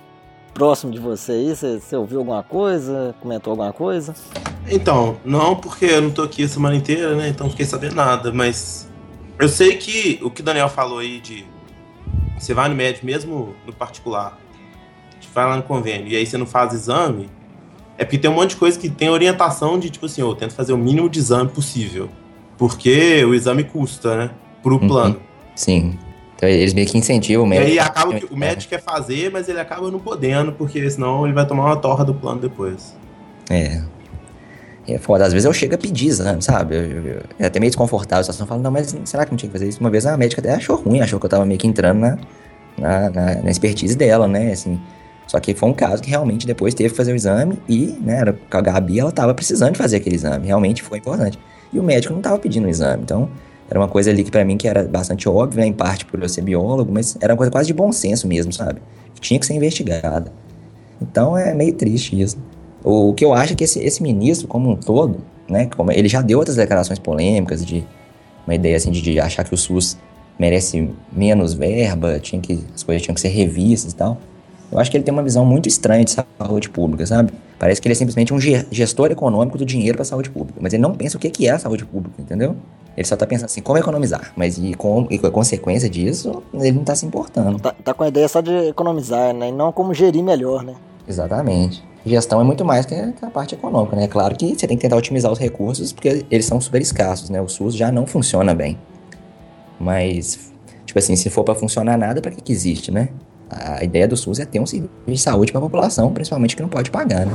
próximo 0.55 0.93
de 0.93 1.01
você 1.01 1.33
aí, 1.33 1.57
você, 1.57 1.81
você 1.81 1.97
ouviu 1.97 2.21
alguma 2.21 2.43
coisa, 2.43 3.15
comentou 3.21 3.51
alguma 3.51 3.73
coisa? 3.73 4.15
Então, 4.69 5.17
não, 5.25 5.57
porque 5.57 5.87
eu 5.87 6.01
não 6.01 6.11
tô 6.11 6.23
aqui 6.23 6.45
a 6.45 6.49
semana 6.49 6.77
inteira, 6.77 7.17
né? 7.17 7.29
Então 7.29 7.47
não 7.47 7.51
fiquei 7.51 7.67
sabendo 7.67 7.97
nada, 7.97 8.33
mas 8.33 8.89
eu 9.39 9.49
sei 9.49 9.77
que 9.77 10.21
o 10.23 10.31
que 10.31 10.41
o 10.41 10.45
Daniel 10.45 10.69
falou 10.69 11.01
aí 11.01 11.21
de 11.21 11.45
você 12.39 12.55
vai 12.55 12.69
no 12.69 12.75
médico 12.75 13.07
mesmo 13.07 13.55
no 13.67 13.73
particular 13.73 14.39
vai 15.35 15.47
lá 15.47 15.57
no 15.57 15.65
convênio 15.65 16.07
e 16.09 16.17
aí 16.17 16.25
você 16.25 16.39
não 16.39 16.47
faz 16.47 16.73
exame, 16.73 17.29
é 17.99 18.05
porque 18.05 18.19
tem 18.19 18.31
um 18.31 18.35
monte 18.35 18.51
de 18.51 18.57
coisa 18.57 18.79
que 18.79 18.89
tem 18.89 19.11
orientação 19.11 19.79
de 19.79 19.91
tipo 19.91 20.07
assim, 20.07 20.21
eu 20.21 20.35
tento 20.35 20.55
fazer 20.55 20.73
o 20.73 20.79
mínimo 20.79 21.09
de 21.09 21.19
exame 21.19 21.51
possível. 21.51 22.09
Porque 22.57 23.25
o 23.25 23.35
exame 23.35 23.65
custa, 23.65 24.17
né? 24.17 24.31
Pro 24.63 24.75
uhum. 24.77 24.87
plano. 24.87 25.21
Sim. 25.57 25.99
Então 26.37 26.49
eles 26.49 26.73
meio 26.73 26.87
que 26.87 26.97
incentivam 26.97 27.45
o 27.45 27.49
médico. 27.49 27.69
E 27.69 27.73
aí 27.73 27.79
acaba 27.79 28.15
que 28.15 28.33
o 28.33 28.37
médico 28.37 28.71
quer 28.71 28.83
fazer, 28.83 29.31
mas 29.31 29.49
ele 29.49 29.59
acaba 29.59 29.91
não 29.91 29.99
podendo, 29.99 30.53
porque 30.53 30.89
senão 30.89 31.25
ele 31.25 31.35
vai 31.35 31.47
tomar 31.47 31.65
uma 31.65 31.77
torra 31.77 32.05
do 32.05 32.15
plano 32.15 32.41
depois. 32.41 32.97
É. 33.51 33.83
É 34.87 34.99
foda. 34.99 35.25
Às 35.25 35.33
vezes 35.33 35.47
eu 35.47 35.53
chego 35.53 35.75
a 35.75 35.79
pedir 35.79 36.09
exame, 36.09 36.43
sabe? 36.43 36.77
Eu, 36.77 36.83
eu, 36.83 37.07
eu, 37.07 37.23
é 37.39 37.47
até 37.47 37.59
meio 37.59 37.71
desconfortável 37.71 38.21
a 38.21 38.23
situação. 38.25 38.47
Falo, 38.47 38.63
não, 38.63 38.71
mas 38.71 38.95
será 39.05 39.25
que 39.25 39.31
não 39.31 39.37
tinha 39.37 39.49
que 39.49 39.59
fazer 39.59 39.69
isso? 39.69 39.81
Uma 39.81 39.91
vez 39.91 40.05
a 40.05 40.17
médica 40.17 40.41
até 40.41 40.55
achou 40.55 40.77
ruim, 40.77 41.01
achou 41.01 41.19
que 41.19 41.27
eu 41.27 41.31
tava 41.31 41.47
meio 41.47 41.59
que 41.59 41.67
entrando 41.67 42.01
na, 42.01 42.19
na, 42.77 43.11
na, 43.11 43.35
na 43.43 43.51
expertise 43.51 43.97
dela, 43.97 44.29
né? 44.29 44.53
Assim, 44.53 44.79
só 45.27 45.41
que 45.41 45.55
foi 45.55 45.69
um 45.69 45.73
caso 45.73 46.03
que 46.03 46.11
realmente 46.11 46.47
depois 46.47 46.75
teve 46.75 46.91
que 46.91 46.97
fazer 46.97 47.13
o 47.13 47.17
exame 47.17 47.59
e, 47.69 47.99
né, 48.01 48.19
era, 48.21 48.39
a 48.51 48.61
Gabi 48.61 49.01
ela 49.01 49.11
estava 49.11 49.35
precisando 49.35 49.73
de 49.73 49.79
fazer 49.79 49.97
aquele 49.97 50.17
exame, 50.17 50.47
realmente 50.47 50.83
foi 50.83 50.99
importante. 50.99 51.39
E 51.73 51.79
o 51.79 51.83
médico 51.83 52.13
não 52.13 52.21
estava 52.21 52.39
pedindo 52.39 52.67
o 52.67 52.71
exame, 52.71 53.03
então 53.03 53.29
era 53.69 53.81
uma 53.81 53.89
coisa 53.89 54.11
ali 54.11 54.23
que 54.23 54.31
para 54.31 54.45
mim 54.45 54.57
que 54.57 54.69
era 54.69 54.85
bastante 54.85 55.29
óbvia, 55.29 55.63
né, 55.63 55.67
em 55.67 55.73
parte 55.73 56.05
por 56.05 56.23
eu 56.23 56.29
ser 56.29 56.43
biólogo, 56.43 56.93
mas 56.93 57.17
era 57.21 57.33
uma 57.33 57.37
coisa 57.37 57.51
quase 57.51 57.67
de 57.67 57.75
bom 57.75 57.91
senso 57.91 58.29
mesmo, 58.29 58.53
sabe? 58.53 58.81
Tinha 59.21 59.41
que 59.41 59.47
ser 59.47 59.55
investigada. 59.55 60.31
Então 61.01 61.37
é 61.37 61.55
meio 61.55 61.73
triste 61.73 62.21
isso. 62.21 62.37
O 62.85 63.15
que 63.15 63.25
eu 63.25 63.33
acho 63.33 63.55
é 63.55 63.57
que 63.57 63.65
esse, 63.65 63.81
esse 63.81 64.03
ministro, 64.03 64.47
como 64.47 64.71
um 64.71 64.77
todo, 64.77 65.19
né, 65.49 65.67
como 65.75 65.91
ele 65.91 66.09
já 66.09 66.21
deu 66.21 66.39
outras 66.39 66.57
declarações 66.57 66.99
polêmicas 66.99 67.65
de 67.65 67.85
uma 68.47 68.55
ideia 68.55 68.77
assim 68.77 68.91
de, 68.91 69.01
de 69.01 69.19
achar 69.19 69.43
que 69.43 69.55
o 69.55 69.57
SUS 69.57 69.97
merece 70.39 70.91
menos 71.11 71.55
verba, 71.55 72.19
tinha 72.21 72.41
que 72.41 72.63
as 72.75 72.83
coisas 72.83 73.03
tinham 73.03 73.15
que 73.15 73.21
ser 73.21 73.29
revistas 73.29 73.93
e 73.93 73.97
tal. 73.97 74.19
Eu 74.71 74.79
acho 74.79 74.91
que 74.91 74.97
ele 74.97 75.05
tem 75.05 75.15
uma 75.15 75.23
visão 75.23 75.47
muito 75.47 75.69
estranha 75.69 76.05
de 76.05 76.11
saúde 76.11 76.69
pública, 76.69 77.07
sabe? 77.07 77.33
Parece 77.59 77.81
que 77.81 77.87
ele 77.87 77.93
é 77.93 77.95
simplesmente 77.95 78.35
um 78.35 78.41
gestor 78.41 79.11
econômico 79.11 79.57
do 79.57 79.65
dinheiro 79.65 79.97
para 79.97 80.05
saúde 80.05 80.29
pública, 80.29 80.59
mas 80.61 80.73
ele 80.73 80.83
não 80.83 80.93
pensa 80.93 81.17
o 81.17 81.21
que 81.21 81.47
é 81.47 81.53
a 81.53 81.59
saúde 81.59 81.87
pública, 81.87 82.21
entendeu? 82.21 82.57
Ele 82.97 83.07
só 83.07 83.17
tá 83.17 83.27
pensando 83.27 83.47
assim, 83.47 83.61
como 83.61 83.79
economizar, 83.79 84.33
mas 84.37 84.59
e 84.59 84.75
com, 84.75 85.07
e 85.11 85.19
com 85.19 85.27
a 85.27 85.31
consequência 85.31 85.89
disso, 85.89 86.43
ele 86.53 86.73
não 86.73 86.85
tá 86.85 86.95
se 86.95 87.07
importando. 87.07 87.59
Tá, 87.59 87.75
tá, 87.83 87.95
com 87.95 88.05
a 88.05 88.09
ideia 88.09 88.29
só 88.29 88.41
de 88.41 88.53
economizar, 88.69 89.33
né? 89.33 89.49
E 89.49 89.53
não 89.53 89.73
como 89.73 89.95
gerir 89.95 90.23
melhor, 90.23 90.63
né? 90.63 90.75
Exatamente. 91.07 91.83
Gestão 92.07 92.41
é 92.41 92.45
muito 92.45 92.65
mais 92.65 92.85
que 92.85 92.95
a 92.95 93.31
parte 93.31 93.55
econômica, 93.55 93.97
né? 93.97 94.05
É 94.05 94.09
claro 94.09 94.37
que 94.37 94.55
você 94.55 94.67
tem 94.67 94.77
que 94.77 94.83
tentar 94.83 94.97
otimizar 94.97 95.33
os 95.33 95.39
recursos, 95.39 95.93
porque 95.93 96.25
eles 96.31 96.45
são 96.45 96.61
super 96.61 96.83
escassos, 96.83 97.31
né? 97.31 97.41
O 97.41 97.49
SUS 97.49 97.75
já 97.75 97.91
não 97.91 98.07
funciona 98.07 98.55
bem. 98.55 98.79
Mas, 99.81 100.53
tipo 100.85 100.99
assim, 100.99 101.17
se 101.17 101.31
for 101.31 101.45
para 101.45 101.55
funcionar 101.55 101.97
nada, 101.97 102.21
para 102.21 102.31
que, 102.31 102.43
que 102.43 102.53
existe, 102.53 102.91
né? 102.91 103.09
A 103.51 103.83
ideia 103.83 104.07
do 104.07 104.17
SUS 104.17 104.39
é 104.39 104.45
ter 104.45 104.61
um 104.61 104.67
serviço 104.67 104.91
de 105.07 105.19
saúde 105.19 105.51
para 105.51 105.61
a 105.61 105.63
população, 105.63 106.13
principalmente 106.13 106.55
que 106.55 106.63
não 106.63 106.69
pode 106.69 106.91
pagar, 106.91 107.25
né? 107.25 107.35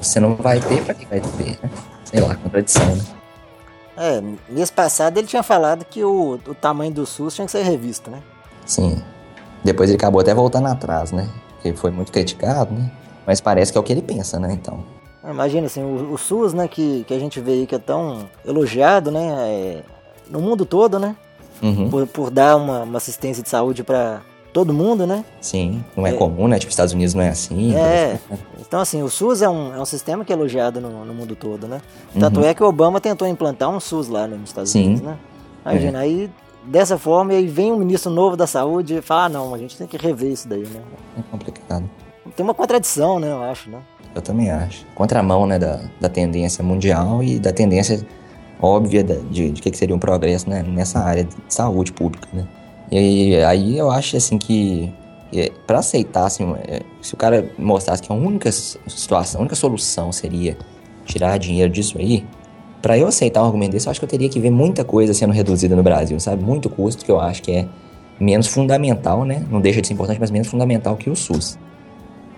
Você 0.00 0.20
não 0.20 0.36
vai 0.36 0.60
ter, 0.60 0.84
para 0.84 0.94
que 0.94 1.06
vai 1.06 1.20
ter, 1.20 1.58
né? 1.62 1.70
Sei 2.04 2.20
lá, 2.20 2.34
contradição, 2.36 2.86
né? 2.94 3.02
É, 3.96 4.22
mês 4.48 4.70
passado 4.70 5.16
ele 5.16 5.26
tinha 5.26 5.42
falado 5.42 5.84
que 5.84 6.04
o, 6.04 6.38
o 6.46 6.54
tamanho 6.54 6.92
do 6.92 7.06
SUS 7.06 7.34
tinha 7.34 7.46
que 7.46 7.50
ser 7.50 7.62
revisto, 7.62 8.10
né? 8.10 8.22
Sim. 8.66 9.02
Depois 9.64 9.88
ele 9.88 9.96
acabou 9.96 10.20
até 10.20 10.34
voltando 10.34 10.66
atrás, 10.66 11.12
né? 11.12 11.28
Ele 11.68 11.76
foi 11.76 11.90
muito 11.90 12.12
criticado, 12.12 12.74
né? 12.74 12.90
Mas 13.26 13.40
parece 13.40 13.72
que 13.72 13.78
é 13.78 13.80
o 13.80 13.84
que 13.84 13.92
ele 13.92 14.02
pensa, 14.02 14.38
né? 14.38 14.52
Então. 14.52 14.84
Imagina 15.28 15.66
assim, 15.66 15.82
o, 15.82 16.12
o 16.12 16.18
SUS, 16.18 16.52
né, 16.52 16.68
que, 16.68 17.04
que 17.04 17.12
a 17.12 17.18
gente 17.18 17.40
vê 17.40 17.52
aí 17.52 17.66
que 17.66 17.74
é 17.74 17.78
tão 17.78 18.28
elogiado, 18.44 19.10
né? 19.10 19.28
É, 19.48 19.82
no 20.30 20.40
mundo 20.40 20.64
todo, 20.64 20.98
né? 20.98 21.16
Uhum. 21.62 21.90
Por, 21.90 22.06
por 22.06 22.30
dar 22.30 22.56
uma, 22.56 22.82
uma 22.82 22.98
assistência 22.98 23.42
de 23.42 23.48
saúde 23.48 23.82
para 23.82 24.20
todo 24.52 24.72
mundo, 24.72 25.06
né? 25.06 25.24
Sim, 25.40 25.84
não 25.96 26.06
é, 26.06 26.10
é, 26.10 26.12
comum, 26.14 26.48
né? 26.48 26.58
Tipo, 26.58 26.70
Estados 26.70 26.94
Unidos 26.94 27.14
não 27.14 27.22
é 27.22 27.28
assim. 27.28 27.74
É. 27.74 28.18
Então, 28.68 28.80
assim, 28.80 29.00
o 29.00 29.08
SUS 29.08 29.42
é 29.42 29.48
um, 29.48 29.76
é 29.76 29.80
um 29.80 29.84
sistema 29.84 30.24
que 30.24 30.32
é 30.32 30.34
elogiado 30.34 30.80
no, 30.80 31.04
no 31.04 31.14
mundo 31.14 31.36
todo, 31.36 31.68
né? 31.68 31.80
Tanto 32.18 32.40
uhum. 32.40 32.46
é 32.46 32.52
que 32.52 32.60
o 32.64 32.66
Obama 32.66 33.00
tentou 33.00 33.28
implantar 33.28 33.70
um 33.70 33.78
SUS 33.78 34.08
lá 34.08 34.26
nos 34.26 34.48
Estados 34.50 34.72
Sim. 34.72 34.86
Unidos, 34.86 35.02
né? 35.02 35.16
Imagina, 35.64 35.98
é. 35.98 36.02
aí 36.02 36.30
dessa 36.66 36.98
forma 36.98 37.32
e 37.32 37.36
aí 37.36 37.46
vem 37.46 37.72
um 37.72 37.76
ministro 37.76 38.10
novo 38.10 38.36
da 38.36 38.46
saúde 38.46 38.96
e 38.96 39.02
fala, 39.02 39.24
ah, 39.24 39.28
não, 39.28 39.54
a 39.54 39.58
gente 39.58 39.76
tem 39.76 39.86
que 39.86 39.96
rever 39.96 40.32
isso 40.32 40.48
daí, 40.48 40.66
né? 40.66 40.80
É 41.18 41.22
complicado. 41.30 41.88
Tem 42.34 42.44
uma 42.44 42.54
contradição, 42.54 43.18
né, 43.20 43.30
eu 43.30 43.42
acho, 43.42 43.70
né? 43.70 43.80
Eu 44.14 44.22
também 44.22 44.50
acho. 44.50 44.84
Contramão, 44.94 45.46
né, 45.46 45.58
da, 45.58 45.80
da 46.00 46.08
tendência 46.08 46.64
mundial 46.64 47.22
e 47.22 47.38
da 47.38 47.52
tendência 47.52 48.04
óbvia 48.60 49.04
de, 49.04 49.50
de 49.50 49.62
que 49.62 49.76
seria 49.76 49.94
um 49.94 49.98
progresso 49.98 50.48
né, 50.48 50.62
nessa 50.62 50.98
área 51.00 51.24
de 51.24 51.34
saúde 51.48 51.92
pública, 51.92 52.28
né? 52.32 52.46
E 52.90 53.36
aí 53.36 53.76
eu 53.76 53.90
acho, 53.90 54.16
assim, 54.16 54.38
que 54.38 54.92
para 55.66 55.80
aceitar, 55.80 56.26
assim, 56.26 56.54
é, 56.66 56.82
se 57.02 57.14
o 57.14 57.16
cara 57.16 57.50
mostrasse 57.58 58.02
que 58.02 58.12
a 58.12 58.14
única 58.14 58.50
situação, 58.52 59.40
a 59.40 59.42
única 59.42 59.56
solução 59.56 60.12
seria 60.12 60.56
tirar 61.04 61.36
dinheiro 61.38 61.70
disso 61.70 61.98
aí, 61.98 62.24
para 62.86 62.96
eu 62.96 63.08
aceitar 63.08 63.42
um 63.42 63.46
argumento 63.46 63.72
desse, 63.72 63.88
eu 63.88 63.90
acho 63.90 63.98
que 63.98 64.04
eu 64.04 64.08
teria 64.08 64.28
que 64.28 64.38
ver 64.38 64.48
muita 64.48 64.84
coisa 64.84 65.12
sendo 65.12 65.32
reduzida 65.32 65.74
no 65.74 65.82
Brasil, 65.82 66.20
sabe? 66.20 66.44
Muito 66.44 66.70
custo 66.70 67.04
que 67.04 67.10
eu 67.10 67.18
acho 67.18 67.42
que 67.42 67.50
é 67.50 67.66
menos 68.20 68.46
fundamental, 68.46 69.24
né? 69.24 69.44
Não 69.50 69.60
deixa 69.60 69.80
de 69.80 69.88
ser 69.88 69.94
importante, 69.94 70.20
mas 70.20 70.30
menos 70.30 70.46
fundamental 70.46 70.96
que 70.96 71.10
o 71.10 71.16
SUS. 71.16 71.58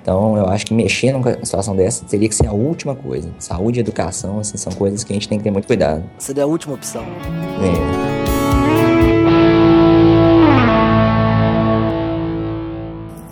Então, 0.00 0.38
eu 0.38 0.46
acho 0.46 0.64
que 0.64 0.72
mexer 0.72 1.12
numa 1.12 1.34
situação 1.44 1.76
dessa 1.76 2.02
teria 2.06 2.26
que 2.30 2.34
ser 2.34 2.46
a 2.46 2.52
última 2.54 2.94
coisa. 2.94 3.28
Saúde 3.38 3.78
e 3.78 3.80
educação, 3.80 4.38
assim, 4.38 4.56
são 4.56 4.72
coisas 4.72 5.04
que 5.04 5.12
a 5.12 5.16
gente 5.16 5.28
tem 5.28 5.36
que 5.36 5.44
ter 5.44 5.50
muito 5.50 5.66
cuidado. 5.66 6.02
Seria 6.16 6.44
a 6.44 6.46
última 6.46 6.76
opção. 6.76 7.02
É. 7.02 8.08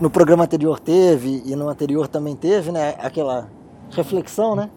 No 0.03 0.11
programa 0.11 0.45
anterior 0.45 0.79
teve, 0.79 1.43
e 1.47 1.57
no 1.57 1.67
anterior 1.71 2.09
também 2.09 2.37
teve, 2.37 2.71
né? 2.71 2.95
Aquela 2.99 3.49
reflexão, 3.91 4.55
né? 4.55 4.69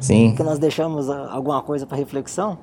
Sim. 0.00 0.34
Que 0.34 0.42
nós 0.42 0.58
deixamos 0.58 1.08
alguma 1.08 1.62
coisa 1.62 1.86
para 1.86 1.96
reflexão. 1.96 2.58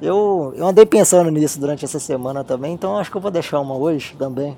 Eu, 0.00 0.52
eu 0.56 0.66
andei 0.66 0.84
pensando 0.84 1.30
nisso 1.30 1.58
durante 1.60 1.84
essa 1.84 1.98
semana 1.98 2.42
também, 2.42 2.74
então 2.74 2.98
acho 2.98 3.10
que 3.10 3.16
eu 3.16 3.20
vou 3.20 3.30
deixar 3.30 3.60
uma 3.60 3.76
hoje 3.76 4.14
também. 4.18 4.56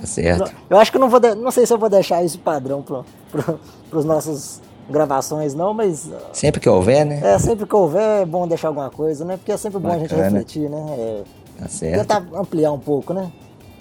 Tá 0.00 0.06
certo. 0.06 0.52
Eu 0.68 0.78
acho 0.78 0.90
que 0.90 0.96
eu 0.96 1.00
não 1.00 1.08
vou, 1.08 1.20
de, 1.20 1.34
não 1.34 1.50
sei 1.50 1.66
se 1.66 1.72
eu 1.72 1.78
vou 1.78 1.88
deixar 1.88 2.24
isso 2.24 2.38
padrão 2.38 2.82
para 2.82 3.02
pro, 3.30 3.60
os 3.92 4.04
nossos 4.04 4.60
gravações 4.88 5.54
não, 5.54 5.72
mas 5.72 6.10
sempre 6.32 6.60
que 6.60 6.68
houver, 6.68 7.04
né? 7.04 7.20
É 7.22 7.38
sempre 7.38 7.66
que 7.66 7.76
houver 7.76 8.22
é 8.22 8.26
bom 8.26 8.48
deixar 8.48 8.68
alguma 8.68 8.90
coisa, 8.90 9.24
né? 9.24 9.36
Porque 9.36 9.52
é 9.52 9.56
sempre 9.56 9.78
bom 9.78 9.88
Bacana. 9.88 10.04
a 10.04 10.08
gente 10.08 10.18
refletir, 10.18 10.68
né? 10.68 10.86
É, 10.98 11.22
tá 11.60 11.68
certo. 11.68 12.00
Tentar 12.00 12.26
ampliar 12.34 12.72
um 12.72 12.78
pouco, 12.78 13.12
né? 13.12 13.30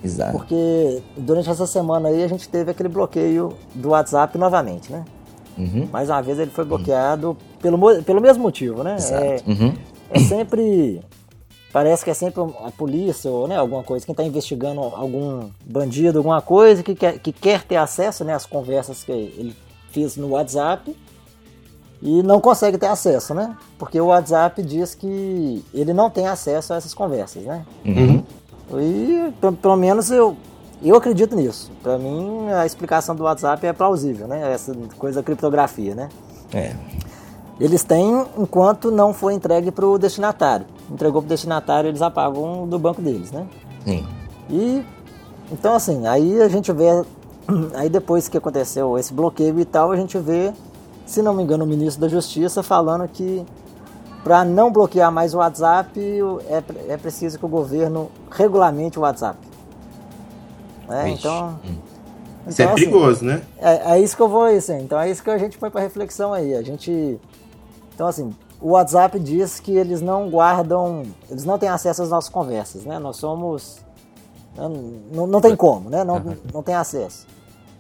Exato. 0.04 0.32
Porque 0.34 1.02
durante 1.18 1.50
essa 1.50 1.66
semana 1.66 2.10
aí 2.10 2.24
a 2.24 2.28
gente 2.28 2.48
teve 2.48 2.72
aquele 2.72 2.90
bloqueio 2.90 3.54
do 3.74 3.90
WhatsApp 3.90 4.38
novamente, 4.38 4.92
né? 4.92 5.04
Uhum. 5.60 5.90
Mais 5.92 6.10
uma 6.10 6.22
vez 6.22 6.40
ele 6.40 6.52
foi 6.52 6.64
bloqueado 6.64 7.30
uhum. 7.30 7.36
pelo, 7.62 8.04
pelo 8.04 8.22
mesmo 8.22 8.44
motivo, 8.44 8.84
né? 8.84 8.96
Exato. 8.96 9.24
É, 9.24 9.44
uhum. 9.46 9.74
é 10.10 10.20
sempre. 10.20 11.02
Parece 11.72 12.04
que 12.04 12.10
é 12.10 12.16
sempre 12.16 12.42
a 12.66 12.72
polícia 12.72 13.30
ou 13.30 13.48
né, 13.48 13.56
alguma 13.56 13.84
coisa, 13.84 14.04
quem 14.04 14.14
está 14.14 14.24
investigando 14.24 14.82
algum 14.82 15.50
bandido, 15.64 16.18
alguma 16.18 16.42
coisa, 16.42 16.82
que 16.82 16.96
quer, 16.96 17.20
que 17.20 17.32
quer 17.32 17.64
ter 17.64 17.76
acesso 17.76 18.24
né, 18.24 18.34
às 18.34 18.44
conversas 18.44 19.04
que 19.04 19.12
ele 19.12 19.56
fez 19.92 20.18
no 20.18 20.30
WhatsApp 20.30 20.96
e 22.02 22.24
não 22.24 22.42
consegue 22.42 22.78
ter 22.78 22.88
acesso, 22.88 23.36
né? 23.36 23.56
Porque 23.78 24.00
o 24.00 24.08
WhatsApp 24.08 24.64
diz 24.64 24.96
que 24.96 25.64
ele 25.72 25.94
não 25.94 26.10
tem 26.10 26.28
acesso 26.28 26.74
a 26.74 26.78
essas 26.78 26.94
conversas, 26.94 27.44
né? 27.44 27.64
Uhum. 27.86 28.24
E 28.80 29.34
pelo 29.62 29.76
menos 29.76 30.10
eu, 30.10 30.38
eu 30.88 30.96
acredito 30.96 31.36
nisso. 31.36 31.72
Para 31.84 31.98
mim, 31.98 32.48
a 32.50 32.66
explicação 32.66 33.16
do 33.16 33.24
WhatsApp 33.24 33.66
é 33.66 33.74
plausível, 33.74 34.28
né? 34.28 34.54
Essa 34.54 34.74
coisa 34.98 35.20
da 35.20 35.24
criptografia, 35.24 35.94
né? 35.94 36.10
É. 36.54 36.74
Eles 37.60 37.84
têm 37.84 38.26
enquanto 38.38 38.90
não 38.90 39.14
foi 39.14 39.34
entregue 39.34 39.72
para 39.72 39.86
o 39.86 39.98
destinatário. 39.98 40.66
Entregou 40.90 41.22
para 41.22 41.28
o 41.28 41.30
destinatário, 41.30 41.90
eles 41.90 42.02
apagam 42.02 42.66
do 42.68 42.80
banco 42.80 43.02
deles, 43.02 43.32
né? 43.32 43.46
Sim. 43.84 44.08
E 44.50 44.84
então 45.52 45.74
assim, 45.76 46.08
aí 46.08 46.42
a 46.42 46.48
gente 46.48 46.72
vê, 46.72 47.04
aí 47.76 47.90
depois 47.90 48.30
que 48.30 48.38
aconteceu 48.38 48.98
esse 48.98 49.14
bloqueio 49.14 49.60
e 49.60 49.66
tal, 49.66 49.92
a 49.92 49.98
gente 49.98 50.18
vê, 50.18 50.54
se 51.06 51.22
não 51.22 51.34
me 51.34 51.44
engano, 51.44 51.66
o 51.66 51.68
ministro 51.68 52.02
da 52.02 52.08
Justiça 52.08 52.64
falando 52.64 53.06
que 53.10 53.46
para 54.24 54.46
não 54.46 54.72
bloquear 54.72 55.12
mais 55.12 55.34
o 55.34 55.38
WhatsApp, 55.38 56.00
é, 56.48 56.94
é 56.94 56.98
preciso 56.98 57.38
que 57.38 57.46
o 57.46 57.50
governo 57.50 58.10
regulamente 58.32 58.98
o 58.98 59.02
WhatsApp. 59.02 59.49
É, 60.90 61.10
então, 61.10 61.60
hum. 61.66 61.76
Isso 62.48 62.62
é 62.62 62.66
então, 62.66 62.74
é 62.74 62.76
perigoso, 62.76 63.12
assim, 63.12 63.26
né? 63.26 63.42
É, 63.60 63.94
é, 63.94 64.00
isso 64.00 64.16
que 64.16 64.22
eu 64.22 64.30
vou, 64.30 64.46
assim, 64.46 64.80
então 64.80 65.00
é 65.00 65.10
isso 65.10 65.22
que 65.22 65.30
a 65.30 65.38
gente 65.38 65.58
põe 65.58 65.70
para 65.70 65.82
reflexão 65.82 66.34
aí. 66.34 66.56
A 66.56 66.62
gente, 66.62 67.20
então 67.94 68.08
assim, 68.08 68.34
o 68.62 68.72
WhatsApp 68.72 69.20
diz 69.20 69.60
que 69.60 69.72
eles 69.72 70.02
não 70.02 70.30
guardam, 70.30 71.04
eles 71.30 71.46
não 71.46 71.58
têm 71.58 71.70
acesso 71.70 72.02
às 72.02 72.10
nossas 72.10 72.30
conversas, 72.30 72.84
né? 72.84 72.98
Nós 72.98 73.18
somos, 73.18 73.80
né, 74.56 74.70
não, 75.12 75.28
não 75.28 75.42
tem 75.42 75.56
como, 75.56 75.90
né? 75.90 76.04
Não, 76.04 76.16
uhum. 76.16 76.36
não 76.54 76.64
tem 76.64 76.76
acesso. 76.76 77.28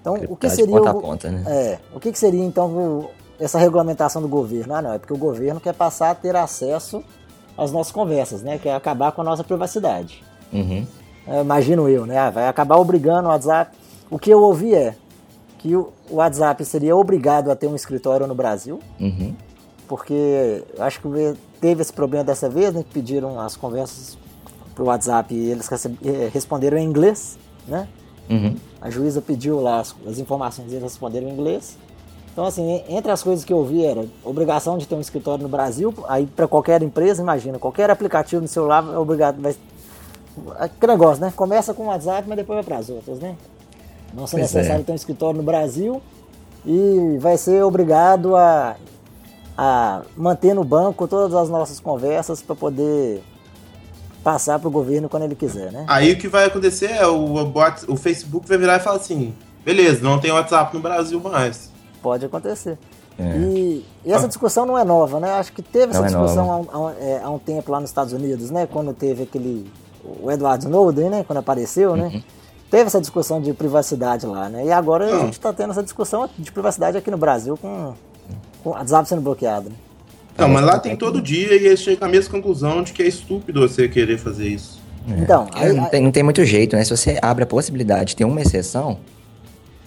Então, 0.01 0.15
o 0.29 0.35
que 0.35 0.49
seria 0.49 0.77
ponta 0.77 0.91
o, 0.91 1.01
ponta, 1.01 1.29
né? 1.29 1.43
é, 1.47 1.79
o 1.93 1.99
que, 1.99 2.11
que 2.11 2.19
seria 2.19 2.43
então 2.43 3.09
essa 3.39 3.57
regulamentação 3.57 4.21
do 4.21 4.27
governo. 4.27 4.73
Ah, 4.75 4.81
não, 4.81 4.93
é 4.93 4.99
porque 4.99 5.13
o 5.13 5.17
governo 5.17 5.59
quer 5.59 5.73
passar 5.73 6.11
a 6.11 6.15
ter 6.15 6.35
acesso 6.35 7.03
às 7.57 7.71
nossas 7.71 7.91
conversas, 7.91 8.41
né? 8.41 8.57
Quer 8.57 8.73
acabar 8.73 9.11
com 9.11 9.21
a 9.21 9.23
nossa 9.23 9.43
privacidade. 9.43 10.23
Uhum. 10.53 10.85
É, 11.29 11.41
imagino 11.41 11.87
eu, 11.87 12.05
né? 12.05 12.29
Vai 12.31 12.47
acabar 12.47 12.77
obrigando 12.77 13.27
o 13.27 13.31
WhatsApp. 13.31 13.77
O 14.09 14.17
que 14.17 14.31
eu 14.31 14.41
ouvi 14.41 14.73
é 14.73 14.95
que 15.59 15.75
o 15.75 15.91
WhatsApp 16.09 16.63
seria 16.65 16.95
obrigado 16.95 17.51
a 17.51 17.55
ter 17.55 17.67
um 17.67 17.75
escritório 17.75 18.25
no 18.25 18.33
Brasil, 18.33 18.79
uhum. 18.99 19.35
porque 19.87 20.63
acho 20.79 21.01
que 21.01 21.07
teve 21.61 21.81
esse 21.81 21.93
problema 21.93 22.23
dessa 22.23 22.49
vez, 22.49 22.73
né? 22.73 22.83
Pediram 22.91 23.39
as 23.39 23.55
conversas 23.55 24.17
pro 24.73 24.85
WhatsApp 24.85 25.33
e 25.33 25.51
eles 25.51 25.69
eh, 25.71 26.29
responderam 26.33 26.77
em 26.77 26.85
inglês, 26.85 27.37
né? 27.67 27.87
Uhum. 28.29 28.55
A 28.81 28.89
juíza 28.89 29.21
pediu 29.21 29.59
lá 29.59 29.81
as, 29.81 29.95
as 30.07 30.17
informações 30.17 30.71
e 30.71 30.75
eles 30.75 30.83
responderam 30.83 31.27
em 31.27 31.31
inglês. 31.33 31.77
Então, 32.31 32.45
assim, 32.45 32.81
entre 32.87 33.11
as 33.11 33.21
coisas 33.21 33.43
que 33.43 33.51
eu 33.51 33.65
vi 33.65 33.83
era 33.83 34.05
obrigação 34.23 34.77
de 34.77 34.87
ter 34.87 34.95
um 34.95 35.01
escritório 35.01 35.43
no 35.43 35.49
Brasil, 35.49 35.93
aí 36.07 36.25
para 36.25 36.47
qualquer 36.47 36.81
empresa, 36.81 37.21
imagina, 37.21 37.59
qualquer 37.59 37.89
aplicativo 37.89 38.41
no 38.41 38.47
celular 38.47 38.85
é 38.93 38.97
obrigado. 38.97 39.41
Vai... 39.41 39.55
Que 40.79 40.87
negócio, 40.87 41.21
né? 41.21 41.33
Começa 41.35 41.73
com 41.73 41.83
o 41.83 41.87
WhatsApp, 41.87 42.27
mas 42.27 42.37
depois 42.37 42.57
vai 42.57 42.63
para 42.63 42.77
as 42.77 42.89
outras, 42.89 43.19
né? 43.19 43.35
Não 44.13 44.25
é 44.25 44.35
necessário 44.35 44.81
é. 44.81 44.83
ter 44.83 44.91
um 44.91 44.95
escritório 44.95 45.37
no 45.37 45.43
Brasil 45.43 46.01
e 46.65 47.17
vai 47.19 47.37
ser 47.37 47.63
obrigado 47.63 48.35
a, 48.35 48.75
a 49.57 50.01
manter 50.17 50.53
no 50.53 50.63
banco 50.63 51.07
todas 51.07 51.33
as 51.35 51.49
nossas 51.49 51.79
conversas 51.79 52.41
para 52.41 52.55
poder 52.55 53.21
passar 54.23 54.59
para 54.59 54.67
o 54.67 54.71
governo 54.71 55.07
quando 55.07 55.23
ele 55.23 55.35
quiser, 55.35 55.71
né? 55.71 55.85
Aí 55.87 56.11
o 56.11 56.17
que 56.17 56.27
vai 56.27 56.45
acontecer 56.45 56.91
é 56.91 57.07
o, 57.07 57.35
o 57.87 57.95
Facebook 57.95 58.47
vai 58.47 58.57
virar 58.57 58.77
e 58.77 58.79
falar 58.79 58.97
assim: 58.97 59.33
beleza, 59.63 60.01
não 60.01 60.19
tem 60.19 60.31
WhatsApp 60.31 60.73
no 60.75 60.81
Brasil 60.81 61.19
mais. 61.19 61.71
Pode 62.01 62.25
acontecer. 62.25 62.77
É. 63.19 63.37
E, 63.37 63.85
e, 64.05 64.13
essa 64.13 64.29
discussão 64.29 64.65
não 64.65 64.77
é 64.77 64.83
nova, 64.85 65.19
né? 65.19 65.33
Acho 65.33 65.51
que 65.51 65.61
teve 65.61 65.91
essa 65.91 65.99
não 65.99 66.05
é 66.05 66.09
discussão 66.09 66.45
é 66.45 67.11
há, 67.11 67.21
há, 67.21 67.25
há, 67.25 67.29
um 67.29 67.37
tempo 67.37 67.69
lá 67.69 67.79
nos 67.81 67.89
Estados 67.89 68.13
Unidos, 68.13 68.49
né? 68.49 68.65
Quando 68.65 68.93
teve 68.93 69.23
aquele. 69.23 69.69
O 70.03 70.31
Edward 70.31 70.63
Snowden, 70.63 71.09
né? 71.09 71.23
Quando 71.25 71.39
apareceu, 71.39 71.95
né? 71.95 72.11
uhum. 72.13 72.21
Teve 72.69 72.83
essa 72.83 73.01
discussão 73.01 73.41
de 73.41 73.51
privacidade 73.51 74.25
lá, 74.27 74.47
né? 74.47 74.65
E 74.65 74.71
agora 74.71 75.05
a 75.05 75.19
gente 75.25 75.33
está 75.33 75.51
tendo 75.51 75.71
essa 75.71 75.81
discussão 75.81 76.29
de 76.37 76.51
privacidade 76.51 76.97
aqui 76.97 77.09
no 77.09 77.17
Brasil 77.17 77.57
com, 77.57 77.93
com 78.63 78.69
o 78.69 78.73
WhatsApp 78.73 79.09
sendo 79.09 79.21
bloqueado. 79.21 79.69
Né? 79.69 79.75
Não, 80.37 80.47
mas 80.47 80.63
lá 80.63 80.79
tem 80.79 80.95
todo 80.95 81.21
dia 81.21 81.53
e 81.55 81.65
eles 81.65 81.79
chegam 81.79 82.07
à 82.07 82.11
mesma 82.11 82.31
conclusão 82.31 82.83
de 82.83 82.93
que 82.93 83.01
é 83.01 83.07
estúpido 83.07 83.59
você 83.67 83.89
querer 83.89 84.19
fazer 84.19 84.47
isso. 84.47 84.79
É. 85.09 85.19
Então, 85.21 85.47
aí, 85.53 85.73
não, 85.73 85.85
tem, 85.85 86.01
não 86.03 86.11
tem 86.11 86.23
muito 86.23 86.45
jeito, 86.45 86.75
né? 86.75 86.83
Se 86.83 86.95
você 86.95 87.17
abre 87.21 87.43
a 87.43 87.47
possibilidade 87.47 88.09
de 88.09 88.17
ter 88.17 88.25
uma 88.25 88.39
exceção, 88.39 88.99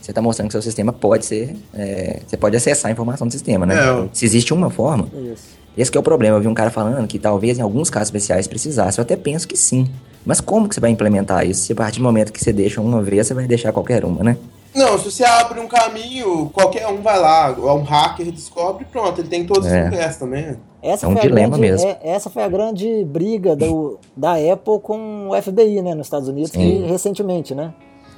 você 0.00 0.10
está 0.10 0.20
mostrando 0.20 0.48
que 0.48 0.52
seu 0.52 0.62
sistema 0.62 0.92
pode 0.92 1.24
ser. 1.24 1.56
É, 1.72 2.20
você 2.26 2.36
pode 2.36 2.56
acessar 2.56 2.88
a 2.88 2.92
informação 2.92 3.28
do 3.28 3.32
sistema, 3.32 3.64
né? 3.64 3.76
É. 3.76 4.08
Se 4.12 4.24
existe 4.24 4.52
uma 4.52 4.70
forma. 4.70 5.08
Isso. 5.32 5.61
Esse 5.76 5.96
é 5.96 6.00
o 6.00 6.02
problema. 6.02 6.36
Eu 6.36 6.40
vi 6.40 6.48
um 6.48 6.54
cara 6.54 6.70
falando 6.70 7.06
que 7.06 7.18
talvez 7.18 7.58
em 7.58 7.62
alguns 7.62 7.88
casos 7.88 8.08
especiais 8.08 8.46
precisasse. 8.46 8.98
Eu 8.98 9.02
até 9.02 9.16
penso 9.16 9.48
que 9.48 9.56
sim. 9.56 9.88
Mas 10.24 10.40
como 10.40 10.68
que 10.68 10.74
você 10.74 10.80
vai 10.80 10.90
implementar 10.90 11.46
isso? 11.46 11.62
Se 11.62 11.72
a 11.72 11.76
partir 11.76 11.98
do 11.98 12.04
momento 12.04 12.32
que 12.32 12.42
você 12.42 12.52
deixa 12.52 12.80
uma 12.80 13.02
vez, 13.02 13.26
você 13.26 13.34
vai 13.34 13.46
deixar 13.46 13.72
qualquer 13.72 14.04
uma, 14.04 14.22
né? 14.22 14.36
Não, 14.74 14.98
se 14.98 15.10
você 15.10 15.24
abre 15.24 15.60
um 15.60 15.68
caminho, 15.68 16.48
qualquer 16.50 16.86
um 16.88 17.02
vai 17.02 17.18
lá, 17.18 17.50
um 17.52 17.82
hacker 17.82 18.30
descobre 18.30 18.86
pronto, 18.90 19.20
ele 19.20 19.28
tem 19.28 19.44
todos 19.44 19.66
é. 19.66 19.82
os 19.82 19.86
ingressos 19.88 20.16
também. 20.16 20.56
Essa 20.82 21.06
é 21.06 21.08
um 21.08 21.14
dilema 21.14 21.58
grande, 21.58 21.60
mesmo. 21.60 21.88
É, 21.88 21.98
essa 22.02 22.30
foi 22.30 22.42
a 22.42 22.48
grande 22.48 23.04
briga 23.04 23.54
do, 23.54 23.98
da 24.16 24.32
Apple 24.34 24.80
com 24.82 25.28
o 25.28 25.42
FBI, 25.42 25.82
né, 25.82 25.94
nos 25.94 26.06
Estados 26.06 26.28
Unidos, 26.28 26.50
que, 26.50 26.78
recentemente, 26.86 27.54
né? 27.54 27.74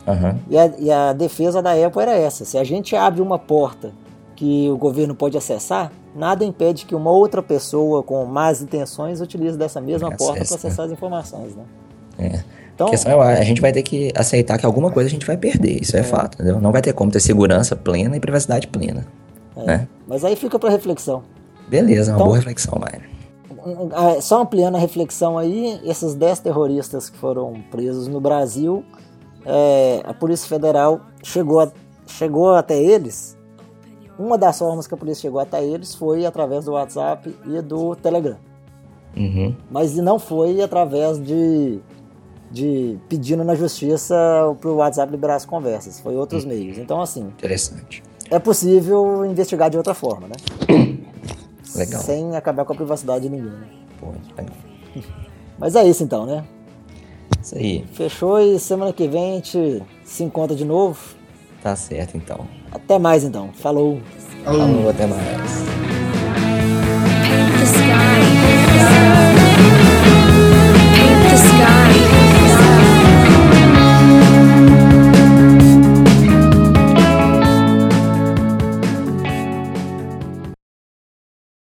Uhum. 0.07 0.39
E, 0.49 0.57
a, 0.59 0.71
e 0.79 0.91
a 0.91 1.13
defesa 1.13 1.61
da 1.61 1.73
Apple 1.73 2.03
era 2.03 2.15
essa: 2.15 2.45
se 2.45 2.57
a 2.57 2.63
gente 2.63 2.95
abre 2.95 3.21
uma 3.21 3.39
porta 3.39 3.93
que 4.35 4.69
o 4.71 4.77
governo 4.77 5.15
pode 5.15 5.37
acessar, 5.37 5.93
nada 6.15 6.45
impede 6.45 6.85
que 6.85 6.95
uma 6.95 7.11
outra 7.11 7.43
pessoa 7.43 8.03
com 8.03 8.25
más 8.25 8.63
intenções 8.63 9.21
utilize 9.21 9.57
dessa 9.57 9.81
mesma 9.81 10.11
porta 10.11 10.45
para 10.45 10.57
acessar 10.57 10.87
né? 10.87 10.93
as 10.93 10.93
informações, 10.93 11.55
né? 11.57 11.65
É. 12.19 12.45
Então, 12.75 12.89
a 12.89 12.91
questão 12.91 13.23
é, 13.23 13.39
a 13.39 13.45
gente 13.45 13.61
vai 13.61 13.73
ter 13.73 13.83
que 13.83 14.13
aceitar 14.17 14.59
que 14.59 14.67
alguma 14.67 14.91
coisa 14.91 15.09
a 15.09 15.11
gente 15.11 15.27
vai 15.27 15.37
perder, 15.37 15.81
isso 15.81 15.97
é, 15.97 16.01
é 16.01 16.03
fato, 16.03 16.35
entendeu? 16.35 16.61
Não 16.61 16.73
vai 16.73 16.83
ter 16.83 16.93
como 16.93 17.11
ter 17.11 17.21
segurança 17.21 17.77
plena 17.77 18.17
e 18.17 18.21
privacidade 18.21 18.67
plena, 18.67 19.07
é. 19.57 19.65
né? 19.65 19.89
Mas 20.09 20.25
aí 20.25 20.35
fica 20.35 20.59
para 20.59 20.71
reflexão. 20.71 21.23
Beleza, 21.69 22.11
uma 22.11 22.17
então, 22.17 22.27
boa 22.27 22.37
reflexão, 22.37 22.79
vai. 22.81 23.01
ah, 23.93 24.21
só 24.21 24.43
ampliando 24.43 24.75
a 24.75 24.79
reflexão 24.79 25.39
aí, 25.39 25.81
esses 25.85 26.15
10 26.15 26.41
terroristas 26.41 27.09
que 27.09 27.17
foram 27.17 27.55
presos 27.71 28.09
no 28.09 28.21
Brasil, 28.21 28.85
é, 29.47 30.01
a 30.05 30.13
Polícia 30.13 30.49
Federal 30.49 31.01
chegou, 31.23 31.61
a, 31.61 31.71
chegou 32.07 32.55
até 32.55 32.81
eles. 32.81 33.37
Uma 34.19 34.39
das 34.39 34.59
formas 34.59 34.87
que 34.87 34.95
a 34.95 34.97
polícia 34.97 35.23
chegou 35.23 35.41
até 35.41 35.65
eles 35.65 35.95
foi 35.95 36.25
através 36.25 36.65
do 36.65 36.73
WhatsApp 36.73 37.35
e 37.47 37.61
do 37.61 37.97
Telegram. 37.97 38.37
Uhum. 39.17 39.55
Mas 39.71 39.95
não 39.97 40.19
foi 40.19 40.61
através 40.61 41.23
de, 41.23 41.79
de 42.51 42.99
pedindo 43.09 43.45
na 43.45 43.55
justiça 43.55 44.15
para 44.61 44.71
o 44.71 44.77
WhatsApp 44.77 45.11
liberar 45.11 45.37
as 45.37 45.45
conversas. 45.45 46.01
Foi 46.01 46.17
outros 46.17 46.45
meios. 46.45 46.79
Então, 46.79 47.01
assim, 47.01 47.23
Interessante. 47.23 48.03
é 48.31 48.39
possível 48.39 49.25
investigar 49.25 49.71
de 49.71 49.77
outra 49.77 49.95
forma, 49.95 50.29
né? 50.29 50.35
Legal. 51.77 52.01
Sem 52.03 52.37
acabar 52.37 52.65
com 52.65 52.73
a 52.73 52.77
privacidade 52.77 53.29
de 53.29 53.31
ninguém. 53.31 53.51
né? 53.51 53.67
Pô, 54.01 54.07
legal. 54.37 54.57
Mas 55.59 55.75
é 55.75 55.85
isso 55.85 56.03
então, 56.05 56.25
né? 56.27 56.45
Isso 57.43 57.57
aí. 57.57 57.85
Fechou 57.93 58.41
e 58.41 58.59
semana 58.59 58.93
que 58.93 59.09
vem 59.09 59.33
a 59.33 59.35
gente 59.37 59.83
se 60.05 60.23
encontra 60.23 60.55
de 60.57 60.65
novo. 60.65 61.15
Tá 61.63 61.75
certo, 61.75 62.17
então. 62.17 62.47
Até 62.75 62.99
mais 62.99 63.25
então. 63.25 63.51
Falou! 63.55 64.01
Alô. 64.45 64.59
Falou, 64.59 64.91
até 64.91 65.07
mais. 65.07 65.84